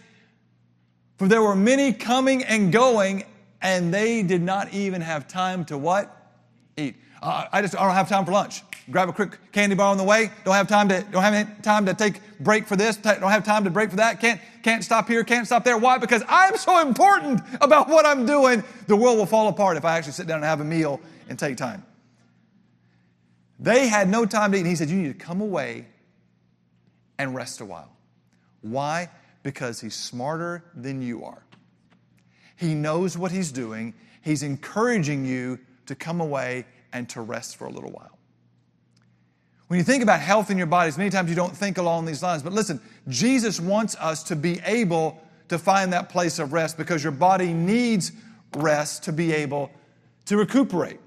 For 1.18 1.26
there 1.26 1.42
were 1.42 1.56
many 1.56 1.92
coming 1.92 2.44
and 2.44 2.72
going, 2.72 3.24
and 3.60 3.92
they 3.92 4.22
did 4.22 4.40
not 4.40 4.72
even 4.72 5.00
have 5.00 5.26
time 5.26 5.64
to 5.66 5.76
what? 5.76 6.14
Eat. 6.76 6.94
Uh, 7.20 7.46
I 7.50 7.60
just 7.60 7.76
I 7.76 7.84
don't 7.84 7.94
have 7.94 8.08
time 8.08 8.24
for 8.24 8.30
lunch. 8.30 8.62
Grab 8.90 9.08
a 9.08 9.12
quick 9.12 9.38
candy 9.52 9.74
bar 9.74 9.90
on 9.90 9.98
the 9.98 10.04
way. 10.04 10.30
Don't 10.44 10.54
have 10.54 10.68
time 10.68 10.88
to 10.88 11.02
don't 11.10 11.22
have 11.22 11.62
time 11.62 11.84
to 11.86 11.94
take 11.94 12.20
break 12.40 12.66
for 12.66 12.76
this. 12.76 12.96
Don't 12.96 13.20
have 13.22 13.44
time 13.44 13.64
to 13.64 13.70
break 13.70 13.90
for 13.90 13.96
that. 13.96 14.20
Can't 14.20 14.40
can't 14.62 14.84
stop 14.84 15.08
here. 15.08 15.24
Can't 15.24 15.44
stop 15.44 15.64
there. 15.64 15.76
Why? 15.76 15.98
Because 15.98 16.22
I'm 16.28 16.56
so 16.56 16.80
important 16.80 17.40
about 17.60 17.88
what 17.88 18.06
I'm 18.06 18.24
doing. 18.24 18.62
The 18.86 18.96
world 18.96 19.18
will 19.18 19.26
fall 19.26 19.48
apart 19.48 19.76
if 19.76 19.84
I 19.84 19.98
actually 19.98 20.12
sit 20.12 20.28
down 20.28 20.36
and 20.36 20.44
have 20.44 20.60
a 20.60 20.64
meal 20.64 21.00
and 21.28 21.38
take 21.38 21.56
time. 21.56 21.84
They 23.58 23.88
had 23.88 24.08
no 24.08 24.24
time 24.24 24.52
to 24.52 24.56
eat. 24.56 24.60
And 24.60 24.68
he 24.68 24.76
said, 24.76 24.88
You 24.88 24.96
need 24.96 25.18
to 25.18 25.24
come 25.24 25.40
away 25.40 25.86
and 27.18 27.34
rest 27.34 27.60
a 27.60 27.64
while. 27.64 27.90
Why? 28.62 29.10
Because 29.48 29.80
he's 29.80 29.94
smarter 29.94 30.62
than 30.74 31.00
you 31.00 31.24
are. 31.24 31.42
He 32.54 32.74
knows 32.74 33.16
what 33.16 33.32
he's 33.32 33.50
doing. 33.50 33.94
He's 34.20 34.42
encouraging 34.42 35.24
you 35.24 35.58
to 35.86 35.94
come 35.94 36.20
away 36.20 36.66
and 36.92 37.08
to 37.08 37.22
rest 37.22 37.56
for 37.56 37.64
a 37.64 37.70
little 37.70 37.90
while. 37.90 38.18
When 39.68 39.78
you 39.78 39.84
think 39.84 40.02
about 40.02 40.20
health 40.20 40.50
in 40.50 40.58
your 40.58 40.66
bodies, 40.66 40.98
many 40.98 41.08
times 41.08 41.30
you 41.30 41.34
don't 41.34 41.56
think 41.56 41.78
along 41.78 42.04
these 42.04 42.22
lines. 42.22 42.42
But 42.42 42.52
listen, 42.52 42.78
Jesus 43.08 43.58
wants 43.58 43.96
us 43.96 44.22
to 44.24 44.36
be 44.36 44.60
able 44.66 45.18
to 45.48 45.58
find 45.58 45.94
that 45.94 46.10
place 46.10 46.38
of 46.38 46.52
rest 46.52 46.76
because 46.76 47.02
your 47.02 47.12
body 47.12 47.54
needs 47.54 48.12
rest 48.54 49.04
to 49.04 49.14
be 49.14 49.32
able 49.32 49.70
to 50.26 50.36
recuperate. 50.36 51.00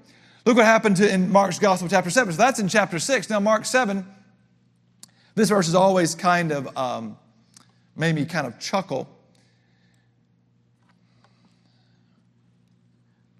Look 0.44 0.56
what 0.56 0.66
happened 0.66 0.96
to, 0.96 1.08
in 1.08 1.30
Mark's 1.30 1.60
Gospel, 1.60 1.88
chapter 1.88 2.10
7. 2.10 2.32
So 2.32 2.38
that's 2.38 2.58
in 2.58 2.66
chapter 2.66 2.98
6. 2.98 3.30
Now, 3.30 3.38
Mark 3.38 3.66
7, 3.66 4.04
this 5.36 5.48
verse 5.48 5.68
is 5.68 5.76
always 5.76 6.16
kind 6.16 6.50
of 6.50 6.76
um, 6.76 7.18
made 7.96 8.14
me 8.14 8.24
kind 8.24 8.46
of 8.46 8.58
chuckle. 8.58 9.08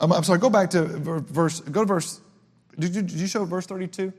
I'm, 0.00 0.12
I'm 0.12 0.24
sorry, 0.24 0.38
go 0.38 0.50
back 0.50 0.70
to 0.70 0.82
verse, 0.82 1.60
go 1.60 1.80
to 1.80 1.86
verse 1.86 2.20
did 2.78 2.94
you, 2.94 3.02
did 3.02 3.12
you 3.12 3.26
show 3.26 3.44
verse 3.44 3.66
32? 3.66 4.12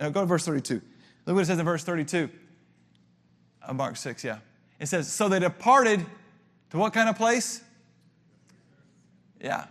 No, 0.00 0.10
go 0.10 0.20
to 0.20 0.26
verse 0.26 0.44
32. 0.44 0.80
Look 1.24 1.34
what 1.34 1.42
it 1.42 1.46
says 1.46 1.58
in 1.58 1.64
verse 1.64 1.84
32 1.84 2.28
of 3.62 3.76
Mark 3.76 3.96
6, 3.96 4.24
yeah. 4.24 4.38
It 4.78 4.86
says, 4.86 5.10
So 5.10 5.28
they 5.28 5.38
departed 5.38 6.04
to 6.70 6.78
what 6.78 6.92
kind 6.92 7.08
of 7.08 7.16
place? 7.16 7.62
Yeah. 9.40 9.66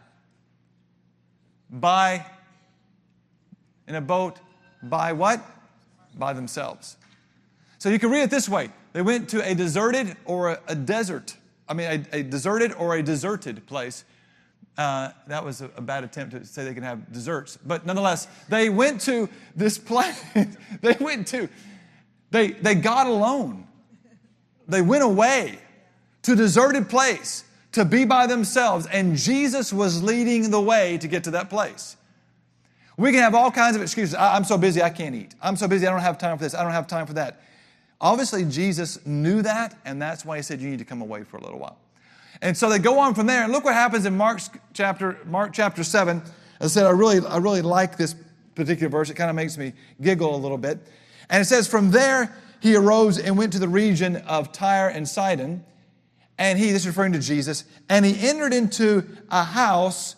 By, 1.70 2.26
in 3.88 3.96
a 3.96 4.02
boat, 4.02 4.40
by 4.82 5.14
what? 5.14 5.44
By 6.16 6.34
themselves. 6.34 6.98
So 7.78 7.90
you 7.90 8.00
can 8.00 8.10
read 8.10 8.24
it 8.24 8.30
this 8.30 8.48
way 8.48 8.70
they 8.96 9.02
went 9.02 9.28
to 9.32 9.46
a 9.46 9.54
deserted 9.54 10.16
or 10.24 10.58
a, 10.70 10.74
desert, 10.74 11.36
I 11.68 11.74
mean, 11.74 12.08
a, 12.14 12.20
a 12.20 12.24
deserted 12.24 12.72
or 12.76 12.96
a 12.96 13.04
deserted 13.04 13.66
place 13.66 14.06
uh, 14.78 15.10
that 15.28 15.44
was 15.44 15.60
a, 15.60 15.70
a, 15.76 15.82
bad 15.82 16.06
attempt 16.06 16.34
to 16.34 16.46
say 16.46 16.64
they 16.64 16.74
can 16.74 16.82
have 16.82 17.12
desserts. 17.12 17.58
But 17.58 17.86
nonetheless, 17.86 18.30
they 18.48 18.70
went 18.70 19.02
to 19.02 19.28
this 19.54 19.78
place. 19.78 20.24
they 20.82 20.96
went 21.02 21.28
to, 21.28 21.50
they, 22.32 22.52
they 22.52 22.74
got 22.74 23.08
alone. 23.08 23.68
They 24.66 24.82
went 24.82 25.04
away 25.04 25.60
to 26.22 26.32
a 26.32 26.36
deserted 26.38 26.88
place 26.88 27.44
to 27.74 27.84
be 27.84 28.06
by 28.06 28.28
themselves, 28.28 28.86
and 28.86 29.18
Jesus 29.18 29.74
was 29.74 30.02
leading 30.02 30.52
the 30.52 30.62
way 30.62 30.98
to 31.00 31.10
get 31.10 31.26
to 31.26 31.32
that 31.32 31.50
place. 31.50 31.98
We 32.96 33.12
can 33.12 33.20
have 33.20 33.36
all 33.36 33.52
kinds 33.52 33.76
of 33.76 33.82
excuses. 33.82 34.16
I, 34.16 34.38
I'm 34.38 34.46
so 34.46 34.58
busy, 34.58 34.82
I 34.82 34.90
can't 34.90 35.16
eat. 35.16 35.36
I'm 35.42 35.58
so 35.58 35.68
busy, 35.68 35.86
I 35.86 35.92
don't 35.92 36.00
have 36.00 36.18
time 36.18 36.38
for 36.38 36.46
this. 36.46 36.56
I 36.56 36.64
don't 36.64 36.72
have 36.72 36.88
time 36.88 37.06
for 37.06 37.14
that. 37.16 37.42
Obviously, 38.06 38.46
Jesus 38.46 39.04
knew 39.04 39.42
that, 39.42 39.76
and 39.84 40.00
that's 40.00 40.24
why 40.24 40.38
he 40.38 40.44
said, 40.44 40.62
You 40.62 40.70
need 40.70 40.78
to 40.78 40.86
come 40.86 41.02
away 41.02 41.24
for 41.24 41.38
a 41.38 41.42
little 41.42 41.58
while. 41.58 41.80
And 42.40 42.56
so 42.56 42.70
they 42.70 42.78
go 42.78 43.00
on 43.00 43.16
from 43.16 43.26
there. 43.26 43.44
And 43.44 43.52
look 43.52 43.64
what 43.64 43.74
happens 43.74 44.06
in 44.06 44.16
Mark's 44.16 44.52
chapter, 44.74 45.18
Mark 45.26 45.54
chapter 45.54 45.84
7. 45.84 46.22
As 46.60 46.78
I 46.78 46.82
said, 46.82 46.86
I 46.86 46.92
really, 46.92 47.26
I 47.26 47.38
really 47.38 47.64
like 47.64 47.98
this 47.98 48.14
particular 48.54 48.90
verse. 48.90 49.10
It 49.10 49.16
kind 49.16 49.32
of 49.32 49.36
makes 49.36 49.58
me 49.58 49.74
giggle 50.00 50.36
a 50.36 50.38
little 50.38 50.60
bit. 50.60 50.78
And 51.32 51.42
it 51.42 51.46
says, 51.46 51.68
From 51.68 51.90
there 51.90 52.32
he 52.60 52.76
arose 52.76 53.18
and 53.18 53.40
went 53.40 53.54
to 53.54 53.60
the 53.60 53.68
region 53.68 54.18
of 54.18 54.52
Tyre 54.52 54.90
and 54.90 55.10
Sidon. 55.10 55.66
And 56.38 56.60
he, 56.60 56.68
this 56.70 56.84
is 56.84 56.88
referring 56.88 57.14
to 57.14 57.20
Jesus, 57.20 57.64
and 57.90 58.06
he 58.06 58.30
entered 58.30 58.54
into 58.54 59.04
a 59.32 59.44
house. 59.44 60.16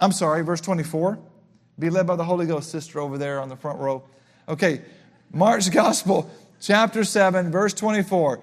I'm 0.00 0.10
sorry, 0.10 0.42
verse 0.42 0.60
24. 0.60 1.16
Be 1.78 1.90
led 1.90 2.08
by 2.08 2.16
the 2.16 2.24
Holy 2.24 2.46
Ghost, 2.46 2.72
sister 2.72 2.98
over 2.98 3.18
there 3.18 3.38
on 3.38 3.48
the 3.48 3.56
front 3.56 3.78
row. 3.78 4.02
Okay, 4.48 4.82
Mark's 5.32 5.68
Gospel, 5.68 6.28
chapter 6.60 7.04
7, 7.04 7.50
verse 7.50 7.74
24. 7.74 8.40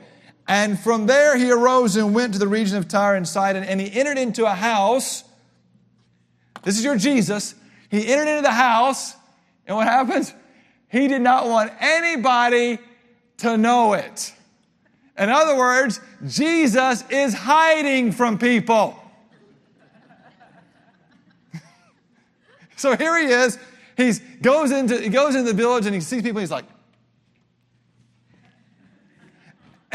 And 0.47 0.79
from 0.79 1.07
there 1.07 1.37
he 1.37 1.51
arose 1.51 1.95
and 1.95 2.13
went 2.13 2.33
to 2.33 2.39
the 2.39 2.47
region 2.47 2.77
of 2.77 2.87
Tyre 2.87 3.15
and 3.15 3.27
Sidon, 3.27 3.63
and 3.63 3.81
he 3.81 3.99
entered 3.99 4.17
into 4.17 4.45
a 4.45 4.53
house. 4.53 5.23
This 6.63 6.77
is 6.77 6.83
your 6.83 6.97
Jesus. 6.97 7.55
He 7.89 8.07
entered 8.07 8.29
into 8.29 8.41
the 8.43 8.51
house, 8.51 9.15
and 9.65 9.75
what 9.75 9.87
happens? 9.87 10.33
He 10.89 11.07
did 11.07 11.21
not 11.21 11.47
want 11.47 11.71
anybody 11.79 12.79
to 13.37 13.57
know 13.57 13.93
it. 13.93 14.33
In 15.17 15.29
other 15.29 15.57
words, 15.57 15.99
Jesus 16.27 17.03
is 17.09 17.33
hiding 17.33 18.11
from 18.11 18.37
people. 18.37 18.99
so 22.75 22.95
here 22.95 23.17
he 23.17 23.25
is. 23.25 23.57
He 23.97 24.11
goes 24.41 24.71
into 24.71 24.99
he 24.99 25.09
goes 25.09 25.35
into 25.35 25.51
the 25.51 25.57
village 25.57 25.85
and 25.85 25.95
he 25.95 26.01
sees 26.01 26.21
people. 26.21 26.41
he's 26.41 26.51
like, 26.51 26.65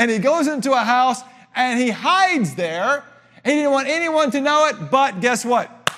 and 0.00 0.10
he 0.10 0.18
goes 0.18 0.48
into 0.48 0.72
a 0.72 0.78
house 0.78 1.20
and 1.54 1.78
he 1.78 1.90
hides 1.90 2.54
there. 2.54 3.04
He 3.44 3.50
didn't 3.50 3.70
want 3.70 3.86
anyone 3.86 4.30
to 4.30 4.40
know 4.40 4.66
it, 4.68 4.90
but 4.90 5.20
guess 5.20 5.44
what? 5.44 5.92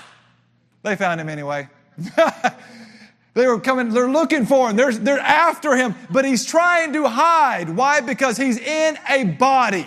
They 0.82 0.96
found 0.96 1.20
him 1.20 1.28
anyway. 1.28 1.68
they 3.34 3.46
were 3.46 3.60
coming, 3.60 3.90
they're 3.90 4.10
looking 4.10 4.44
for 4.44 4.68
him, 4.68 4.74
they're, 4.74 4.90
they're 4.90 5.20
after 5.20 5.76
him, 5.76 5.94
but 6.10 6.24
he's 6.24 6.44
trying 6.44 6.92
to 6.94 7.06
hide. 7.06 7.70
Why? 7.70 8.00
Because 8.00 8.36
he's 8.36 8.58
in 8.58 8.98
a 9.08 9.22
body. 9.22 9.86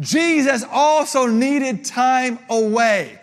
Jesus 0.00 0.64
also 0.68 1.26
needed 1.26 1.84
time 1.84 2.40
away. 2.50 3.20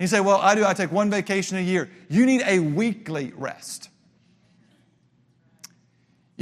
You 0.00 0.08
say, 0.08 0.18
Well, 0.18 0.38
I 0.38 0.56
do, 0.56 0.64
I 0.64 0.74
take 0.74 0.90
one 0.90 1.10
vacation 1.10 1.58
a 1.58 1.60
year. 1.60 1.88
You 2.08 2.26
need 2.26 2.42
a 2.44 2.58
weekly 2.58 3.32
rest. 3.36 3.88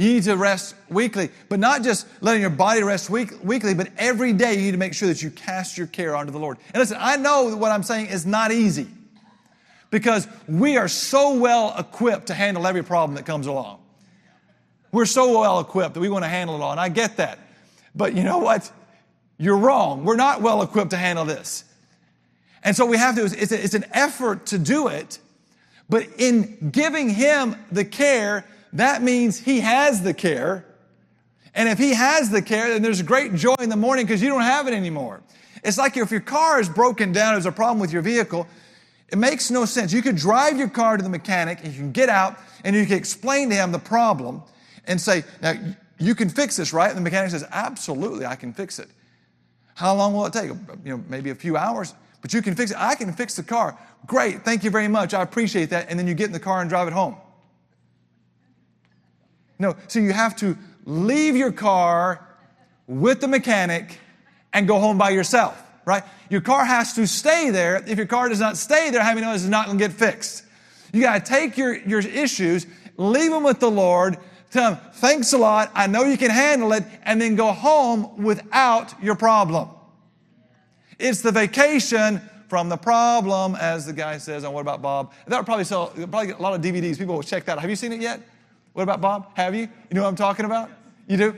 You 0.01 0.13
need 0.13 0.23
to 0.23 0.35
rest 0.35 0.73
weekly, 0.89 1.29
but 1.47 1.59
not 1.59 1.83
just 1.83 2.07
letting 2.21 2.41
your 2.41 2.49
body 2.49 2.81
rest 2.81 3.11
week, 3.11 3.33
weekly, 3.43 3.75
but 3.75 3.89
every 3.99 4.33
day 4.33 4.55
you 4.55 4.61
need 4.63 4.71
to 4.71 4.77
make 4.77 4.95
sure 4.95 5.07
that 5.07 5.21
you 5.21 5.29
cast 5.29 5.77
your 5.77 5.85
care 5.85 6.15
onto 6.15 6.31
the 6.31 6.39
Lord. 6.39 6.57
And 6.73 6.81
listen, 6.81 6.97
I 6.99 7.17
know 7.17 7.55
what 7.55 7.71
I'm 7.71 7.83
saying 7.83 8.07
is 8.07 8.25
not 8.25 8.51
easy 8.51 8.87
because 9.91 10.27
we 10.47 10.75
are 10.75 10.87
so 10.87 11.35
well 11.35 11.75
equipped 11.77 12.25
to 12.27 12.33
handle 12.33 12.65
every 12.65 12.83
problem 12.83 13.15
that 13.15 13.27
comes 13.27 13.45
along. 13.45 13.77
We're 14.91 15.05
so 15.05 15.39
well 15.39 15.59
equipped 15.59 15.93
that 15.93 15.99
we 15.99 16.09
want 16.09 16.25
to 16.25 16.29
handle 16.29 16.55
it 16.55 16.61
all, 16.63 16.71
and 16.71 16.79
I 16.79 16.89
get 16.89 17.17
that. 17.17 17.37
But 17.93 18.15
you 18.15 18.23
know 18.23 18.39
what? 18.39 18.71
You're 19.37 19.57
wrong. 19.57 20.03
We're 20.03 20.15
not 20.15 20.41
well 20.41 20.63
equipped 20.63 20.89
to 20.91 20.97
handle 20.97 21.25
this. 21.25 21.63
And 22.63 22.75
so 22.75 22.87
we 22.87 22.97
have 22.97 23.13
to, 23.17 23.25
it's 23.25 23.75
an 23.75 23.85
effort 23.91 24.47
to 24.47 24.57
do 24.57 24.87
it, 24.87 25.19
but 25.87 26.07
in 26.17 26.71
giving 26.71 27.07
Him 27.07 27.55
the 27.71 27.85
care, 27.85 28.45
that 28.73 29.01
means 29.01 29.39
He 29.39 29.59
has 29.59 30.01
the 30.01 30.13
care. 30.13 30.65
And 31.53 31.67
if 31.67 31.77
He 31.77 31.93
has 31.93 32.29
the 32.29 32.41
care, 32.41 32.69
then 32.69 32.81
there's 32.81 33.01
great 33.01 33.35
joy 33.35 33.55
in 33.59 33.69
the 33.69 33.75
morning 33.75 34.05
because 34.05 34.21
you 34.21 34.29
don't 34.29 34.41
have 34.41 34.67
it 34.67 34.73
anymore. 34.73 35.21
It's 35.63 35.77
like 35.77 35.97
if 35.97 36.11
your 36.11 36.21
car 36.21 36.59
is 36.59 36.69
broken 36.69 37.11
down, 37.11 37.33
there's 37.33 37.45
a 37.45 37.51
problem 37.51 37.79
with 37.79 37.91
your 37.91 38.01
vehicle. 38.01 38.47
It 39.09 39.17
makes 39.17 39.51
no 39.51 39.65
sense. 39.65 39.91
You 39.91 40.01
could 40.01 40.15
drive 40.15 40.57
your 40.57 40.69
car 40.69 40.97
to 40.97 41.03
the 41.03 41.09
mechanic 41.09 41.59
and 41.63 41.73
you 41.73 41.79
can 41.79 41.91
get 41.91 42.09
out 42.09 42.37
and 42.63 42.75
you 42.75 42.85
can 42.85 42.97
explain 42.97 43.49
to 43.49 43.55
him 43.55 43.71
the 43.71 43.79
problem 43.79 44.41
and 44.87 44.99
say, 44.99 45.23
now 45.41 45.53
you 45.99 46.15
can 46.15 46.29
fix 46.29 46.57
this, 46.57 46.73
right? 46.73 46.87
And 46.87 46.97
the 46.97 47.01
mechanic 47.01 47.31
says, 47.31 47.45
absolutely, 47.51 48.25
I 48.25 48.35
can 48.35 48.53
fix 48.53 48.79
it. 48.79 48.87
How 49.75 49.93
long 49.93 50.13
will 50.13 50.25
it 50.25 50.33
take? 50.33 50.49
You 50.49 50.57
know, 50.85 51.03
maybe 51.09 51.29
a 51.29 51.35
few 51.35 51.57
hours, 51.57 51.93
but 52.21 52.33
you 52.33 52.41
can 52.41 52.55
fix 52.55 52.71
it. 52.71 52.77
I 52.79 52.95
can 52.95 53.11
fix 53.13 53.35
the 53.35 53.43
car. 53.43 53.77
Great. 54.07 54.43
Thank 54.43 54.63
you 54.63 54.71
very 54.71 54.87
much. 54.87 55.13
I 55.13 55.21
appreciate 55.21 55.69
that. 55.71 55.89
And 55.89 55.99
then 55.99 56.07
you 56.07 56.13
get 56.13 56.27
in 56.27 56.31
the 56.31 56.39
car 56.39 56.61
and 56.61 56.69
drive 56.69 56.87
it 56.87 56.93
home. 56.93 57.17
No, 59.61 59.75
so 59.87 59.99
you 59.99 60.11
have 60.11 60.35
to 60.37 60.57
leave 60.85 61.35
your 61.37 61.51
car 61.51 62.27
with 62.87 63.21
the 63.21 63.27
mechanic 63.27 63.99
and 64.53 64.67
go 64.67 64.79
home 64.79 64.97
by 64.97 65.11
yourself, 65.11 65.61
right? 65.85 66.03
Your 66.31 66.41
car 66.41 66.65
has 66.65 66.93
to 66.93 67.05
stay 67.05 67.51
there. 67.51 67.83
If 67.85 67.95
your 67.95 68.07
car 68.07 68.27
does 68.27 68.39
not 68.39 68.57
stay 68.57 68.89
there, 68.89 69.03
how 69.03 69.13
many 69.13 69.21
know 69.21 69.33
is 69.33 69.47
not 69.47 69.67
going 69.67 69.77
to 69.77 69.87
get 69.87 69.93
fixed? 69.93 70.45
You 70.91 71.01
got 71.01 71.23
to 71.23 71.31
take 71.31 71.59
your, 71.59 71.77
your 71.77 71.99
issues, 71.99 72.65
leave 72.97 73.29
them 73.29 73.43
with 73.43 73.59
the 73.59 73.69
Lord, 73.69 74.17
tell 74.49 74.73
him, 74.73 74.81
thanks 74.93 75.31
a 75.31 75.37
lot, 75.37 75.69
I 75.75 75.85
know 75.85 76.05
you 76.05 76.17
can 76.17 76.31
handle 76.31 76.73
it, 76.73 76.83
and 77.03 77.21
then 77.21 77.35
go 77.35 77.51
home 77.51 78.17
without 78.17 78.99
your 79.03 79.15
problem. 79.15 79.69
It's 80.97 81.21
the 81.21 81.31
vacation 81.31 82.19
from 82.47 82.67
the 82.67 82.77
problem, 82.77 83.55
as 83.55 83.85
the 83.85 83.93
guy 83.93 84.17
says, 84.17 84.43
and 84.43 84.55
what 84.55 84.61
about 84.61 84.81
Bob? 84.81 85.13
That 85.27 85.37
would 85.37 85.45
probably 85.45 85.65
sell 85.65 85.89
probably 85.89 86.31
a 86.31 86.37
lot 86.37 86.55
of 86.55 86.61
DVDs. 86.61 86.97
People 86.97 87.13
will 87.13 87.21
check 87.21 87.45
that 87.45 87.57
out. 87.57 87.61
Have 87.61 87.69
you 87.69 87.75
seen 87.75 87.93
it 87.93 88.01
yet? 88.01 88.21
What 88.73 88.83
about 88.83 89.01
Bob? 89.01 89.35
Have 89.35 89.55
you? 89.55 89.61
You 89.61 89.95
know 89.95 90.03
what 90.03 90.09
I'm 90.09 90.15
talking 90.15 90.45
about? 90.45 90.69
You 91.07 91.17
do? 91.17 91.35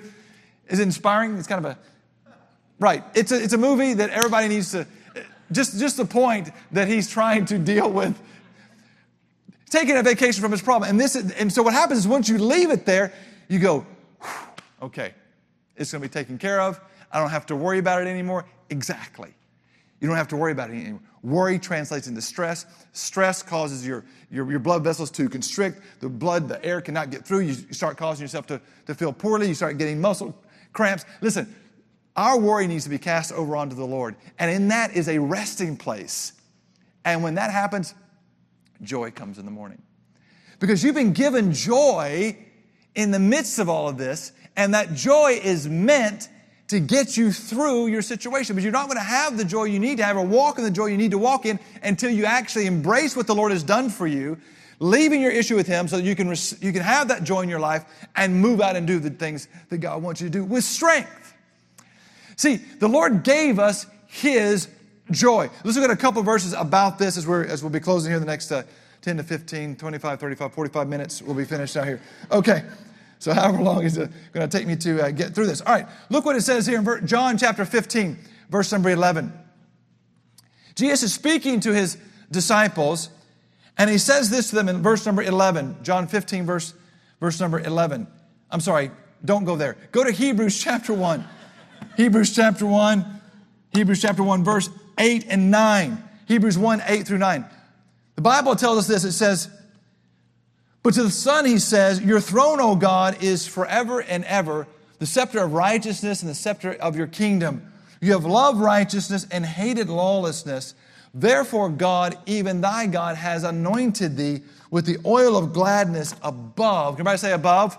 Is 0.68 0.80
it 0.80 0.84
inspiring? 0.84 1.38
It's 1.38 1.48
kind 1.48 1.66
of 1.66 1.72
a, 1.72 1.78
right. 2.80 3.04
It's 3.16 3.32
a, 3.32 3.42
it's 3.42 3.54
a 3.54 3.58
movie 3.58 3.94
that 3.96 4.10
everybody 4.12 4.48
needs 4.48 4.72
to, 4.72 4.88
just, 5.52 5.80
just 5.80 5.98
the 5.98 6.06
point 6.06 6.50
that 6.72 6.88
he's 6.88 7.10
trying 7.10 7.46
to 7.46 7.58
deal 7.58 7.90
with 7.90 8.20
taking 9.70 9.98
a 9.98 10.04
vacation 10.04 10.42
from 10.42 10.52
his 10.52 10.62
problem. 10.62 10.90
And 10.90 11.00
this, 11.00 11.16
and 11.16 11.52
so 11.52 11.64
what 11.64 11.74
happens 11.74 12.00
is 12.00 12.08
once 12.08 12.30
you 12.30 12.38
leave 12.38 12.70
it 12.70 12.86
there, 12.86 13.12
you 13.48 13.58
go, 13.58 13.86
okay, 14.82 15.14
it's 15.76 15.92
going 15.92 16.02
to 16.02 16.08
be 16.08 16.14
taken 16.14 16.38
care 16.38 16.62
of. 16.62 16.80
I 17.12 17.20
don't 17.20 17.32
have 17.32 17.48
to 17.48 17.56
worry 17.56 17.80
about 17.80 18.02
it 18.02 18.08
anymore. 18.08 18.46
Exactly. 18.70 19.34
You 20.04 20.10
don't 20.10 20.18
have 20.18 20.28
to 20.28 20.36
worry 20.36 20.52
about 20.52 20.70
it 20.70 20.74
anymore. 20.74 21.00
Worry 21.24 21.58
translates 21.58 22.08
into 22.08 22.22
stress. 22.22 22.66
Stress 22.92 23.42
causes 23.42 23.88
your, 23.88 24.04
your, 24.30 24.52
your, 24.52 24.60
blood 24.60 24.84
vessels 24.84 25.10
to 25.12 25.30
constrict. 25.30 25.80
The 26.02 26.10
blood, 26.10 26.50
the 26.50 26.64
air 26.64 26.82
cannot 26.82 27.10
get 27.10 27.26
through. 27.26 27.40
You 27.40 27.54
start 27.54 27.96
causing 27.96 28.22
yourself 28.22 28.46
to, 28.48 28.60
to 28.86 28.96
feel 28.96 29.14
poorly. 29.14 29.48
You 29.48 29.54
start 29.54 29.78
getting 29.78 30.02
muscle 30.02 30.38
cramps. 30.74 31.06
Listen, 31.22 31.56
our 32.18 32.38
worry 32.38 32.68
needs 32.68 32.84
to 32.84 32.90
be 32.90 32.98
cast 32.98 33.32
over 33.32 33.56
onto 33.56 33.78
the 33.78 33.86
Lord. 33.86 34.18
And 34.40 34.52
in 34.52 34.68
that 34.68 34.94
is 34.94 35.08
a 35.08 35.20
resting 35.20 35.78
place. 35.78 36.34
And 37.06 37.24
when 37.24 37.36
that 37.36 37.52
happens, 37.52 37.96
joy 38.82 39.10
comes 39.10 39.38
in 39.40 39.46
the 39.46 39.52
morning. 39.52 39.82
Because 40.60 40.84
you've 40.84 40.96
been 40.96 41.14
given 41.14 41.54
joy 41.54 42.38
in 42.94 43.12
the 43.12 43.20
midst 43.20 43.58
of 43.58 43.70
all 43.70 43.88
of 43.88 43.98
this, 43.98 44.34
and 44.58 44.74
that 44.74 44.96
joy 44.96 45.40
is 45.42 45.66
meant 45.66 46.28
to 46.68 46.80
get 46.80 47.18
you 47.18 47.32
through 47.32 47.88
your 47.88 48.02
situation. 48.02 48.56
But 48.56 48.64
you're 48.64 48.72
not 48.72 48.88
going 48.88 48.98
to 48.98 49.04
have 49.04 49.38
the 49.38 49.46
joy 49.46 49.66
you 49.66 49.80
need 49.80 49.98
to 49.98 50.04
have 50.04 50.18
or 50.18 50.26
walk 50.26 50.58
in 50.58 50.64
the 50.64 50.72
joy 50.72 50.88
you 50.88 50.98
need 50.98 51.12
to 51.12 51.18
walk 51.18 51.46
in 51.46 51.60
until 51.82 52.10
you 52.10 52.26
actually 52.26 52.66
embrace 52.66 53.16
what 53.16 53.28
the 53.28 53.36
Lord 53.36 53.52
has 53.52 53.64
done 53.64 53.90
for 53.90 54.08
you, 54.08 54.38
leaving 54.80 55.22
your 55.22 55.32
issue 55.32 55.56
with 55.56 55.68
Him 55.68 55.88
so 55.88 55.98
that 55.98 56.04
you 56.04 56.16
can, 56.16 56.28
you 56.62 56.72
can 56.72 56.82
have 56.82 57.10
that 57.10 57.24
joy 57.24 57.42
in 57.42 57.50
your 57.50 57.60
life 57.60 57.86
and 58.16 58.36
move 58.36 58.62
out 58.62 58.76
and 58.76 58.88
do 58.88 59.00
the 59.00 59.10
things 59.10 59.48
that 59.70 59.80
God 59.80 60.02
wants 60.02 60.22
you 60.22 60.28
to 60.28 60.32
do 60.32 60.44
with 60.44 60.64
strength. 60.64 61.34
See, 62.36 62.56
the 62.56 62.88
Lord 62.88 63.24
gave 63.24 63.60
us 63.60 63.86
His 64.08 64.70
joy. 65.12 65.50
Let's 65.64 65.78
look 65.78 65.90
at 65.90 65.92
a 65.92 66.00
couple 66.00 66.24
verses 66.24 66.54
about 66.54 66.98
this 66.98 67.18
as, 67.18 67.28
we're, 67.28 67.46
as 67.46 67.62
we'll 67.62 67.72
be 67.72 67.80
closing 67.80 68.10
here 68.10 68.18
in 68.18 68.22
the 68.22 68.32
next 68.32 68.52
uh, 68.52 68.64
10 69.02 69.18
to 69.18 69.24
15, 69.24 69.76
25, 69.76 70.20
35, 70.20 70.54
45 70.54 70.88
minutes. 70.88 71.22
We'll 71.22 71.36
be 71.36 71.46
finished 71.46 71.76
out 71.76 71.86
here. 71.86 72.02
Okay. 72.32 72.64
So, 73.24 73.34
however 73.34 73.62
long 73.62 73.86
is 73.86 73.96
it 73.96 74.12
going 74.34 74.50
to 74.50 74.58
take 74.58 74.68
me 74.68 74.76
to 74.76 75.06
uh, 75.06 75.12
get 75.12 75.34
through 75.34 75.48
this? 75.48 75.62
All 75.62 75.74
right, 75.74 75.88
look 76.10 76.26
what 76.26 76.36
it 76.36 76.42
says 76.42 76.66
here 76.66 76.78
in 76.78 77.08
John 77.08 77.38
chapter 77.38 77.64
15, 77.64 78.18
verse 78.50 78.70
number 78.70 78.90
11. 78.90 79.32
Jesus 80.76 81.04
is 81.04 81.14
speaking 81.14 81.62
to 81.62 81.74
his 81.74 81.98
disciples, 82.32 83.08
and 83.78 83.90
he 83.90 83.98
says 83.98 84.30
this 84.30 84.50
to 84.50 84.56
them 84.56 84.68
in 84.68 84.84
verse 84.84 85.06
number 85.06 85.24
11, 85.24 85.78
John 85.84 86.06
15, 86.06 86.46
verse, 86.46 86.74
verse 87.22 87.40
number 87.40 87.62
11. 87.62 88.08
I'm 88.52 88.60
sorry, 88.60 88.92
don't 89.24 89.46
go 89.46 89.56
there. 89.56 89.78
Go 89.94 90.04
to 90.04 90.12
Hebrews 90.12 90.62
chapter 90.62 90.92
1. 90.94 91.26
Hebrews 91.96 92.36
chapter 92.36 92.66
1, 92.66 93.22
Hebrews 93.74 94.02
chapter 94.02 94.22
1, 94.22 94.44
verse 94.44 94.70
8 94.98 95.28
and 95.30 95.50
9. 95.50 96.10
Hebrews 96.26 96.58
1, 96.58 96.84
8 96.86 97.08
through 97.08 97.20
9. 97.20 97.46
The 98.18 98.22
Bible 98.22 98.58
tells 98.58 98.80
us 98.80 98.88
this 98.88 99.06
it 99.06 99.14
says, 99.14 99.48
but 100.84 100.94
to 100.96 101.04
the 101.04 101.10
Son, 101.10 101.46
he 101.46 101.60
says, 101.60 102.02
Your 102.02 102.20
throne, 102.20 102.60
O 102.60 102.76
God, 102.76 103.24
is 103.24 103.48
forever 103.48 104.02
and 104.02 104.26
ever, 104.26 104.68
the 105.00 105.06
scepter 105.06 105.40
of 105.40 105.54
righteousness 105.54 106.22
and 106.22 106.30
the 106.30 106.36
scepter 106.36 106.74
of 106.74 106.98
your 106.98 107.08
kingdom. 107.08 107.72
You 108.02 108.12
have 108.12 108.26
loved 108.26 108.60
righteousness 108.60 109.26
and 109.32 109.46
hated 109.46 109.90
lawlessness. 109.90 110.76
Therefore, 111.14 111.70
God, 111.70 112.18
even 112.26 112.60
thy 112.60 112.88
God, 112.88 113.16
has 113.16 113.46
anointed 113.46 114.18
thee 114.18 114.42
with 114.72 114.86
the 114.86 114.98
oil 115.06 115.38
of 115.38 115.54
gladness 115.54 116.16
above. 116.22 116.96
Can 116.96 117.08
everybody 117.08 117.18
say 117.18 117.32
above? 117.32 117.78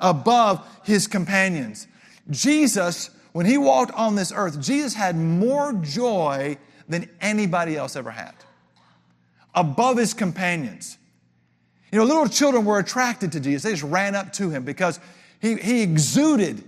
Above 0.00 0.66
his 0.82 1.06
companions. 1.06 1.86
Jesus, 2.30 3.10
when 3.32 3.46
he 3.46 3.56
walked 3.56 3.92
on 3.92 4.16
this 4.16 4.32
earth, 4.34 4.60
Jesus 4.60 4.94
had 4.94 5.14
more 5.14 5.74
joy 5.74 6.56
than 6.88 7.08
anybody 7.20 7.76
else 7.76 7.94
ever 7.94 8.10
had. 8.10 8.34
Above 9.54 9.96
his 9.96 10.12
companions. 10.12 10.98
You 11.92 11.98
know, 11.98 12.04
little 12.04 12.26
children 12.26 12.64
were 12.64 12.78
attracted 12.78 13.32
to 13.32 13.40
Jesus. 13.40 13.62
They 13.62 13.70
just 13.70 13.82
ran 13.82 14.14
up 14.16 14.32
to 14.34 14.50
him 14.50 14.64
because 14.64 14.98
he, 15.40 15.56
he 15.56 15.82
exuded 15.82 16.64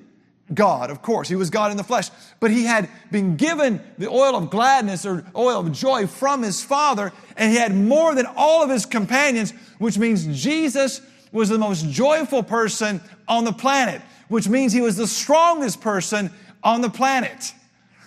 God, 0.52 0.90
of 0.90 1.00
course. 1.00 1.26
He 1.28 1.36
was 1.36 1.48
God 1.48 1.70
in 1.70 1.78
the 1.78 1.84
flesh. 1.84 2.10
But 2.38 2.50
he 2.50 2.64
had 2.64 2.88
been 3.10 3.36
given 3.36 3.80
the 3.96 4.08
oil 4.08 4.36
of 4.36 4.50
gladness 4.50 5.06
or 5.06 5.24
oil 5.34 5.60
of 5.60 5.72
joy 5.72 6.06
from 6.06 6.42
his 6.42 6.62
Father, 6.62 7.12
and 7.38 7.50
he 7.50 7.56
had 7.56 7.74
more 7.74 8.14
than 8.14 8.26
all 8.36 8.62
of 8.62 8.68
his 8.68 8.84
companions, 8.84 9.52
which 9.78 9.96
means 9.96 10.26
Jesus 10.42 11.00
was 11.32 11.48
the 11.48 11.58
most 11.58 11.88
joyful 11.88 12.42
person 12.42 13.00
on 13.26 13.44
the 13.44 13.52
planet. 13.52 14.02
which 14.28 14.48
means 14.48 14.72
he 14.72 14.80
was 14.80 14.96
the 14.96 15.06
strongest 15.06 15.80
person 15.80 16.30
on 16.62 16.80
the 16.80 16.90
planet, 16.90 17.52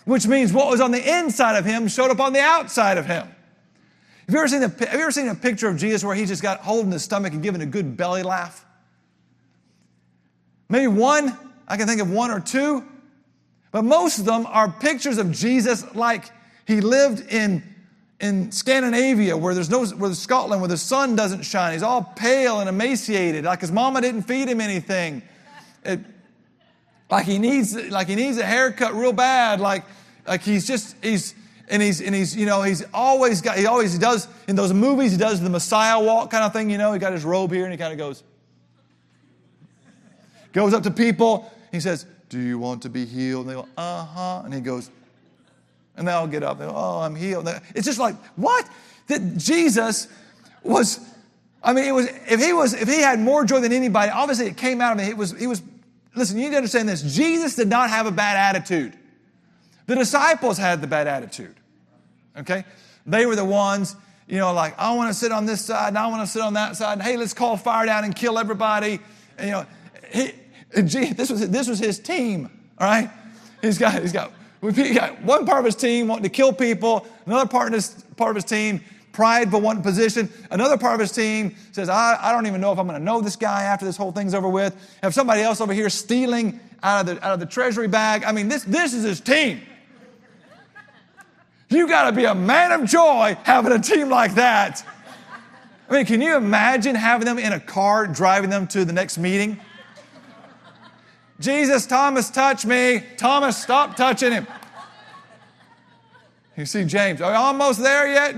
which 0.06 0.28
means 0.28 0.52
what 0.52 0.70
was 0.70 0.82
on 0.82 0.92
the 0.92 1.20
inside 1.20 1.58
of 1.58 1.66
him 1.66 1.88
showed 1.88 2.12
up 2.12 2.20
on 2.20 2.34
the 2.34 2.42
outside 2.42 2.98
of 2.98 3.06
him. 3.06 3.28
Have 4.28 4.34
you 4.34 4.40
ever 4.40 4.48
seen 4.50 4.64
a, 4.64 4.68
have 4.68 4.94
you 4.94 5.02
ever 5.02 5.12
seen 5.12 5.30
a 5.30 5.36
picture 5.36 5.70
of 5.70 5.78
Jesus 5.78 6.04
where 6.04 6.14
he 6.14 6.26
just 6.26 6.42
got 6.42 6.60
holding 6.60 6.92
his 6.92 7.02
stomach 7.02 7.32
and 7.32 7.42
giving 7.42 7.62
a 7.62 7.66
good 7.66 7.96
belly 7.96 8.24
laugh? 8.24 8.66
Maybe 10.68 10.88
one, 10.88 11.38
I 11.66 11.78
can 11.78 11.88
think 11.88 12.02
of 12.02 12.12
one 12.12 12.30
or 12.30 12.42
two, 12.42 12.84
but 13.72 13.84
most 13.84 14.20
of 14.20 14.26
them 14.26 14.46
are 14.46 14.70
pictures 14.70 15.18
of 15.18 15.32
Jesus 15.32 15.96
like 15.96 16.26
he 16.68 16.82
lived 16.82 17.32
in, 17.32 17.64
in 18.20 18.52
Scandinavia 18.52 19.38
where 19.38 19.54
there's 19.54 19.70
no, 19.70 19.86
where 19.86 20.10
there's 20.10 20.20
Scotland, 20.20 20.62
where 20.62 20.68
the 20.68 20.76
sun 20.76 21.16
doesn't 21.16 21.44
shine. 21.44 21.72
He's 21.72 21.84
all 21.84 22.04
pale 22.04 22.60
and 22.60 22.68
emaciated, 22.68 23.46
like 23.46 23.62
his 23.62 23.72
mama 23.72 24.02
didn't 24.02 24.24
feed 24.24 24.50
him 24.50 24.60
anything. 24.60 25.22
It, 25.86 26.02
like 27.10 27.26
he 27.26 27.40
needs, 27.40 27.74
like 27.74 28.10
he 28.10 28.16
needs 28.16 28.38
a 28.38 28.46
haircut 28.46 28.94
real 28.94 29.14
bad, 29.14 29.62
like, 29.62 29.86
like 30.28 30.42
he's 30.42 30.68
just, 30.68 30.98
he's, 31.02 31.34
and 31.70 31.82
he's 31.82 32.02
and 32.02 32.16
he's 32.16 32.36
you 32.36 32.46
know 32.46 32.62
he's 32.62 32.84
always 32.94 33.42
got 33.42 33.58
he 33.58 33.66
always 33.66 33.98
does 33.98 34.28
in 34.48 34.56
those 34.56 34.74
movies 34.74 35.12
he 35.12 35.18
does 35.18 35.42
the 35.42 35.50
Messiah 35.50 36.02
walk 36.02 36.32
kind 36.32 36.44
of 36.44 36.54
thing 36.54 36.70
you 36.70 36.78
know 36.78 36.94
he 36.94 37.00
got 37.00 37.14
his 37.14 37.26
robe 37.26 37.52
here 37.52 37.64
and 37.64 37.72
he 37.72 37.78
kind 37.78 37.92
of 37.92 37.98
goes 37.98 38.24
goes 40.54 40.74
up 40.74 40.84
to 40.84 40.92
people. 40.92 41.52
He 41.72 41.80
says 41.80 42.06
do 42.30 42.40
you 42.40 42.60
want 42.60 42.82
to 42.82 42.90
be 42.90 43.06
healed? 43.06 43.48
And 43.48 43.50
they 43.50 43.62
go 43.62 43.68
uh 43.78 44.06
huh 44.06 44.42
and 44.46 44.54
he 44.54 44.62
goes 44.62 44.90
and 45.96 46.08
they 46.08 46.12
all 46.12 46.28
get 46.28 46.44
up. 46.44 46.60
They 46.60 46.66
go 46.66 46.74
oh 46.76 47.00
I'm 47.00 47.16
healed. 47.16 47.48
It's 47.76 47.86
just 47.86 48.00
like 48.00 48.16
what? 48.36 48.68
That 49.08 49.38
Jesus 49.38 50.08
was 50.64 51.00
I 51.62 51.74
mean 51.74 51.86
it 51.86 51.94
was 51.94 52.08
if 52.28 52.42
he 52.42 52.54
was 52.54 52.74
if 52.74 52.88
he 52.88 53.02
had 53.02 53.20
more 53.20 53.44
joy 53.44 53.60
than 53.60 53.74
anybody 53.74 54.12
obviously 54.12 54.48
it 54.48 54.58
came 54.58 54.80
out 54.80 54.94
of 54.94 55.00
him. 55.00 55.10
It 55.10 55.18
was 55.18 55.38
he 55.38 55.48
was 55.48 55.62
listen 56.16 56.38
you 56.38 56.46
need 56.46 56.52
to 56.52 56.58
understand 56.58 56.88
this. 56.88 57.02
Jesus 57.02 57.56
did 57.56 57.68
not 57.68 57.90
have 57.90 58.06
a 58.06 58.12
bad 58.12 58.38
attitude. 58.38 58.94
The 59.86 59.96
disciples 59.96 60.58
had 60.58 60.82
the 60.82 60.88
bad 60.88 61.08
attitude. 61.08 61.57
Okay? 62.38 62.64
They 63.06 63.26
were 63.26 63.36
the 63.36 63.46
ones, 63.46 63.96
you 64.28 64.38
know, 64.38 64.54
like, 64.54 64.78
I 64.78 64.94
want 64.94 65.10
to 65.10 65.14
sit 65.14 65.32
on 65.32 65.46
this 65.46 65.66
side 65.66 65.90
and 65.90 65.98
I 65.98 66.08
want 66.08 66.22
to 66.22 66.28
sit 66.28 66.42
on 66.42 66.54
that 66.54 66.76
side. 66.76 66.94
And, 66.94 67.02
hey, 67.02 67.18
let's 67.18 67.34
call 67.34 67.58
fire 67.58 67.86
down 67.86 68.04
and 68.04 68.16
kill 68.16 68.38
everybody. 68.38 69.00
And, 69.38 69.48
you 69.48 69.52
know, 69.54 69.66
he, 70.12 70.34
this, 71.14 71.30
was, 71.30 71.50
this 71.50 71.68
was 71.68 71.80
his 71.80 72.00
team, 72.00 72.50
all 72.78 72.88
right? 72.88 73.10
He's 73.62 73.78
got, 73.78 74.02
he's 74.02 74.12
got, 74.12 74.32
he 74.62 74.94
got 74.94 75.22
one 75.24 75.46
part 75.46 75.60
of 75.60 75.66
his 75.66 75.76
team 75.76 76.08
wanting 76.08 76.24
to 76.24 76.30
kill 76.30 76.52
people, 76.52 77.08
another 77.26 77.48
part 77.48 77.68
of 77.68 77.74
his, 77.74 78.04
part 78.18 78.32
of 78.32 78.36
his 78.36 78.46
team 78.46 78.82
pride 79.14 79.50
for 79.50 79.60
one 79.60 79.82
position. 79.82 80.30
Another 80.52 80.78
part 80.78 80.94
of 80.94 81.00
his 81.00 81.12
team 81.12 81.56
says, 81.72 81.90
I, 81.90 82.20
I 82.22 82.32
don't 82.32 82.46
even 82.46 82.62
know 82.62 82.72
if 82.72 82.78
I'm 82.78 82.86
going 82.86 83.00
to 83.00 83.04
know 83.04 83.20
this 83.20 83.36
guy 83.36 83.64
after 83.64 83.84
this 83.84 83.98
whole 83.98 84.12
thing's 84.12 84.36
over 84.36 84.48
with. 84.48 84.76
Have 85.02 85.14
somebody 85.14 85.42
else 85.42 85.60
over 85.60 85.74
here 85.74 85.90
stealing 85.90 86.60
out 86.84 87.02
of 87.02 87.16
the, 87.16 87.26
out 87.26 87.34
of 87.34 87.40
the 87.40 87.48
treasury 87.48 87.88
bag. 87.88 88.24
I 88.24 88.32
mean, 88.32 88.48
this, 88.48 88.64
this 88.64 88.94
is 88.94 89.04
his 89.04 89.20
team. 89.20 89.62
You 91.70 91.88
got 91.88 92.10
to 92.10 92.16
be 92.16 92.26
a 92.26 92.36
man 92.36 92.72
of 92.72 92.90
joy 92.90 93.38
having 93.44 93.74
a 93.74 93.80
team 93.80 94.10
like 94.10 94.36
that. 94.36 94.86
I 95.90 95.94
mean, 95.94 96.06
can 96.06 96.22
you 96.22 96.36
imagine 96.36 96.96
having 96.96 97.26
them 97.26 97.40
in 97.40 97.54
a 97.54 97.60
car 97.60 98.08
driving 98.08 98.50
them 98.50 98.68
to 98.68 98.86
the 98.86 98.94
next 98.94 99.18
meeting? 99.18 99.60
Jesus, 101.40 101.86
Thomas, 101.86 102.30
touch 102.30 102.66
me. 102.66 103.04
Thomas, 103.18 103.58
stop 103.62 103.96
touching 103.96 104.32
him. 104.32 104.48
You 106.56 106.66
see 106.66 106.86
James, 106.86 107.22
are 107.22 107.32
you 107.32 107.38
almost 107.38 107.82
there 107.82 108.12
yet? 108.12 108.36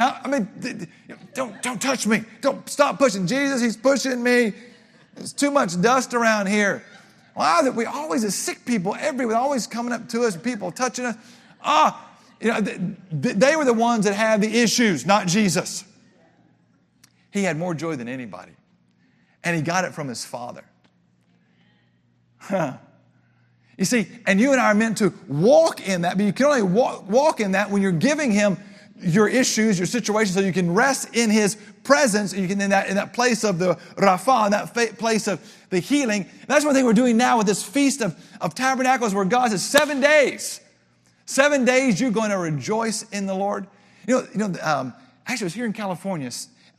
I 0.00 0.28
mean, 0.28 0.88
don't, 1.34 1.60
don't 1.62 1.82
touch 1.82 2.06
me. 2.06 2.22
Don't 2.40 2.66
stop 2.68 2.98
pushing. 2.98 3.26
Jesus, 3.26 3.60
he's 3.60 3.76
pushing 3.76 4.22
me. 4.22 4.54
There's 5.14 5.34
too 5.34 5.50
much 5.50 5.78
dust 5.80 6.14
around 6.14 6.46
here. 6.46 6.82
Wow, 7.36 7.60
that 7.62 7.74
we 7.74 7.84
always, 7.84 8.24
as 8.24 8.34
sick 8.34 8.64
people 8.64 8.96
everywhere, 8.98 9.36
always 9.36 9.66
coming 9.66 9.92
up 9.92 10.08
to 10.08 10.22
us, 10.22 10.36
people 10.36 10.72
touching 10.72 11.04
us. 11.04 11.16
Ah, 11.62 12.07
you 12.40 12.48
know, 12.48 12.60
they 13.10 13.56
were 13.56 13.64
the 13.64 13.72
ones 13.72 14.04
that 14.04 14.14
had 14.14 14.40
the 14.40 14.60
issues, 14.60 15.04
not 15.04 15.26
Jesus. 15.26 15.84
He 17.30 17.42
had 17.42 17.56
more 17.56 17.74
joy 17.74 17.96
than 17.96 18.08
anybody. 18.08 18.52
And 19.44 19.56
he 19.56 19.62
got 19.62 19.84
it 19.84 19.92
from 19.92 20.08
his 20.08 20.24
father. 20.24 20.64
Huh. 22.38 22.74
You 23.76 23.84
see, 23.84 24.08
and 24.26 24.40
you 24.40 24.52
and 24.52 24.60
I 24.60 24.66
are 24.66 24.74
meant 24.74 24.98
to 24.98 25.12
walk 25.28 25.86
in 25.86 26.02
that, 26.02 26.16
but 26.16 26.26
you 26.26 26.32
can 26.32 26.46
only 26.46 26.62
walk, 26.62 27.08
walk 27.08 27.40
in 27.40 27.52
that 27.52 27.70
when 27.70 27.82
you're 27.82 27.92
giving 27.92 28.32
him 28.32 28.56
your 29.00 29.28
issues, 29.28 29.78
your 29.78 29.86
situation, 29.86 30.34
so 30.34 30.40
you 30.40 30.52
can 30.52 30.74
rest 30.74 31.14
in 31.14 31.30
his 31.30 31.56
presence. 31.84 32.32
You 32.34 32.48
can 32.48 32.60
in 32.60 32.70
that 32.70 32.88
in 32.88 32.96
that 32.96 33.12
place 33.12 33.44
of 33.44 33.60
the 33.60 33.76
Rapha, 33.96 34.46
in 34.46 34.52
that 34.52 34.74
fa- 34.74 34.94
place 34.94 35.28
of 35.28 35.40
the 35.70 35.78
healing. 35.78 36.22
And 36.22 36.48
that's 36.48 36.64
one 36.64 36.74
thing 36.74 36.84
we're 36.84 36.92
doing 36.92 37.16
now 37.16 37.38
with 37.38 37.46
this 37.46 37.62
feast 37.62 38.00
of, 38.00 38.16
of 38.40 38.54
tabernacles, 38.54 39.14
where 39.14 39.24
God 39.24 39.52
says 39.52 39.64
seven 39.64 40.00
days. 40.00 40.60
Seven 41.28 41.66
days 41.66 42.00
you're 42.00 42.10
going 42.10 42.30
to 42.30 42.38
rejoice 42.38 43.02
in 43.10 43.26
the 43.26 43.34
Lord. 43.34 43.66
You 44.06 44.14
know, 44.14 44.26
you 44.32 44.38
know 44.38 44.54
um, 44.62 44.94
actually, 45.26 45.44
it 45.44 45.48
was 45.48 45.54
here 45.54 45.66
in 45.66 45.74
California 45.74 46.30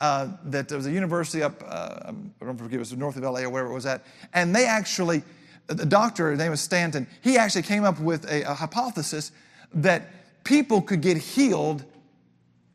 uh, 0.02 0.30
that 0.46 0.68
there 0.68 0.76
was 0.76 0.88
a 0.88 0.92
university 0.92 1.44
up, 1.44 1.64
uh, 1.68 2.12
I 2.42 2.46
don't 2.46 2.58
forget, 2.58 2.74
it 2.74 2.80
was 2.80 2.98
north 2.98 3.16
of 3.16 3.22
LA 3.22 3.42
or 3.42 3.52
wherever 3.52 3.70
it 3.70 3.76
was 3.76 3.86
at, 3.86 4.04
and 4.34 4.56
they 4.56 4.66
actually, 4.66 5.22
the 5.68 5.86
doctor, 5.86 6.32
his 6.32 6.40
name 6.40 6.50
was 6.50 6.62
Stanton, 6.62 7.06
he 7.22 7.38
actually 7.38 7.62
came 7.62 7.84
up 7.84 8.00
with 8.00 8.26
a, 8.26 8.42
a 8.50 8.56
hypothesis 8.56 9.32
that 9.76 10.10
people 10.44 10.82
could 10.82 11.02
get 11.02 11.18
healed 11.18 11.86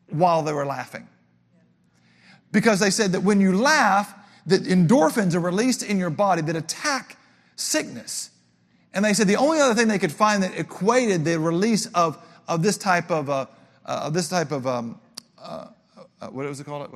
while 0.07 0.43
they 0.43 0.53
were 0.53 0.65
laughing. 0.65 1.05
Because 2.53 2.79
they 2.79 2.89
said 2.89 3.11
that 3.11 3.23
when 3.23 3.41
you 3.41 3.51
laugh, 3.51 4.13
that 4.45 4.63
endorphins 4.63 5.35
are 5.35 5.41
released 5.41 5.83
in 5.83 5.97
your 5.97 6.09
body 6.09 6.41
that 6.43 6.55
attack 6.55 7.17
sickness. 7.57 8.29
And 8.95 9.03
they 9.03 9.13
said 9.13 9.27
the 9.27 9.35
only 9.35 9.59
other 9.59 9.75
thing 9.75 9.89
they 9.89 9.99
could 9.99 10.11
find 10.11 10.41
that 10.41 10.57
equated 10.57 11.25
the 11.25 11.37
release 11.37 11.85
of, 11.87 12.17
of 12.47 12.63
this 12.63 12.77
type 12.77 13.11
of, 13.11 13.29
uh, 13.29 13.45
uh, 13.85 14.09
this 14.09 14.29
type 14.29 14.51
of 14.51 14.65
um, 14.65 14.99
uh, 15.37 15.67
uh 16.21 16.27
what 16.27 16.45
was 16.47 16.61
it 16.61 16.63
called? 16.63 16.89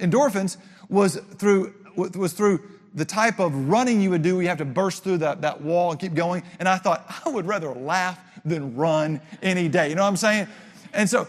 Endorphins 0.00 0.56
was 0.88 1.16
through, 1.36 1.74
was 1.94 2.32
through 2.32 2.60
the 2.94 3.04
type 3.04 3.38
of 3.38 3.68
running 3.68 4.00
you 4.00 4.10
would 4.10 4.22
do 4.22 4.40
you 4.40 4.48
have 4.48 4.58
to 4.58 4.64
burst 4.64 5.04
through 5.04 5.18
that, 5.18 5.42
that 5.42 5.60
wall 5.60 5.90
and 5.90 6.00
keep 6.00 6.14
going. 6.14 6.42
And 6.58 6.66
I 6.66 6.78
thought, 6.78 7.04
I 7.24 7.28
would 7.28 7.46
rather 7.46 7.68
laugh 7.68 8.18
than 8.46 8.74
run 8.74 9.20
any 9.42 9.68
day. 9.68 9.90
You 9.90 9.94
know 9.94 10.02
what 10.02 10.08
I'm 10.08 10.16
saying? 10.16 10.48
And 10.94 11.08
so, 11.08 11.28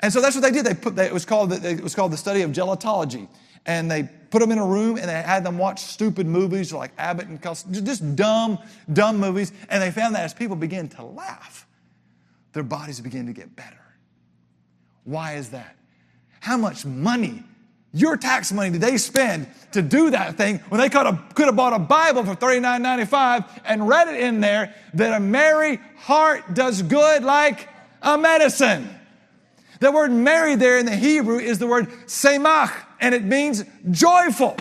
and 0.00 0.12
so 0.12 0.20
that's 0.20 0.34
what 0.34 0.42
they 0.42 0.50
did. 0.50 0.66
They 0.66 0.74
put, 0.74 0.96
they, 0.96 1.06
it, 1.06 1.12
was 1.12 1.24
called 1.24 1.52
it 1.52 1.80
was 1.80 1.94
called 1.94 2.12
the 2.12 2.16
study 2.16 2.42
of 2.42 2.50
gelotology 2.50 3.28
and 3.66 3.90
they 3.90 4.08
put 4.30 4.40
them 4.40 4.52
in 4.52 4.58
a 4.58 4.66
room 4.66 4.96
and 4.96 5.08
they 5.08 5.22
had 5.22 5.44
them 5.44 5.58
watch 5.58 5.80
stupid 5.80 6.26
movies 6.26 6.72
like 6.72 6.92
Abbott 6.96 7.26
and 7.26 7.40
Costello, 7.40 7.80
just 7.80 8.16
dumb, 8.16 8.58
dumb 8.92 9.18
movies. 9.18 9.52
And 9.68 9.82
they 9.82 9.90
found 9.90 10.14
that 10.14 10.22
as 10.22 10.34
people 10.34 10.56
begin 10.56 10.88
to 10.90 11.04
laugh, 11.04 11.66
their 12.52 12.62
bodies 12.62 13.00
begin 13.00 13.26
to 13.26 13.32
get 13.32 13.54
better. 13.54 13.76
Why 15.04 15.34
is 15.34 15.50
that? 15.50 15.76
How 16.40 16.56
much 16.56 16.84
money, 16.84 17.42
your 17.92 18.16
tax 18.16 18.52
money, 18.52 18.70
did 18.70 18.80
they 18.80 18.96
spend 18.96 19.48
to 19.72 19.82
do 19.82 20.10
that 20.10 20.36
thing 20.36 20.58
when 20.68 20.80
they 20.80 20.88
could 20.88 21.06
have, 21.06 21.34
could 21.34 21.46
have 21.46 21.56
bought 21.56 21.72
a 21.72 21.78
Bible 21.78 22.24
for 22.24 22.34
$39.95 22.34 23.60
and 23.64 23.86
read 23.86 24.08
it 24.08 24.20
in 24.20 24.40
there 24.40 24.74
that 24.94 25.16
a 25.16 25.20
merry 25.20 25.80
heart 25.96 26.54
does 26.54 26.82
good 26.82 27.24
like 27.24 27.68
a 28.02 28.16
medicine? 28.16 28.88
The 29.80 29.90
word 29.90 30.12
merry 30.12 30.56
there 30.56 30.78
in 30.78 30.86
the 30.86 30.96
Hebrew 30.96 31.38
is 31.38 31.58
the 31.58 31.66
word 31.66 31.88
semach, 32.06 32.72
and 33.00 33.14
it 33.14 33.24
means 33.24 33.64
joyful. 33.90 34.56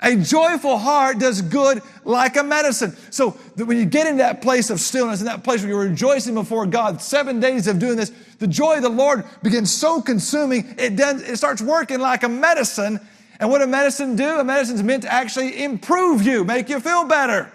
A 0.00 0.16
joyful 0.16 0.76
heart 0.76 1.18
does 1.18 1.40
good 1.40 1.80
like 2.04 2.36
a 2.36 2.42
medicine. 2.42 2.96
So 3.10 3.30
when 3.56 3.78
you 3.78 3.86
get 3.86 4.06
in 4.06 4.18
that 4.18 4.42
place 4.42 4.68
of 4.70 4.80
stillness, 4.80 5.20
in 5.20 5.26
that 5.26 5.44
place 5.44 5.60
where 5.60 5.70
you're 5.70 5.88
rejoicing 5.88 6.34
before 6.34 6.66
God, 6.66 7.00
seven 7.00 7.40
days 7.40 7.66
of 7.68 7.78
doing 7.78 7.96
this, 7.96 8.12
the 8.38 8.46
joy 8.46 8.76
of 8.76 8.82
the 8.82 8.88
Lord 8.88 9.24
begins 9.42 9.72
so 9.72 10.02
consuming, 10.02 10.74
it, 10.78 10.96
does, 10.96 11.22
it 11.22 11.36
starts 11.36 11.62
working 11.62 12.00
like 12.00 12.22
a 12.22 12.28
medicine. 12.28 13.00
And 13.40 13.50
what 13.50 13.62
a 13.62 13.66
medicine 13.66 14.14
do? 14.14 14.40
A 14.40 14.44
medicine's 14.44 14.82
meant 14.82 15.04
to 15.04 15.12
actually 15.12 15.62
improve 15.62 16.22
you, 16.22 16.44
make 16.44 16.68
you 16.68 16.80
feel 16.80 17.04
better. 17.04 17.50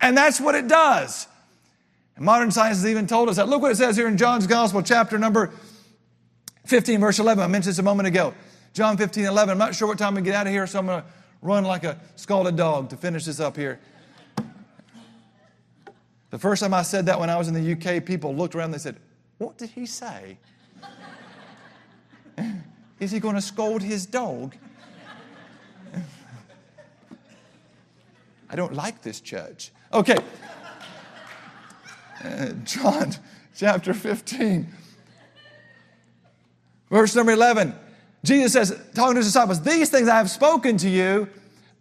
And 0.00 0.16
that's 0.16 0.40
what 0.40 0.54
it 0.54 0.68
does. 0.68 1.26
And 2.16 2.24
modern 2.24 2.50
science 2.50 2.78
has 2.78 2.86
even 2.86 3.06
told 3.06 3.28
us 3.28 3.36
that. 3.36 3.48
Look 3.48 3.60
what 3.60 3.72
it 3.72 3.76
says 3.76 3.96
here 3.96 4.08
in 4.08 4.16
John's 4.16 4.46
Gospel, 4.46 4.82
chapter 4.82 5.18
number 5.18 5.52
15, 6.64 7.00
verse 7.00 7.18
11. 7.18 7.42
I 7.42 7.46
mentioned 7.46 7.72
this 7.72 7.78
a 7.78 7.82
moment 7.82 8.06
ago. 8.06 8.32
John 8.72 8.96
15, 8.96 9.24
11. 9.24 9.50
I'm 9.50 9.58
not 9.58 9.74
sure 9.74 9.88
what 9.88 9.98
time 9.98 10.14
we 10.14 10.22
get 10.22 10.34
out 10.34 10.46
of 10.46 10.52
here, 10.52 10.66
so 10.66 10.78
I'm 10.78 10.86
going 10.86 11.02
to 11.02 11.08
run 11.42 11.64
like 11.64 11.84
a 11.84 11.98
scalded 12.16 12.56
dog 12.56 12.88
to 12.90 12.96
finish 12.96 13.24
this 13.24 13.40
up 13.40 13.56
here. 13.56 13.80
The 16.30 16.38
first 16.38 16.62
time 16.62 16.72
I 16.72 16.82
said 16.82 17.06
that 17.06 17.18
when 17.18 17.28
I 17.28 17.36
was 17.36 17.48
in 17.48 17.54
the 17.54 17.72
UK, 17.72 18.04
people 18.04 18.34
looked 18.34 18.54
around 18.54 18.66
and 18.66 18.74
they 18.74 18.78
said, 18.78 18.96
What 19.38 19.58
did 19.58 19.70
he 19.70 19.86
say? 19.86 20.38
Is 23.00 23.10
he 23.10 23.18
going 23.18 23.34
to 23.34 23.42
scold 23.42 23.82
his 23.82 24.06
dog? 24.06 24.54
I 28.50 28.54
don't 28.54 28.74
like 28.74 29.02
this 29.02 29.20
church. 29.20 29.72
Okay. 29.92 30.18
Uh, 32.22 32.50
John 32.64 33.12
chapter 33.56 33.92
15, 33.92 34.68
verse 36.90 37.16
number 37.16 37.32
11. 37.32 37.74
Jesus 38.24 38.52
says, 38.52 38.78
talking 38.94 39.14
to 39.14 39.18
his 39.18 39.26
disciples, 39.26 39.62
These 39.62 39.90
things 39.90 40.08
I 40.08 40.16
have 40.16 40.30
spoken 40.30 40.76
to 40.78 40.88
you, 40.88 41.28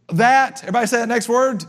that, 0.10 0.60
everybody 0.62 0.88
say 0.88 0.98
that 0.98 1.08
next 1.08 1.30
word, 1.30 1.64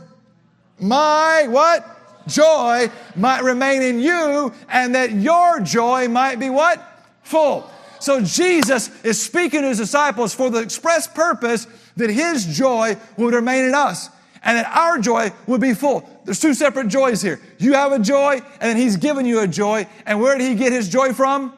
my 0.79 1.47
what? 1.47 1.97
Joy 2.27 2.89
might 3.15 3.43
remain 3.43 3.81
in 3.81 3.99
you 3.99 4.53
and 4.69 4.95
that 4.95 5.11
your 5.11 5.59
joy 5.59 6.07
might 6.07 6.39
be 6.39 6.49
what? 6.49 6.81
Full. 7.23 7.69
So 7.99 8.21
Jesus 8.21 8.89
is 9.03 9.21
speaking 9.21 9.61
to 9.61 9.67
his 9.67 9.77
disciples 9.77 10.33
for 10.33 10.49
the 10.49 10.59
express 10.59 11.07
purpose 11.07 11.67
that 11.97 12.09
his 12.09 12.45
joy 12.57 12.95
would 13.17 13.33
remain 13.33 13.65
in 13.65 13.75
us 13.75 14.09
and 14.43 14.57
that 14.57 14.65
our 14.75 14.97
joy 14.97 15.31
would 15.45 15.61
be 15.61 15.73
full. 15.73 16.07
There's 16.25 16.39
two 16.39 16.53
separate 16.53 16.87
joys 16.87 17.21
here. 17.21 17.39
You 17.59 17.73
have 17.73 17.91
a 17.91 17.99
joy 17.99 18.41
and 18.59 18.61
then 18.69 18.77
he's 18.77 18.97
given 18.97 19.25
you 19.25 19.41
a 19.41 19.47
joy. 19.47 19.87
And 20.05 20.19
where 20.19 20.37
did 20.37 20.47
he 20.47 20.55
get 20.55 20.71
his 20.71 20.89
joy 20.89 21.13
from? 21.13 21.53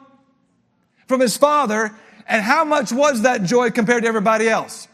From 1.07 1.21
his 1.21 1.37
father. 1.37 1.95
And 2.27 2.41
how 2.41 2.63
much 2.63 2.91
was 2.91 3.23
that 3.23 3.43
joy 3.43 3.71
compared 3.71 4.03
to 4.03 4.07
everybody 4.07 4.47
else? 4.47 4.87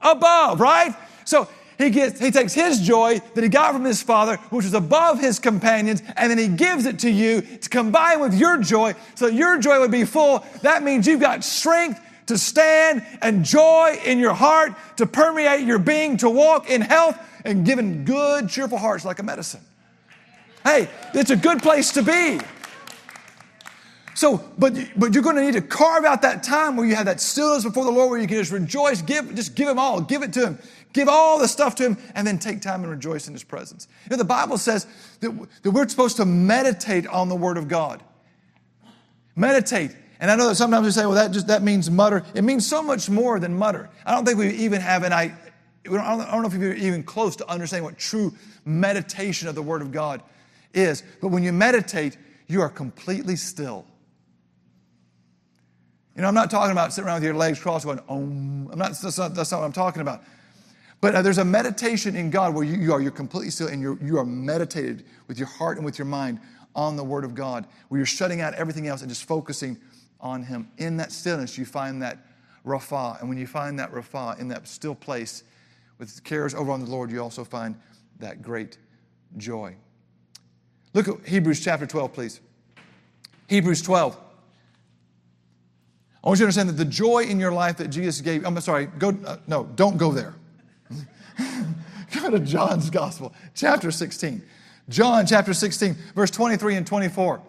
Above, 0.00 0.60
right? 0.60 0.94
So 1.24 1.48
he 1.78 1.90
gets, 1.90 2.20
he 2.20 2.30
takes 2.30 2.52
his 2.52 2.80
joy 2.80 3.20
that 3.34 3.42
he 3.42 3.48
got 3.48 3.72
from 3.72 3.84
his 3.84 4.02
father, 4.02 4.36
which 4.50 4.64
was 4.64 4.74
above 4.74 5.20
his 5.20 5.38
companions, 5.38 6.02
and 6.16 6.30
then 6.30 6.38
he 6.38 6.48
gives 6.48 6.86
it 6.86 7.00
to 7.00 7.10
you 7.10 7.40
to 7.40 7.68
combine 7.68 8.20
with 8.20 8.34
your 8.34 8.58
joy 8.58 8.94
so 9.14 9.26
your 9.26 9.58
joy 9.58 9.80
would 9.80 9.90
be 9.90 10.04
full. 10.04 10.44
That 10.62 10.82
means 10.82 11.06
you've 11.06 11.20
got 11.20 11.44
strength 11.44 12.00
to 12.26 12.38
stand 12.38 13.04
and 13.20 13.44
joy 13.44 13.98
in 14.04 14.18
your 14.18 14.34
heart 14.34 14.74
to 14.96 15.06
permeate 15.06 15.66
your 15.66 15.78
being, 15.78 16.16
to 16.18 16.30
walk 16.30 16.70
in 16.70 16.80
health 16.80 17.18
and 17.44 17.66
given 17.66 18.04
good, 18.04 18.48
cheerful 18.48 18.78
hearts 18.78 19.04
like 19.04 19.18
a 19.18 19.22
medicine. 19.22 19.60
Hey, 20.64 20.88
it's 21.14 21.30
a 21.30 21.36
good 21.36 21.62
place 21.62 21.92
to 21.92 22.02
be. 22.02 22.40
So, 24.14 24.44
but, 24.58 24.74
but 24.96 25.14
you're 25.14 25.22
going 25.22 25.36
to 25.36 25.42
need 25.42 25.54
to 25.54 25.62
carve 25.62 26.04
out 26.04 26.22
that 26.22 26.42
time 26.42 26.76
where 26.76 26.86
you 26.86 26.94
have 26.94 27.06
that 27.06 27.20
stillness 27.20 27.64
before 27.64 27.84
the 27.84 27.90
Lord 27.90 28.10
where 28.10 28.20
you 28.20 28.26
can 28.26 28.36
just 28.36 28.52
rejoice, 28.52 29.00
give, 29.00 29.34
just 29.34 29.54
give 29.54 29.68
Him 29.68 29.78
all, 29.78 30.00
give 30.00 30.22
it 30.22 30.32
to 30.34 30.46
Him, 30.46 30.58
give 30.92 31.08
all 31.08 31.38
the 31.38 31.48
stuff 31.48 31.74
to 31.76 31.84
Him, 31.84 31.98
and 32.14 32.26
then 32.26 32.38
take 32.38 32.60
time 32.60 32.82
and 32.82 32.90
rejoice 32.90 33.26
in 33.26 33.32
His 33.32 33.42
presence. 33.42 33.88
You 34.04 34.10
know, 34.10 34.16
the 34.16 34.24
Bible 34.24 34.58
says 34.58 34.86
that, 35.20 35.48
that 35.62 35.70
we're 35.70 35.88
supposed 35.88 36.16
to 36.18 36.26
meditate 36.26 37.06
on 37.06 37.28
the 37.28 37.36
Word 37.36 37.56
of 37.56 37.68
God. 37.68 38.02
Meditate. 39.34 39.96
And 40.20 40.30
I 40.30 40.36
know 40.36 40.48
that 40.48 40.56
sometimes 40.56 40.84
we 40.84 40.92
say, 40.92 41.06
well, 41.06 41.14
that 41.14 41.32
just 41.32 41.46
that 41.46 41.62
means 41.62 41.90
mutter. 41.90 42.22
It 42.34 42.42
means 42.42 42.66
so 42.66 42.82
much 42.82 43.08
more 43.08 43.40
than 43.40 43.56
mutter. 43.56 43.88
I 44.04 44.14
don't 44.14 44.24
think 44.24 44.38
we 44.38 44.50
even 44.50 44.80
have 44.80 45.02
an 45.02 45.12
I. 45.12 45.34
I 45.84 45.90
don't 46.30 46.42
know 46.42 46.46
if 46.46 46.54
you're 46.54 46.74
even 46.74 47.02
close 47.02 47.34
to 47.36 47.50
understanding 47.50 47.82
what 47.82 47.98
true 47.98 48.32
meditation 48.64 49.48
of 49.48 49.56
the 49.56 49.62
Word 49.62 49.82
of 49.82 49.90
God 49.90 50.22
is. 50.72 51.02
But 51.20 51.28
when 51.28 51.42
you 51.42 51.52
meditate, 51.52 52.18
you 52.46 52.60
are 52.60 52.68
completely 52.68 53.34
still. 53.34 53.84
You 56.14 56.22
know, 56.22 56.28
I'm 56.28 56.34
not 56.34 56.50
talking 56.50 56.72
about 56.72 56.92
sitting 56.92 57.08
around 57.08 57.16
with 57.16 57.24
your 57.24 57.34
legs 57.34 57.58
crossed 57.58 57.86
going, 57.86 58.00
om. 58.08 58.68
I'm 58.70 58.78
not, 58.78 58.92
that's 59.00 59.16
not, 59.16 59.34
that's 59.34 59.50
not 59.50 59.60
what 59.60 59.66
I'm 59.66 59.72
talking 59.72 60.02
about. 60.02 60.22
But 61.00 61.14
uh, 61.14 61.22
there's 61.22 61.38
a 61.38 61.44
meditation 61.44 62.14
in 62.16 62.30
God 62.30 62.54
where 62.54 62.64
you, 62.64 62.76
you, 62.76 62.92
are, 62.92 63.00
you're 63.00 63.10
completely 63.10 63.50
still 63.50 63.68
and 63.68 63.80
you're, 63.80 63.98
you 64.02 64.18
are 64.18 64.24
meditated 64.24 65.04
with 65.26 65.38
your 65.38 65.48
heart 65.48 65.78
and 65.78 65.84
with 65.84 65.98
your 65.98 66.06
mind 66.06 66.38
on 66.74 66.96
the 66.96 67.04
Word 67.04 67.24
of 67.24 67.34
God, 67.34 67.66
where 67.88 67.98
you're 67.98 68.06
shutting 68.06 68.40
out 68.40 68.54
everything 68.54 68.86
else 68.86 69.00
and 69.00 69.10
just 69.10 69.24
focusing 69.24 69.78
on 70.20 70.44
Him. 70.44 70.68
In 70.78 70.96
that 70.98 71.12
stillness, 71.12 71.56
you 71.56 71.64
find 71.64 72.00
that 72.02 72.18
Rapha. 72.64 73.18
And 73.20 73.28
when 73.28 73.38
you 73.38 73.46
find 73.46 73.78
that 73.78 73.90
Rapha 73.90 74.38
in 74.38 74.48
that 74.48 74.68
still 74.68 74.94
place 74.94 75.44
with 75.98 76.22
cares 76.24 76.54
over 76.54 76.70
on 76.70 76.84
the 76.84 76.90
Lord, 76.90 77.10
you 77.10 77.20
also 77.20 77.42
find 77.42 77.74
that 78.18 78.42
great 78.42 78.78
joy. 79.38 79.74
Look 80.94 81.08
at 81.08 81.26
Hebrews 81.26 81.60
chapter 81.60 81.86
12, 81.86 82.12
please. 82.12 82.40
Hebrews 83.48 83.82
12. 83.82 84.18
I 86.22 86.28
want 86.28 86.38
you 86.38 86.44
to 86.44 86.46
understand 86.46 86.68
that 86.68 86.74
the 86.74 86.84
joy 86.84 87.24
in 87.24 87.40
your 87.40 87.52
life 87.52 87.78
that 87.78 87.88
Jesus 87.88 88.20
gave, 88.20 88.46
I'm 88.46 88.58
sorry, 88.60 88.86
go, 88.86 89.16
uh, 89.26 89.38
no, 89.48 89.64
don't 89.64 89.96
go 89.96 90.12
there. 90.12 90.34
go 92.20 92.30
to 92.30 92.38
John's 92.38 92.90
Gospel, 92.90 93.34
chapter 93.54 93.90
16. 93.90 94.42
John 94.88 95.26
chapter 95.26 95.54
16, 95.54 95.96
verse 96.14 96.30
23 96.30 96.76
and 96.76 96.86
24. 96.86 97.42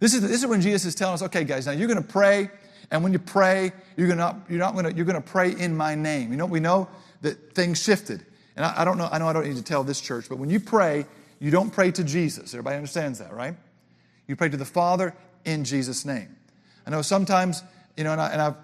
This 0.00 0.12
is, 0.12 0.20
this 0.20 0.42
is 0.42 0.46
when 0.46 0.60
Jesus 0.60 0.84
is 0.84 0.94
telling 0.94 1.14
us, 1.14 1.22
okay, 1.22 1.44
guys, 1.44 1.66
now 1.66 1.72
you're 1.72 1.88
going 1.88 2.02
to 2.02 2.06
pray, 2.06 2.50
and 2.90 3.02
when 3.02 3.12
you 3.12 3.18
pray, 3.18 3.72
you're, 3.96 4.08
gonna, 4.08 4.42
you're 4.50 4.58
not 4.58 4.74
going 4.74 4.84
to, 4.84 4.92
you're 4.92 5.06
going 5.06 5.20
to 5.20 5.26
pray 5.26 5.52
in 5.52 5.74
my 5.74 5.94
name. 5.94 6.30
You 6.30 6.36
know, 6.36 6.46
we 6.46 6.60
know 6.60 6.88
that 7.22 7.54
things 7.54 7.82
shifted. 7.82 8.24
And 8.56 8.66
I, 8.66 8.82
I 8.82 8.84
don't 8.84 8.98
know, 8.98 9.08
I 9.10 9.18
know 9.18 9.28
I 9.28 9.32
don't 9.32 9.46
need 9.46 9.56
to 9.56 9.62
tell 9.62 9.82
this 9.82 10.00
church, 10.00 10.26
but 10.28 10.36
when 10.36 10.50
you 10.50 10.60
pray, 10.60 11.06
you 11.40 11.50
don't 11.50 11.70
pray 11.70 11.90
to 11.92 12.04
Jesus. 12.04 12.52
Everybody 12.52 12.76
understands 12.76 13.18
that, 13.18 13.32
right? 13.32 13.54
You 14.26 14.36
pray 14.36 14.48
to 14.48 14.56
the 14.56 14.64
Father 14.64 15.14
in 15.44 15.64
Jesus' 15.64 16.04
name. 16.04 16.36
I 16.86 16.90
know 16.90 17.02
sometimes, 17.02 17.62
you 17.96 18.04
know, 18.04 18.12
and, 18.12 18.20
I, 18.20 18.28
and 18.30 18.42
I've, 18.42 18.56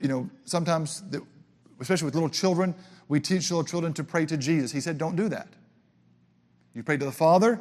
you 0.00 0.08
know, 0.08 0.28
sometimes, 0.44 1.02
the, 1.10 1.22
especially 1.80 2.06
with 2.06 2.14
little 2.14 2.28
children, 2.28 2.74
we 3.08 3.20
teach 3.20 3.50
little 3.50 3.64
children 3.64 3.92
to 3.94 4.04
pray 4.04 4.26
to 4.26 4.36
Jesus. 4.36 4.72
He 4.72 4.80
said, 4.80 4.98
don't 4.98 5.16
do 5.16 5.28
that. 5.28 5.48
You 6.74 6.82
pray 6.82 6.96
to 6.96 7.04
the 7.04 7.12
Father 7.12 7.60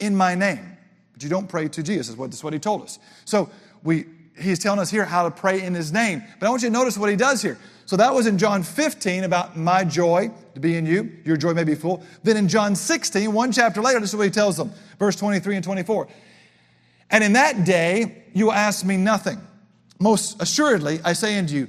in 0.00 0.16
my 0.16 0.34
name, 0.34 0.76
but 1.12 1.22
you 1.22 1.28
don't 1.28 1.48
pray 1.48 1.68
to 1.68 1.82
Jesus. 1.82 2.08
That's 2.08 2.18
what, 2.18 2.30
that's 2.30 2.44
what 2.44 2.52
he 2.52 2.58
told 2.58 2.82
us. 2.82 2.98
So 3.24 3.50
we, 3.82 4.06
he's 4.38 4.58
telling 4.58 4.80
us 4.80 4.90
here 4.90 5.04
how 5.04 5.24
to 5.24 5.30
pray 5.30 5.62
in 5.62 5.74
his 5.74 5.92
name. 5.92 6.22
But 6.40 6.46
I 6.46 6.50
want 6.50 6.62
you 6.62 6.68
to 6.68 6.72
notice 6.72 6.96
what 6.96 7.10
he 7.10 7.16
does 7.16 7.42
here. 7.42 7.58
So 7.86 7.96
that 7.96 8.14
was 8.14 8.26
in 8.26 8.38
John 8.38 8.62
15 8.62 9.24
about 9.24 9.56
my 9.56 9.84
joy 9.84 10.30
to 10.54 10.60
be 10.60 10.76
in 10.76 10.86
you. 10.86 11.12
Your 11.24 11.36
joy 11.36 11.52
may 11.52 11.64
be 11.64 11.74
full. 11.74 12.02
Then 12.22 12.36
in 12.36 12.48
John 12.48 12.74
16, 12.74 13.30
one 13.32 13.52
chapter 13.52 13.82
later, 13.82 14.00
this 14.00 14.10
is 14.10 14.16
what 14.16 14.24
he 14.24 14.30
tells 14.30 14.56
them, 14.56 14.72
verse 14.98 15.16
23 15.16 15.56
and 15.56 15.64
24. 15.64 16.08
And 17.10 17.22
in 17.22 17.34
that 17.34 17.64
day 17.64 18.24
you 18.32 18.46
will 18.46 18.52
ask 18.52 18.84
me 18.84 18.96
nothing. 18.96 19.40
Most 20.00 20.40
assuredly, 20.42 21.00
I 21.04 21.12
say 21.12 21.38
unto 21.38 21.54
you, 21.54 21.68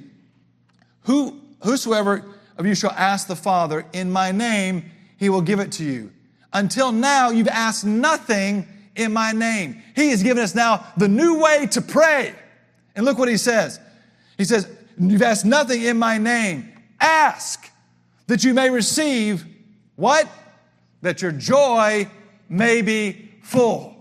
who, 1.02 1.40
whosoever 1.64 2.26
of 2.58 2.66
you 2.66 2.76
shall 2.76 2.92
ask 2.92 3.28
the 3.28 3.36
Father 3.36 3.86
in 3.94 4.12
my 4.12 4.32
name, 4.32 4.92
he 5.18 5.30
will 5.30 5.42
give 5.42 5.60
it 5.60 5.72
to 5.74 5.84
you. 5.84 6.12
Until 6.52 6.92
now, 6.92 7.30
you've 7.30 7.48
asked 7.48 7.86
nothing 7.86 8.68
in 8.96 9.14
my 9.14 9.32
name. 9.32 9.82
He 9.96 10.10
has 10.10 10.24
given 10.24 10.42
us 10.42 10.56
now 10.56 10.86
the 10.98 11.08
new 11.08 11.40
way 11.40 11.68
to 11.68 11.82
pray. 11.82 12.34
And 12.96 13.06
look 13.06 13.18
what 13.18 13.28
he 13.28 13.38
says. 13.38 13.80
He 14.38 14.46
says, 14.46 14.68
You've 14.98 15.22
asked 15.22 15.46
nothing 15.46 15.82
in 15.82 15.98
my 15.98 16.18
name. 16.18 16.72
Ask 17.00 17.70
that 18.28 18.44
you 18.44 18.54
may 18.54 18.70
receive 18.70 19.46
what? 19.96 20.28
That 21.02 21.22
your 21.22 21.34
joy 21.34 22.10
may 22.48 22.82
be 22.82 23.32
full. 23.42 23.95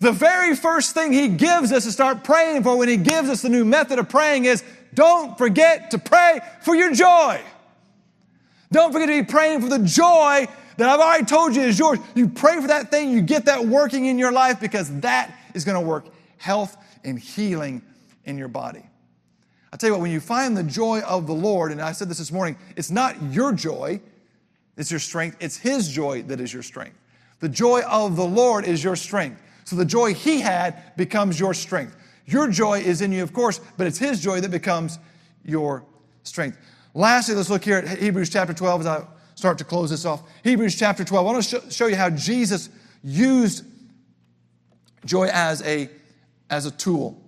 The 0.00 0.12
very 0.12 0.54
first 0.54 0.94
thing 0.94 1.12
he 1.12 1.28
gives 1.28 1.72
us 1.72 1.84
to 1.84 1.92
start 1.92 2.22
praying 2.22 2.62
for 2.62 2.76
when 2.76 2.88
he 2.88 2.96
gives 2.96 3.28
us 3.28 3.42
the 3.42 3.48
new 3.48 3.64
method 3.64 3.98
of 3.98 4.08
praying 4.08 4.44
is 4.44 4.62
don't 4.94 5.36
forget 5.36 5.90
to 5.90 5.98
pray 5.98 6.40
for 6.62 6.74
your 6.74 6.92
joy. 6.94 7.40
Don't 8.70 8.92
forget 8.92 9.08
to 9.08 9.22
be 9.22 9.26
praying 9.26 9.60
for 9.62 9.68
the 9.68 9.80
joy 9.80 10.46
that 10.76 10.88
I've 10.88 11.00
already 11.00 11.24
told 11.24 11.56
you 11.56 11.62
is 11.62 11.78
yours. 11.78 11.98
You 12.14 12.28
pray 12.28 12.60
for 12.60 12.68
that 12.68 12.90
thing, 12.90 13.10
you 13.10 13.20
get 13.20 13.46
that 13.46 13.64
working 13.64 14.06
in 14.06 14.18
your 14.18 14.30
life 14.30 14.60
because 14.60 15.00
that 15.00 15.36
is 15.54 15.64
going 15.64 15.74
to 15.80 15.86
work 15.86 16.06
health 16.36 16.76
and 17.02 17.18
healing 17.18 17.82
in 18.24 18.38
your 18.38 18.48
body. 18.48 18.84
I 19.72 19.76
tell 19.76 19.88
you 19.88 19.94
what, 19.94 20.02
when 20.02 20.12
you 20.12 20.20
find 20.20 20.56
the 20.56 20.62
joy 20.62 21.00
of 21.00 21.26
the 21.26 21.34
Lord, 21.34 21.72
and 21.72 21.82
I 21.82 21.92
said 21.92 22.08
this 22.08 22.18
this 22.18 22.32
morning, 22.32 22.56
it's 22.76 22.90
not 22.90 23.20
your 23.32 23.52
joy, 23.52 24.00
it's 24.76 24.90
your 24.90 25.00
strength, 25.00 25.36
it's 25.40 25.56
His 25.56 25.88
joy 25.88 26.22
that 26.22 26.40
is 26.40 26.52
your 26.52 26.62
strength. 26.62 26.96
The 27.40 27.48
joy 27.48 27.82
of 27.82 28.16
the 28.16 28.24
Lord 28.24 28.64
is 28.64 28.82
your 28.82 28.96
strength. 28.96 29.42
So 29.68 29.76
the 29.76 29.84
joy 29.84 30.14
he 30.14 30.40
had 30.40 30.96
becomes 30.96 31.38
your 31.38 31.52
strength. 31.52 31.94
Your 32.24 32.48
joy 32.48 32.78
is 32.78 33.02
in 33.02 33.12
you, 33.12 33.22
of 33.22 33.34
course, 33.34 33.60
but 33.76 33.86
it's 33.86 33.98
his 33.98 34.18
joy 34.18 34.40
that 34.40 34.50
becomes 34.50 34.98
your 35.44 35.84
strength. 36.22 36.56
Lastly, 36.94 37.34
let's 37.34 37.50
look 37.50 37.64
here 37.64 37.76
at 37.76 37.98
Hebrews 37.98 38.30
chapter 38.30 38.54
12 38.54 38.80
as 38.80 38.86
I 38.86 39.06
start 39.34 39.58
to 39.58 39.64
close 39.64 39.90
this 39.90 40.06
off. 40.06 40.22
Hebrews 40.42 40.74
chapter 40.74 41.04
12. 41.04 41.26
I 41.26 41.30
want 41.30 41.44
to 41.44 41.70
show 41.70 41.86
you 41.86 41.96
how 41.96 42.08
Jesus 42.08 42.70
used 43.04 43.66
joy 45.04 45.28
as 45.30 45.60
a, 45.66 45.90
as 46.48 46.64
a 46.64 46.70
tool. 46.70 47.22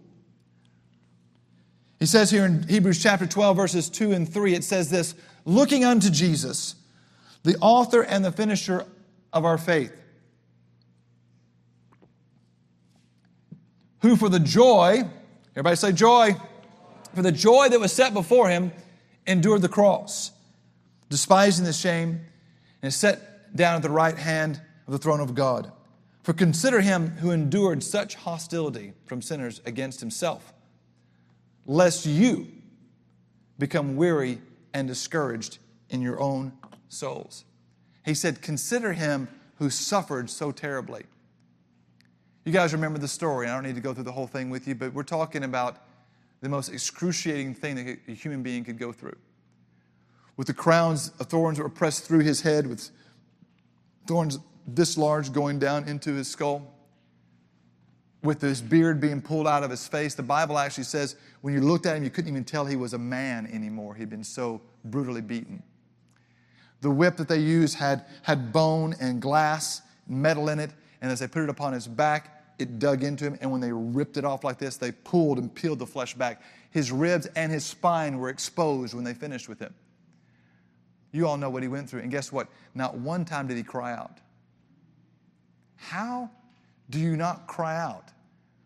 He 1.99 2.07
says 2.07 2.31
here 2.31 2.47
in 2.47 2.67
Hebrews 2.67 3.03
chapter 3.03 3.27
12, 3.27 3.55
verses 3.55 3.91
2 3.91 4.13
and 4.13 4.27
3, 4.27 4.55
it 4.55 4.65
says 4.65 4.89
this 4.89 5.15
looking 5.45 5.85
unto 5.85 6.09
Jesus, 6.09 6.75
the 7.43 7.59
author 7.61 8.01
and 8.01 8.25
the 8.25 8.33
finisher 8.33 8.87
of 9.31 9.45
our 9.45 9.59
faith 9.59 9.95
who 14.03 14.17
for 14.17 14.29
the 14.29 14.41
joy, 14.41 15.03
everybody 15.53 15.77
say 15.77 15.93
joy, 15.93 16.37
for 17.15 17.23
the 17.23 17.33
joy 17.33 17.69
that 17.69 17.81
was 17.81 17.93
set 17.93 18.15
before 18.15 18.49
him, 18.49 18.73
endured 19.27 19.63
the 19.63 19.69
cross, 19.69 20.33
despising 21.09 21.65
the 21.65 21.73
shame, 21.73 22.21
and 22.83 22.93
set 22.93 23.55
down 23.55 23.77
at 23.77 23.83
the 23.83 23.91
right 23.91 24.17
hand 24.17 24.61
of 24.87 24.93
the 24.93 24.99
throne 24.99 25.21
of 25.21 25.35
God. 25.35 25.71
For 26.23 26.33
consider 26.33 26.81
him 26.81 27.09
who 27.19 27.31
endured 27.31 27.83
such 27.83 28.15
hostility 28.15 28.93
from 29.07 29.23
sinners 29.23 29.61
against 29.65 30.01
himself, 30.01 30.53
lest 31.67 32.07
you 32.07 32.49
become 33.59 33.97
weary 33.97 34.41
and 34.73 34.87
discouraged 34.87 35.59
in 35.89 36.01
your 36.01 36.21
own 36.21 36.53
souls. 36.89 37.45
He 38.05 38.15
said, 38.15 38.43
Consider 38.43 38.93
him 38.93 39.29
who 39.57 39.71
suffered 39.71 40.31
so 40.31 40.53
terribly. 40.53 41.05
You 42.51 42.55
guys 42.55 42.73
remember 42.73 42.99
the 42.99 43.07
story. 43.07 43.47
I 43.47 43.55
don't 43.55 43.63
need 43.63 43.77
to 43.77 43.81
go 43.81 43.95
through 43.95 44.03
the 44.03 44.11
whole 44.11 44.27
thing 44.27 44.51
with 44.51 44.67
you, 44.67 44.75
but 44.75 44.93
we're 44.93 45.05
talking 45.05 45.45
about 45.45 45.85
the 46.41 46.49
most 46.49 46.71
excruciating 46.71 47.55
thing 47.55 47.77
that 47.77 48.01
a 48.09 48.11
human 48.11 48.43
being 48.43 48.65
could 48.65 48.77
go 48.77 48.91
through. 48.91 49.15
with 50.37 50.47
the 50.47 50.55
crowns 50.55 51.13
of 51.21 51.27
thorns 51.27 51.59
that 51.59 51.63
were 51.63 51.69
pressed 51.69 52.07
through 52.07 52.21
his 52.21 52.41
head, 52.41 52.67
with 52.67 52.91
thorns 54.07 54.39
this 54.67 54.97
large 54.99 55.33
going 55.33 55.61
down 55.61 55.87
into 55.87 56.15
his 56.15 56.27
skull, 56.27 56.75
with 58.25 58.41
his 58.41 58.61
beard 58.61 59.01
being 59.01 59.21
pulled 59.23 59.47
out 59.47 59.63
of 59.63 59.71
his 59.71 59.87
face. 59.87 60.15
The 60.17 60.23
Bible 60.25 60.59
actually 60.59 60.85
says 60.85 61.15
when 61.43 61.55
you 61.55 61.61
looked 61.61 61.87
at 61.87 61.97
him, 61.97 62.03
you 62.03 62.11
couldn't 62.11 62.31
even 62.31 62.43
tell 62.43 62.65
he 62.65 62.75
was 62.75 62.95
a 62.95 62.99
man 62.99 63.47
anymore. 63.53 63.95
He'd 63.95 64.11
been 64.11 64.25
so 64.25 64.61
brutally 64.87 65.21
beaten. 65.21 65.63
The 66.81 66.91
whip 66.91 67.17
that 67.19 67.29
they 67.29 67.39
used 67.39 67.77
had, 67.77 68.07
had 68.23 68.53
bone 68.53 68.97
and 68.99 69.23
glass, 69.23 69.83
and 70.09 70.21
metal 70.21 70.49
in 70.49 70.59
it, 70.59 70.71
and 71.01 71.13
as 71.13 71.21
they 71.21 71.29
put 71.29 71.45
it 71.45 71.49
upon 71.51 71.75
his 71.75 71.87
back, 71.87 72.39
it 72.61 72.79
dug 72.79 73.03
into 73.03 73.25
him. 73.25 73.39
And 73.41 73.51
when 73.51 73.61
they 73.61 73.73
ripped 73.73 74.17
it 74.17 74.25
off 74.25 74.45
like 74.45 74.59
this, 74.59 74.77
they 74.77 74.93
pulled 74.93 75.39
and 75.39 75.55
peeled 75.55 75.79
the 75.79 75.87
flesh 75.87 76.15
back. 76.15 76.43
His 76.71 76.93
ribs 76.93 77.27
and 77.37 77.51
his 77.51 77.65
spine 77.65 78.19
were 78.19 78.29
exposed 78.29 78.95
when 78.95 79.05
they 79.05 79.15
finished 79.15 79.49
with 79.49 79.59
him. 79.59 79.75
You 81.13 81.27
all 81.27 81.37
know 81.37 81.51
what 81.51 81.63
he 81.63 81.69
went 81.69 81.91
through. 81.91 82.01
And 82.01 82.11
guess 82.11 82.31
what? 82.31 82.49
Not 82.75 82.97
one 82.97 83.25
time 83.25 83.49
did 83.49 83.57
he 83.57 83.63
cry 83.63 83.93
out. 83.93 84.19
How 85.77 86.31
do 86.89 86.99
you 86.99 87.17
not 87.17 87.47
cry 87.47 87.77
out 87.77 88.11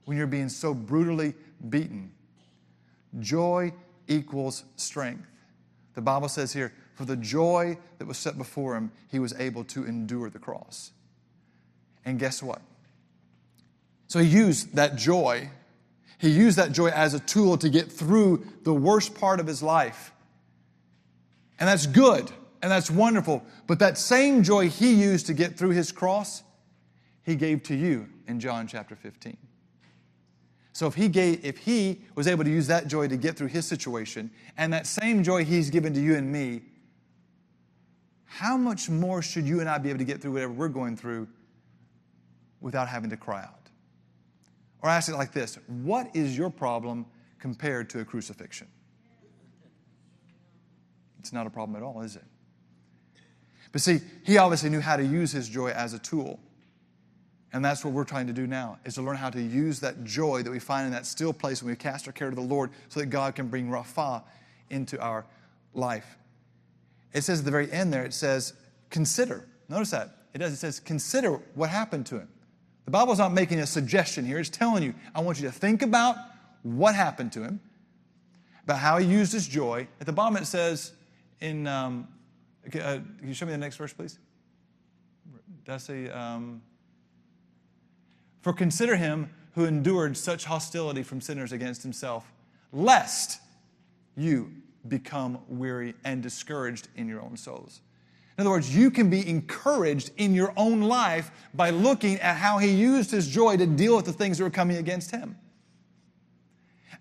when 0.04 0.16
you're 0.16 0.26
being 0.26 0.48
so 0.48 0.74
brutally 0.74 1.34
beaten? 1.68 2.12
Joy 3.20 3.72
equals 4.08 4.64
strength. 4.76 5.26
The 5.94 6.02
Bible 6.02 6.28
says 6.28 6.52
here, 6.52 6.72
for 6.94 7.04
the 7.04 7.16
joy 7.16 7.78
that 7.98 8.06
was 8.06 8.18
set 8.18 8.36
before 8.36 8.76
him, 8.76 8.92
he 9.10 9.18
was 9.18 9.32
able 9.34 9.64
to 9.64 9.84
endure 9.84 10.30
the 10.30 10.38
cross. 10.38 10.92
And 12.04 12.18
guess 12.18 12.42
what? 12.42 12.60
So 14.06 14.18
he 14.18 14.28
used 14.28 14.74
that 14.74 14.96
joy, 14.96 15.50
he 16.18 16.30
used 16.30 16.58
that 16.58 16.72
joy 16.72 16.88
as 16.88 17.14
a 17.14 17.20
tool 17.20 17.56
to 17.58 17.68
get 17.68 17.90
through 17.90 18.46
the 18.62 18.74
worst 18.74 19.14
part 19.14 19.40
of 19.40 19.46
his 19.46 19.62
life. 19.62 20.12
And 21.58 21.68
that's 21.68 21.86
good 21.86 22.30
and 22.64 22.70
that's 22.70 22.90
wonderful. 22.90 23.44
But 23.66 23.78
that 23.80 23.98
same 23.98 24.42
joy 24.42 24.70
he 24.70 24.94
used 24.94 25.26
to 25.26 25.34
get 25.34 25.58
through 25.58 25.70
his 25.70 25.92
cross, 25.92 26.42
he 27.22 27.36
gave 27.36 27.62
to 27.64 27.74
you 27.74 28.08
in 28.26 28.40
John 28.40 28.66
chapter 28.66 28.96
15. 28.96 29.36
So 30.72 30.86
if 30.86 30.94
he 30.94 31.08
gave, 31.08 31.44
if 31.44 31.58
he 31.58 32.00
was 32.14 32.26
able 32.26 32.42
to 32.42 32.50
use 32.50 32.66
that 32.68 32.88
joy 32.88 33.06
to 33.06 33.16
get 33.18 33.36
through 33.36 33.48
his 33.48 33.66
situation, 33.66 34.30
and 34.56 34.72
that 34.72 34.86
same 34.86 35.22
joy 35.22 35.44
he's 35.44 35.68
given 35.68 35.92
to 35.94 36.00
you 36.00 36.16
and 36.16 36.32
me, 36.32 36.62
how 38.24 38.56
much 38.56 38.88
more 38.88 39.20
should 39.20 39.44
you 39.44 39.60
and 39.60 39.68
I 39.68 39.76
be 39.76 39.90
able 39.90 39.98
to 39.98 40.04
get 40.04 40.22
through 40.22 40.32
whatever 40.32 40.52
we're 40.52 40.68
going 40.68 40.96
through 40.96 41.28
without 42.62 42.88
having 42.88 43.10
to 43.10 43.16
cry 43.16 43.42
out? 43.42 43.63
Or 44.84 44.90
ask 44.90 45.08
it 45.08 45.16
like 45.16 45.32
this 45.32 45.58
What 45.66 46.14
is 46.14 46.36
your 46.36 46.50
problem 46.50 47.06
compared 47.40 47.88
to 47.90 48.00
a 48.00 48.04
crucifixion? 48.04 48.68
It's 51.18 51.32
not 51.32 51.46
a 51.46 51.50
problem 51.50 51.74
at 51.74 51.82
all, 51.82 52.02
is 52.02 52.16
it? 52.16 52.24
But 53.72 53.80
see, 53.80 54.00
he 54.24 54.36
obviously 54.36 54.68
knew 54.68 54.82
how 54.82 54.96
to 54.96 55.02
use 55.02 55.32
his 55.32 55.48
joy 55.48 55.70
as 55.70 55.94
a 55.94 55.98
tool. 55.98 56.38
And 57.54 57.64
that's 57.64 57.82
what 57.82 57.94
we're 57.94 58.04
trying 58.04 58.26
to 58.26 58.32
do 58.32 58.46
now, 58.46 58.78
is 58.84 58.96
to 58.96 59.02
learn 59.02 59.16
how 59.16 59.30
to 59.30 59.40
use 59.40 59.80
that 59.80 60.04
joy 60.04 60.42
that 60.42 60.50
we 60.50 60.58
find 60.58 60.86
in 60.86 60.92
that 60.92 61.06
still 61.06 61.32
place 61.32 61.62
when 61.62 61.70
we 61.70 61.76
cast 61.76 62.06
our 62.06 62.12
care 62.12 62.28
to 62.28 62.36
the 62.36 62.42
Lord 62.42 62.70
so 62.88 63.00
that 63.00 63.06
God 63.06 63.34
can 63.34 63.48
bring 63.48 63.68
Rapha 63.68 64.22
into 64.68 65.00
our 65.00 65.24
life. 65.72 66.18
It 67.14 67.22
says 67.22 67.38
at 67.38 67.44
the 67.46 67.50
very 67.50 67.72
end 67.72 67.92
there, 67.92 68.04
it 68.04 68.12
says, 68.12 68.52
consider. 68.90 69.48
Notice 69.68 69.92
that. 69.92 70.18
It 70.34 70.38
does. 70.38 70.52
It 70.52 70.56
says, 70.56 70.78
consider 70.78 71.40
what 71.54 71.70
happened 71.70 72.06
to 72.06 72.16
him. 72.16 72.28
The 72.84 72.90
Bible's 72.90 73.18
not 73.18 73.32
making 73.32 73.60
a 73.60 73.66
suggestion 73.66 74.24
here. 74.24 74.38
It's 74.38 74.50
telling 74.50 74.82
you, 74.82 74.94
I 75.14 75.20
want 75.20 75.40
you 75.40 75.46
to 75.46 75.52
think 75.52 75.82
about 75.82 76.16
what 76.62 76.94
happened 76.94 77.32
to 77.32 77.42
him, 77.42 77.60
about 78.64 78.78
how 78.78 78.98
he 78.98 79.06
used 79.06 79.32
his 79.32 79.48
joy. 79.48 79.86
At 80.00 80.06
the 80.06 80.12
bottom 80.12 80.36
it 80.36 80.46
says 80.46 80.92
in, 81.40 81.66
um, 81.66 82.08
uh, 82.66 82.70
can 82.70 83.18
you 83.22 83.34
show 83.34 83.46
me 83.46 83.52
the 83.52 83.58
next 83.58 83.76
verse, 83.76 83.92
please? 83.92 84.18
Did 85.64 85.74
I 85.74 85.76
say, 85.78 86.10
um, 86.10 86.62
for 88.42 88.52
consider 88.52 88.96
him 88.96 89.30
who 89.54 89.64
endured 89.64 90.16
such 90.16 90.44
hostility 90.44 91.02
from 91.02 91.20
sinners 91.20 91.52
against 91.52 91.82
himself, 91.82 92.30
lest 92.72 93.40
you 94.16 94.50
become 94.88 95.38
weary 95.48 95.94
and 96.04 96.22
discouraged 96.22 96.88
in 96.96 97.08
your 97.08 97.22
own 97.22 97.36
souls. 97.36 97.80
In 98.36 98.42
other 98.42 98.50
words, 98.50 98.74
you 98.74 98.90
can 98.90 99.10
be 99.10 99.26
encouraged 99.28 100.10
in 100.16 100.34
your 100.34 100.52
own 100.56 100.82
life 100.82 101.30
by 101.54 101.70
looking 101.70 102.16
at 102.16 102.36
how 102.36 102.58
he 102.58 102.68
used 102.70 103.10
his 103.10 103.28
joy 103.28 103.56
to 103.56 103.66
deal 103.66 103.94
with 103.94 104.06
the 104.06 104.12
things 104.12 104.38
that 104.38 104.44
were 104.44 104.50
coming 104.50 104.76
against 104.76 105.12
him. 105.12 105.36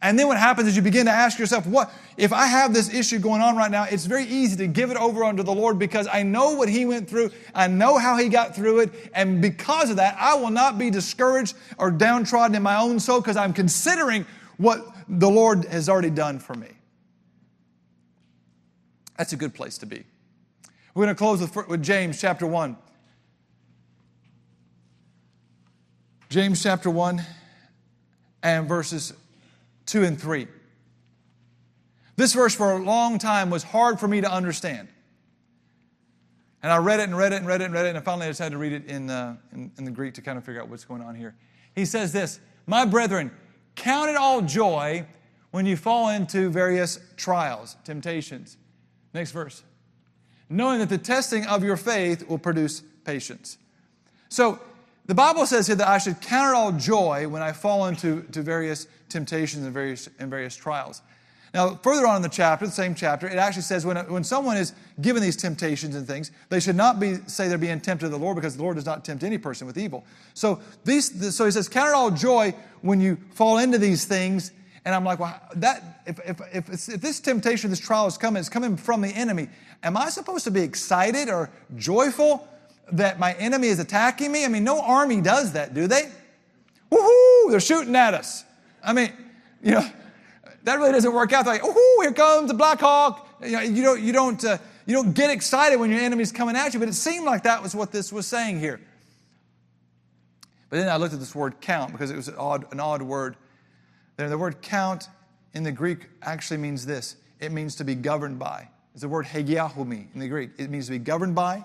And 0.04 0.20
then 0.20 0.28
what 0.28 0.38
happens 0.38 0.68
is 0.68 0.76
you 0.76 0.82
begin 0.82 1.06
to 1.06 1.12
ask 1.12 1.40
yourself, 1.40 1.66
what 1.66 1.90
if 2.18 2.34
I 2.34 2.46
have 2.46 2.74
this 2.74 2.94
issue 2.94 3.20
going 3.20 3.42
on 3.42 3.56
right 3.56 3.72
now? 3.72 3.86
It's 3.86 4.06
very 4.06 4.26
easy 4.26 4.58
to 4.58 4.68
give 4.68 4.92
it 4.92 4.98
over 4.98 5.24
unto 5.24 5.44
the 5.44 5.54
Lord 5.54 5.80
because 5.80 6.08
I 6.12 6.24
know 6.24 6.52
what 6.52 6.68
he 6.68 6.86
went 6.86 7.10
through. 7.10 7.32
I 7.56 7.68
know 7.68 7.98
how 7.98 8.18
he 8.18 8.28
got 8.28 8.54
through 8.54 8.82
it. 8.82 9.12
And 9.16 9.42
because 9.42 9.90
of 9.90 9.96
that, 9.96 10.18
I 10.20 10.36
will 10.36 10.52
not 10.52 10.78
be 10.78 10.90
discouraged 10.90 11.56
or 11.78 11.90
downtrodden 11.90 12.54
in 12.54 12.62
my 12.62 12.76
own 12.76 13.00
soul 13.00 13.22
because 13.22 13.38
I'm 13.38 13.54
considering 13.54 14.26
what 14.58 14.86
the 15.08 15.30
Lord 15.30 15.66
has 15.66 15.88
already 15.88 16.10
done 16.10 16.38
for 16.38 16.54
me. 16.54 16.68
That's 19.18 19.32
a 19.32 19.38
good 19.38 19.54
place 19.54 19.78
to 19.78 19.86
be. 19.86 20.04
We're 20.94 21.06
going 21.06 21.16
to 21.16 21.20
close 21.20 21.42
with, 21.42 21.68
with 21.68 21.82
James 21.82 22.22
chapter 22.22 22.46
1. 22.46 22.78
James 26.30 26.62
chapter 26.62 26.90
1 26.90 27.22
and 28.44 28.68
verses 28.68 29.14
2 29.88 30.04
and 30.04 30.20
3. 30.20 30.48
This 32.16 32.34
verse 32.34 32.54
for 32.54 32.74
a 32.74 32.84
long 32.84 33.18
time 33.18 33.50
was 33.50 33.64
hard 33.64 34.00
for 34.00 34.08
me 34.08 34.22
to 34.22 34.32
understand. 34.32 34.88
And 36.62 36.72
I 36.72 36.78
read 36.78 37.00
it 37.00 37.04
and 37.04 37.18
read 37.18 37.34
it 37.34 37.38
and 37.38 37.48
read 37.48 37.62
it 37.62 37.66
and 37.66 37.74
read 37.74 37.88
it, 37.88 37.96
and 37.96 38.06
finally 38.06 38.28
I 38.28 38.30
just 38.30 38.40
had 38.40 38.52
to 38.52 38.58
read 38.58 38.72
it 38.72 38.86
in, 38.86 39.10
uh, 39.10 39.36
in, 39.52 39.72
in 39.78 39.86
the 39.86 39.92
Greek 39.92 40.14
to 40.16 40.22
kind 40.22 40.38
of 40.38 40.46
figure 40.46 40.62
out 40.62 40.70
what's 40.70 40.86
going 40.86 41.02
on 41.02 41.16
here. 41.16 41.36
He 41.76 41.86
says 41.86 42.14
this 42.14 42.40
My 42.68 42.86
brethren, 42.86 43.32
count 43.76 44.10
it 44.10 44.16
all 44.16 44.42
joy 44.42 45.06
when 45.52 45.66
you 45.66 45.76
fall 45.76 46.10
into 46.10 46.50
various 46.50 47.00
trials, 47.18 47.78
temptations. 47.84 48.58
Next 49.14 49.32
verse. 49.32 49.64
Knowing 50.54 50.80
that 50.80 50.90
the 50.90 50.98
testing 50.98 51.46
of 51.48 51.64
your 51.64 51.76
faith 51.76 52.28
will 52.30 52.38
produce 52.38 52.84
patience. 53.06 53.58
So 54.30 54.60
the 55.08 55.16
Bible 55.16 55.46
says 55.48 55.68
here 55.68 55.76
that 55.76 55.88
I 55.88 55.98
should 55.98 56.22
count 56.22 56.54
it 56.54 56.56
all 56.56 56.72
joy 56.72 57.28
when 57.28 57.42
I 57.42 57.52
fall 57.52 57.88
into 57.88 58.22
to 58.32 58.42
various 58.42 58.88
temptations 59.10 59.64
and 59.64 59.74
various, 59.74 60.08
and 60.20 60.30
various 60.30 60.56
trials. 60.56 61.02
Now, 61.56 61.76
further 61.76 62.08
on 62.08 62.18
in 62.18 62.22
the 62.22 62.30
chapter, 62.30 62.66
the 62.66 62.72
same 62.72 62.96
chapter, 62.96 63.28
it 63.28 63.38
actually 63.38 63.64
says 63.64 63.86
when, 63.86 63.98
when 64.12 64.24
someone 64.24 64.58
is 64.58 64.74
given 65.02 65.22
these 65.22 65.36
temptations 65.36 65.96
and 65.96 66.08
things, 66.08 66.32
they 66.50 66.60
should 66.60 66.76
not 66.76 67.00
be 67.00 67.18
say 67.28 67.48
they're 67.48 67.58
being 67.58 67.80
tempted 67.80 68.06
of 68.06 68.12
the 68.12 68.18
Lord 68.18 68.36
because 68.36 68.56
the 68.56 68.64
Lord 68.64 68.76
does 68.76 68.86
not 68.86 69.04
tempt 69.04 69.24
any 69.24 69.38
person 69.38 69.66
with 69.66 69.78
evil. 69.78 70.06
So 70.36 70.62
these, 70.84 71.36
so 71.36 71.46
he 71.46 71.52
says, 71.52 71.68
count 71.68 71.90
it 71.90 71.96
all 71.96 72.12
joy 72.12 72.54
when 72.82 73.02
you 73.02 73.18
fall 73.32 73.58
into 73.58 73.78
these 73.78 74.06
things. 74.06 74.52
And 74.86 74.94
I'm 74.94 75.06
like, 75.06 75.20
well, 75.20 75.40
that 75.56 76.02
if 76.06 76.20
if 76.26 76.42
if, 76.54 76.90
if 76.90 77.02
this 77.02 77.20
temptation, 77.20 77.70
this 77.70 77.80
trial 77.80 78.06
is 78.08 78.18
coming, 78.18 78.40
it's 78.40 78.50
coming 78.50 78.76
from 78.76 79.02
the 79.02 79.10
enemy. 79.10 79.48
Am 79.82 79.96
I 79.96 80.10
supposed 80.10 80.44
to 80.46 80.52
be 80.52 80.62
excited 80.62 81.30
or 81.30 81.50
joyful 81.78 82.48
that 82.92 83.20
my 83.20 83.34
enemy 83.34 83.68
is 83.68 83.80
attacking 83.80 84.32
me? 84.32 84.46
I 84.46 84.50
mean, 84.50 84.64
no 84.64 84.82
army 84.82 85.22
does 85.22 85.54
that, 85.54 85.74
do 85.74 85.88
they? 85.88 86.10
Woohoo! 86.92 87.52
They're 87.52 87.60
shooting 87.60 87.96
at 87.96 88.14
us. 88.14 88.44
I 88.84 88.94
mean, 88.94 89.12
you 89.62 89.72
know, 89.72 89.90
that 90.64 90.76
really 90.80 90.92
doesn't 90.92 91.14
work 91.14 91.32
out. 91.34 91.46
They're 91.46 91.56
like, 91.56 91.64
oh, 91.64 92.00
here 92.02 92.14
comes 92.14 92.50
the 92.50 92.54
Black 92.54 92.80
Hawk. 92.80 93.28
You, 93.42 93.52
know, 93.52 93.62
you 93.62 93.84
don't, 93.84 94.02
you 94.02 94.14
don't, 94.14 94.44
uh, 94.44 94.58
you 94.86 94.94
don't 94.94 95.14
get 95.14 95.30
excited 95.30 95.80
when 95.80 95.90
your 95.90 96.00
enemy's 96.00 96.32
coming 96.32 96.56
at 96.56 96.74
you. 96.74 96.80
But 96.80 96.90
it 96.90 96.94
seemed 96.94 97.26
like 97.26 97.44
that 97.44 97.64
was 97.64 97.74
what 97.76 97.92
this 97.92 98.12
was 98.12 98.28
saying 98.28 98.60
here. 98.60 98.80
But 100.70 100.78
then 100.78 100.90
I 100.90 100.98
looked 100.98 101.14
at 101.14 101.20
this 101.20 101.36
word 101.36 101.62
count 101.62 101.92
because 101.92 102.12
it 102.12 102.16
was 102.16 102.28
an 102.28 102.36
odd, 102.38 102.72
an 102.72 102.80
odd 102.80 103.02
word. 103.02 103.36
There, 104.16 104.30
the 104.30 104.38
word 104.38 104.62
count 104.62 105.10
in 105.54 105.64
the 105.64 105.72
Greek 105.72 106.08
actually 106.22 106.58
means 106.58 106.86
this. 106.86 107.16
It 107.40 107.52
means 107.52 107.76
to 107.76 107.84
be 107.84 107.96
governed 107.96 108.40
by. 108.40 108.70
It's 108.94 109.02
the 109.02 109.10
word 109.10 109.26
hegiahumi 109.26 110.14
in 110.14 110.20
the 110.20 110.28
Greek. 110.28 110.52
It 110.58 110.70
means 110.70 110.86
to 110.86 110.92
be 110.92 111.00
governed 111.00 111.36
by. 111.36 111.64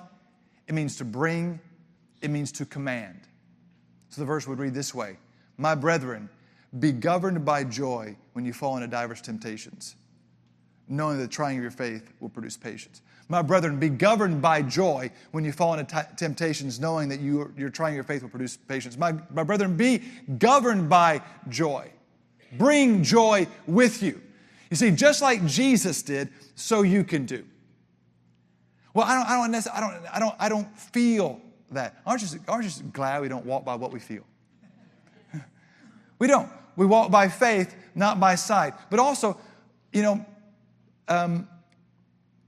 It 0.66 0.74
means 0.74 0.96
to 0.96 1.04
bring. 1.04 1.60
It 2.20 2.30
means 2.30 2.52
to 2.52 2.64
command. 2.64 3.20
So 4.08 4.20
the 4.20 4.26
verse 4.26 4.48
would 4.48 4.58
read 4.58 4.74
this 4.74 4.94
way: 4.94 5.18
My 5.56 5.74
brethren, 5.74 6.28
be 6.78 6.92
governed 6.92 7.44
by 7.44 7.64
joy 7.64 8.16
when 8.32 8.44
you 8.44 8.52
fall 8.52 8.76
into 8.76 8.88
diverse 8.88 9.20
temptations, 9.20 9.96
knowing 10.88 11.18
that 11.18 11.22
the 11.24 11.28
trying 11.28 11.58
of 11.58 11.62
your 11.62 11.70
faith 11.70 12.12
will 12.20 12.28
produce 12.28 12.56
patience. 12.56 13.02
My 13.28 13.42
brethren, 13.42 13.78
be 13.78 13.90
governed 13.90 14.40
by 14.40 14.62
joy 14.62 15.10
when 15.32 15.44
you 15.44 15.52
fall 15.52 15.74
into 15.74 15.94
t- 15.94 16.16
temptations, 16.16 16.80
knowing 16.80 17.10
that 17.10 17.20
you, 17.20 17.52
you're 17.58 17.68
trying 17.68 17.94
your 17.94 18.04
faith 18.04 18.22
will 18.22 18.30
produce 18.30 18.56
patience. 18.56 18.96
My, 18.96 19.12
my 19.30 19.42
brethren, 19.42 19.76
be 19.76 20.02
governed 20.38 20.88
by 20.88 21.20
joy. 21.50 21.90
Bring 22.52 23.02
joy 23.02 23.46
with 23.66 24.02
you. 24.02 24.20
You 24.70 24.76
see, 24.76 24.90
just 24.90 25.22
like 25.22 25.44
Jesus 25.46 26.02
did, 26.02 26.28
so 26.54 26.82
you 26.82 27.04
can 27.04 27.26
do. 27.26 27.44
Well, 28.94 29.06
I 29.06 29.14
don't, 29.14 29.26
I 29.26 29.36
don't, 29.36 29.76
I 29.76 29.80
don't, 29.80 30.14
I 30.14 30.18
don't, 30.18 30.34
I 30.40 30.48
don't 30.48 30.78
feel 30.78 31.40
that. 31.70 32.00
Aren't 32.06 32.22
you, 32.22 32.40
aren't 32.48 32.64
you 32.64 32.70
just 32.70 32.92
glad 32.92 33.22
we 33.22 33.28
don't 33.28 33.46
walk 33.46 33.64
by 33.64 33.74
what 33.74 33.92
we 33.92 34.00
feel? 34.00 34.24
we 36.18 36.26
don't. 36.26 36.48
We 36.76 36.86
walk 36.86 37.10
by 37.10 37.28
faith, 37.28 37.74
not 37.94 38.20
by 38.20 38.34
sight. 38.34 38.74
But 38.90 38.98
also, 38.98 39.38
you 39.92 40.02
know, 40.02 40.26
um, 41.08 41.48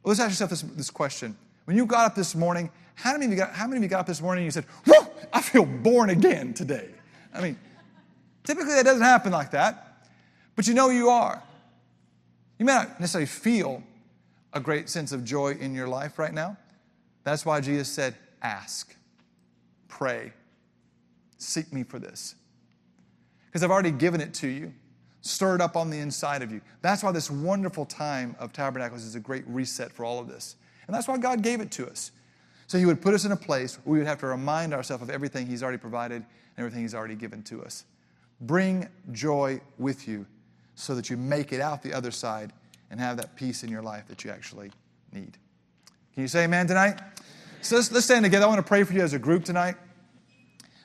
Let's 0.05 0.21
ask 0.21 0.31
yourself 0.31 0.51
this, 0.51 0.63
this 0.63 0.91
question. 0.91 1.37
When 1.65 1.77
you 1.77 1.87
got 1.87 2.07
up 2.07 2.15
this 2.15 2.35
morning, 2.35 2.71
how 2.95 3.13
many, 3.13 3.27
of 3.27 3.33
you 3.33 3.37
got, 3.37 3.53
how 3.53 3.67
many 3.67 3.79
of 3.79 3.83
you 3.83 3.89
got 3.89 4.01
up 4.01 4.07
this 4.07 4.21
morning 4.21 4.43
and 4.43 4.47
you 4.47 4.51
said, 4.51 4.65
Whoa, 4.87 5.07
I 5.33 5.43
feel 5.43 5.65
born 5.65 6.11
again 6.11 6.55
today? 6.55 6.89
I 7.35 7.41
mean, 7.41 7.59
typically 8.45 8.75
that 8.75 8.85
doesn't 8.85 9.03
happen 9.03 9.33
like 9.33 9.51
that, 9.53 9.90
but 10.57 10.67
you 10.67 10.75
know 10.75 10.91
you 10.91 11.09
are. 11.09 11.43
You 12.59 12.67
may 12.67 12.75
not 12.75 13.01
necessarily 13.01 13.27
feel 13.27 13.83
a 14.53 14.61
great 14.61 14.89
sense 14.89 15.13
of 15.13 15.25
joy 15.25 15.53
in 15.53 15.75
your 15.75 15.89
life 15.89 16.19
right 16.19 16.35
now. 16.35 16.57
That's 17.25 17.47
why 17.47 17.61
Jesus 17.61 17.89
said, 17.89 18.15
Ask, 18.43 18.95
pray, 19.89 20.33
seek 21.39 21.73
me 21.73 21.83
for 21.83 21.99
this. 21.99 22.35
Because 23.47 23.63
I've 23.63 23.71
already 23.71 23.91
given 23.91 24.21
it 24.21 24.33
to 24.35 24.49
you, 24.49 24.73
stirred 25.23 25.61
up 25.61 25.77
on 25.77 25.91
the 25.91 25.99
inside 25.99 26.43
of 26.43 26.51
you. 26.51 26.61
That's 26.83 27.03
why 27.03 27.13
this 27.13 27.31
wonderful 27.31 27.85
time 27.85 28.37
of 28.39 28.53
tabernacles 28.53 29.05
is 29.05 29.15
a 29.15 29.21
great 29.21 29.45
reset 29.47 29.93
for 29.93 30.05
all 30.05 30.19
of 30.19 30.29
this. 30.29 30.57
And 30.87 30.95
that's 30.95 31.09
why 31.09 31.19
God 31.19 31.43
gave 31.43 31.61
it 31.61 31.71
to 31.73 31.87
us. 31.87 32.13
So 32.67 32.79
He 32.79 32.87
would 32.87 33.03
put 33.03 33.15
us 33.15 33.25
in 33.25 33.33
a 33.33 33.37
place 33.37 33.77
where 33.85 33.93
we 33.93 33.99
would 33.99 34.07
have 34.07 34.21
to 34.21 34.27
remind 34.27 34.73
ourselves 34.73 35.03
of 35.03 35.11
everything 35.11 35.47
He's 35.47 35.63
already 35.63 35.79
provided 35.79 36.17
and 36.17 36.27
everything 36.59 36.83
He's 36.83 36.95
already 36.95 37.17
given 37.17 37.43
to 37.45 37.63
us. 37.63 37.85
Bring 38.41 38.89
joy 39.13 39.61
with 39.79 40.09
you 40.09 40.27
so 40.75 40.95
that 40.95 41.11
you 41.11 41.17
make 41.17 41.53
it 41.53 41.61
out 41.61 41.83
the 41.83 41.93
other 41.93 42.11
side 42.11 42.53
and 42.91 42.99
have 42.99 43.17
that 43.19 43.37
peace 43.37 43.63
in 43.63 43.71
your 43.71 43.83
life 43.83 44.07
that 44.09 44.25
you 44.25 44.31
actually 44.31 44.71
need. 45.13 45.37
Can 46.15 46.23
you 46.23 46.29
say 46.29 46.45
amen 46.45 46.67
tonight? 46.67 47.01
So 47.63 47.77
let's, 47.77 47.93
let's 47.93 48.07
stand 48.07 48.25
together. 48.25 48.47
I 48.47 48.49
want 48.49 48.59
to 48.59 48.67
pray 48.67 48.85
for 48.85 48.93
you 48.93 49.03
as 49.03 49.13
a 49.13 49.19
group 49.19 49.45
tonight 49.45 49.77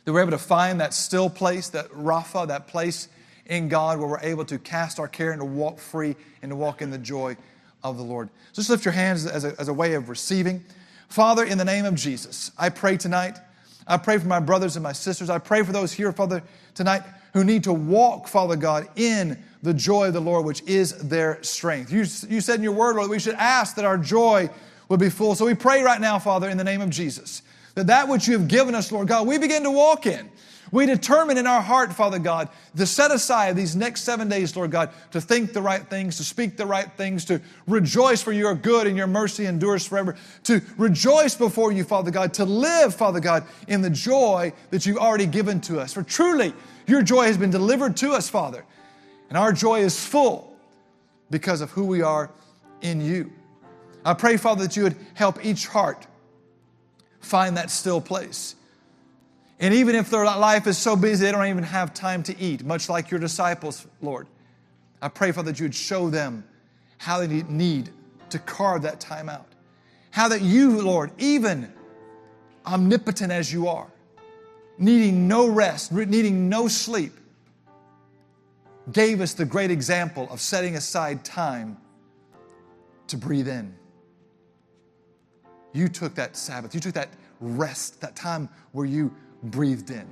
that 0.03 0.13
we're 0.13 0.21
able 0.21 0.31
to 0.31 0.37
find 0.37 0.79
that 0.81 0.93
still 0.93 1.29
place, 1.29 1.69
that 1.69 1.89
Rapha, 1.89 2.47
that 2.47 2.67
place 2.67 3.07
in 3.45 3.69
God 3.69 3.99
where 3.99 4.07
we're 4.07 4.19
able 4.19 4.45
to 4.45 4.59
cast 4.59 4.99
our 4.99 5.07
care 5.07 5.31
and 5.31 5.41
to 5.41 5.45
walk 5.45 5.79
free 5.79 6.15
and 6.41 6.51
to 6.51 6.55
walk 6.55 6.81
in 6.81 6.91
the 6.91 6.97
joy 6.97 7.35
of 7.83 7.97
the 7.97 8.03
Lord. 8.03 8.29
So 8.51 8.61
just 8.61 8.69
lift 8.69 8.85
your 8.85 8.93
hands 8.93 9.25
as 9.25 9.45
a, 9.45 9.55
as 9.59 9.67
a 9.67 9.73
way 9.73 9.93
of 9.93 10.09
receiving. 10.09 10.63
Father, 11.09 11.43
in 11.43 11.57
the 11.57 11.65
name 11.65 11.85
of 11.85 11.95
Jesus, 11.95 12.51
I 12.57 12.69
pray 12.69 12.97
tonight. 12.97 13.37
I 13.87 13.97
pray 13.97 14.17
for 14.17 14.27
my 14.27 14.39
brothers 14.39 14.75
and 14.75 14.83
my 14.83 14.91
sisters. 14.91 15.29
I 15.29 15.37
pray 15.37 15.63
for 15.63 15.71
those 15.71 15.91
here, 15.91 16.11
Father, 16.11 16.43
tonight 16.73 17.03
who 17.35 17.43
need 17.43 17.65
to 17.65 17.73
walk, 17.73 18.29
Father 18.29 18.55
God, 18.55 18.87
in 18.95 19.37
the 19.61 19.73
joy 19.73 20.07
of 20.07 20.13
the 20.13 20.21
Lord, 20.21 20.45
which 20.45 20.61
is 20.63 20.97
their 21.09 21.43
strength. 21.43 21.91
You, 21.91 21.99
you 22.33 22.39
said 22.39 22.55
in 22.55 22.63
your 22.63 22.71
word, 22.71 22.95
Lord, 22.95 23.09
that 23.09 23.11
we 23.11 23.19
should 23.19 23.35
ask 23.35 23.75
that 23.75 23.83
our 23.83 23.97
joy 23.97 24.49
would 24.87 25.01
be 25.01 25.09
full. 25.09 25.35
So 25.35 25.45
we 25.45 25.53
pray 25.53 25.83
right 25.83 25.99
now, 25.99 26.17
Father, 26.17 26.47
in 26.47 26.57
the 26.57 26.63
name 26.63 26.79
of 26.79 26.89
Jesus, 26.89 27.41
that 27.73 27.87
that 27.87 28.07
which 28.07 28.25
you 28.25 28.37
have 28.37 28.47
given 28.47 28.73
us, 28.73 28.89
Lord 28.89 29.09
God, 29.09 29.27
we 29.27 29.37
begin 29.37 29.63
to 29.63 29.71
walk 29.71 30.05
in. 30.05 30.31
We 30.71 30.85
determine 30.85 31.37
in 31.37 31.45
our 31.45 31.61
heart, 31.61 31.91
Father 31.93 32.19
God, 32.19 32.47
to 32.77 32.85
set 32.85 33.11
aside 33.11 33.57
these 33.57 33.75
next 33.75 34.03
seven 34.03 34.29
days, 34.29 34.55
Lord 34.55 34.71
God, 34.71 34.91
to 35.11 35.19
think 35.19 35.51
the 35.51 35.61
right 35.61 35.85
things, 35.89 36.15
to 36.17 36.23
speak 36.23 36.55
the 36.55 36.65
right 36.65 36.89
things, 36.93 37.25
to 37.25 37.41
rejoice 37.67 38.21
for 38.21 38.31
your 38.31 38.55
good 38.55 38.87
and 38.87 38.95
your 38.95 39.07
mercy 39.07 39.45
endures 39.45 39.85
forever, 39.85 40.15
to 40.43 40.61
rejoice 40.77 41.35
before 41.35 41.73
you, 41.73 41.83
Father 41.83 42.11
God, 42.11 42.33
to 42.35 42.45
live, 42.45 42.95
Father 42.95 43.19
God, 43.19 43.43
in 43.67 43.81
the 43.81 43.89
joy 43.89 44.53
that 44.71 44.85
you've 44.85 44.97
already 44.97 45.25
given 45.25 45.59
to 45.61 45.79
us. 45.79 45.93
For 45.93 46.01
truly, 46.01 46.53
your 46.87 47.01
joy 47.01 47.25
has 47.25 47.37
been 47.37 47.51
delivered 47.51 47.97
to 47.97 48.11
us, 48.11 48.29
Father, 48.29 48.65
and 49.29 49.37
our 49.37 49.51
joy 49.51 49.79
is 49.79 50.03
full 50.03 50.55
because 51.29 51.61
of 51.61 51.71
who 51.71 51.85
we 51.85 52.01
are 52.01 52.29
in 52.81 53.01
you. 53.01 53.31
I 54.03 54.13
pray, 54.13 54.37
Father, 54.37 54.67
that 54.67 54.77
you 54.77 54.83
would 54.83 54.95
help 55.15 55.43
each 55.43 55.67
heart 55.67 56.05
find 57.19 57.57
that 57.57 57.71
still 57.71 57.99
place. 57.99 58.55
And 59.59 59.73
even 59.73 59.95
if 59.95 60.09
their 60.09 60.25
life 60.25 60.67
is 60.67 60.77
so 60.77 60.95
busy 60.95 61.25
they 61.25 61.31
don't 61.31 61.47
even 61.47 61.63
have 61.63 61.93
time 61.93 62.21
to 62.23 62.39
eat, 62.39 62.63
much 62.63 62.89
like 62.89 63.09
your 63.09 63.19
disciples, 63.19 63.87
Lord, 64.01 64.27
I 65.01 65.07
pray, 65.07 65.31
Father, 65.31 65.51
that 65.51 65.59
you 65.59 65.65
would 65.65 65.75
show 65.75 66.09
them 66.09 66.43
how 66.97 67.19
they 67.19 67.27
need 67.27 67.89
to 68.29 68.39
carve 68.39 68.83
that 68.83 68.99
time 68.99 69.29
out. 69.29 69.47
How 70.11 70.27
that 70.27 70.41
you, 70.41 70.81
Lord, 70.81 71.11
even 71.17 71.71
omnipotent 72.65 73.31
as 73.31 73.51
you 73.51 73.67
are, 73.67 73.87
needing 74.77 75.27
no 75.27 75.47
rest, 75.47 75.91
needing 75.91 76.49
no 76.49 76.67
sleep, 76.67 77.13
gave 78.91 79.21
us 79.21 79.33
the 79.33 79.45
great 79.45 79.71
example 79.71 80.27
of 80.29 80.39
setting 80.39 80.75
aside 80.75 81.23
time 81.23 81.77
to 83.07 83.17
breathe 83.17 83.47
in. 83.47 83.73
You 85.73 85.87
took 85.87 86.15
that 86.15 86.37
Sabbath, 86.37 86.73
you 86.73 86.79
took 86.79 86.93
that 86.93 87.09
rest, 87.39 88.01
that 88.01 88.15
time 88.15 88.49
where 88.71 88.85
you 88.85 89.13
breathed 89.43 89.89
in. 89.89 90.07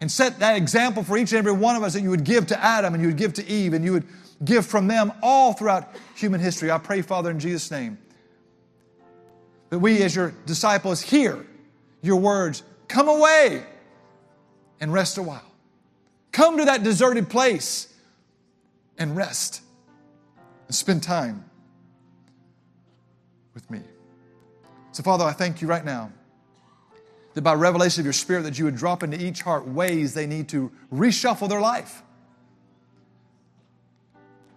And 0.00 0.10
set 0.10 0.38
that 0.40 0.56
example 0.56 1.04
for 1.04 1.16
each 1.16 1.32
and 1.32 1.38
every 1.38 1.52
one 1.52 1.76
of 1.76 1.82
us 1.82 1.92
that 1.92 2.00
you 2.00 2.10
would 2.10 2.24
give 2.24 2.46
to 2.48 2.60
Adam 2.62 2.94
and 2.94 3.02
you 3.02 3.08
would 3.08 3.16
give 3.16 3.34
to 3.34 3.46
Eve 3.46 3.72
and 3.72 3.84
you 3.84 3.92
would 3.92 4.06
give 4.44 4.66
from 4.66 4.88
them 4.88 5.12
all 5.22 5.52
throughout 5.52 5.94
human 6.16 6.40
history. 6.40 6.70
I 6.70 6.78
pray, 6.78 7.02
Father, 7.02 7.30
in 7.30 7.38
Jesus' 7.38 7.70
name, 7.70 7.98
that 9.70 9.78
we 9.78 10.02
as 10.02 10.16
your 10.16 10.34
disciples 10.44 11.00
hear 11.00 11.46
your 12.02 12.16
words 12.16 12.64
come 12.92 13.08
away 13.08 13.64
and 14.78 14.92
rest 14.92 15.16
a 15.16 15.22
while. 15.22 15.50
Come 16.30 16.58
to 16.58 16.66
that 16.66 16.82
deserted 16.82 17.30
place 17.30 17.88
and 18.98 19.16
rest 19.16 19.62
and 20.66 20.74
spend 20.74 21.02
time 21.02 21.44
with 23.54 23.70
me. 23.70 23.80
So, 24.92 25.02
Father, 25.02 25.24
I 25.24 25.32
thank 25.32 25.62
you 25.62 25.68
right 25.68 25.84
now 25.84 26.12
that 27.32 27.40
by 27.40 27.54
revelation 27.54 28.02
of 28.02 28.06
your 28.06 28.12
Spirit, 28.12 28.42
that 28.42 28.58
you 28.58 28.66
would 28.66 28.76
drop 28.76 29.02
into 29.02 29.22
each 29.22 29.40
heart 29.40 29.66
ways 29.66 30.12
they 30.12 30.26
need 30.26 30.48
to 30.50 30.70
reshuffle 30.92 31.48
their 31.48 31.62
life. 31.62 32.02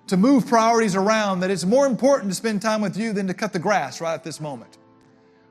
To 0.07 0.17
move 0.17 0.45
priorities 0.45 0.93
around, 0.93 1.39
that 1.39 1.49
it's 1.49 1.63
more 1.63 1.87
important 1.87 2.31
to 2.31 2.35
spend 2.35 2.61
time 2.61 2.81
with 2.81 2.97
you 2.97 3.13
than 3.13 3.27
to 3.27 3.33
cut 3.33 3.53
the 3.53 3.59
grass 3.59 4.01
right 4.01 4.13
at 4.13 4.25
this 4.25 4.41
moment. 4.41 4.77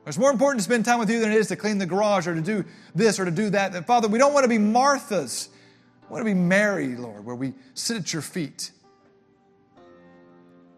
It's 0.05 0.17
more 0.17 0.31
important 0.31 0.59
to 0.59 0.63
spend 0.63 0.85
time 0.85 0.99
with 0.99 1.09
you 1.09 1.19
than 1.19 1.31
it 1.31 1.37
is 1.37 1.47
to 1.47 1.55
clean 1.55 1.77
the 1.77 1.85
garage 1.85 2.27
or 2.27 2.35
to 2.35 2.41
do 2.41 2.63
this 2.93 3.19
or 3.19 3.25
to 3.25 3.31
do 3.31 3.49
that. 3.49 3.73
That 3.73 3.87
Father, 3.87 4.07
we 4.07 4.19
don't 4.19 4.33
want 4.33 4.43
to 4.43 4.49
be 4.49 4.57
Marthas. 4.57 5.49
We 6.03 6.13
want 6.13 6.21
to 6.21 6.25
be 6.25 6.39
Mary, 6.39 6.95
Lord, 6.95 7.25
where 7.25 7.35
we 7.35 7.53
sit 7.73 7.97
at 7.97 8.13
your 8.13 8.21
feet. 8.21 8.71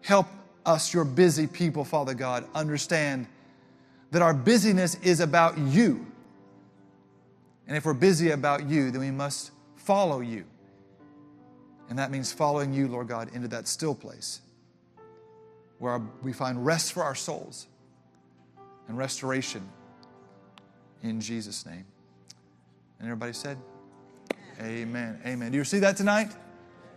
Help 0.00 0.26
us, 0.64 0.94
your 0.94 1.04
busy 1.04 1.46
people, 1.46 1.84
Father 1.84 2.14
God, 2.14 2.46
understand 2.54 3.26
that 4.10 4.22
our 4.22 4.32
busyness 4.32 4.94
is 5.02 5.20
about 5.20 5.58
you 5.58 6.06
and 7.68 7.76
if 7.76 7.84
we're 7.84 7.92
busy 7.92 8.30
about 8.30 8.66
you, 8.66 8.90
then 8.90 9.02
we 9.02 9.10
must 9.10 9.52
follow 9.76 10.20
you. 10.20 10.44
And 11.90 11.98
that 11.98 12.10
means 12.10 12.32
following 12.32 12.72
you, 12.72 12.88
Lord 12.88 13.08
God, 13.08 13.30
into 13.34 13.48
that 13.48 13.68
still 13.68 13.94
place 13.94 14.40
where 15.78 16.00
we 16.22 16.32
find 16.32 16.64
rest 16.64 16.92
for 16.92 17.04
our 17.04 17.14
souls 17.14 17.66
and 18.88 18.98
restoration 18.98 19.66
in 21.02 21.20
Jesus' 21.20 21.64
name. 21.64 21.84
And 22.98 23.06
everybody 23.06 23.32
said, 23.32 23.58
Amen. 24.60 25.20
Amen. 25.24 25.52
Do 25.52 25.58
you 25.58 25.64
see 25.64 25.78
that 25.78 25.96
tonight? 25.96 26.32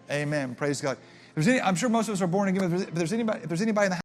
Amen. 0.09 0.55
Praise 0.55 0.81
God. 0.81 0.97
Any, 1.37 1.61
I'm 1.61 1.75
sure 1.75 1.89
most 1.89 2.07
of 2.07 2.13
us 2.13 2.21
are 2.21 2.27
born 2.27 2.49
again, 2.49 2.69
but 2.69 2.81
if 2.81 2.93
there's 2.93 3.13
anybody, 3.13 3.41
if 3.43 3.47
there's 3.47 3.61
anybody 3.61 3.85
in 3.85 3.89
the 3.91 3.95
house, 3.95 4.00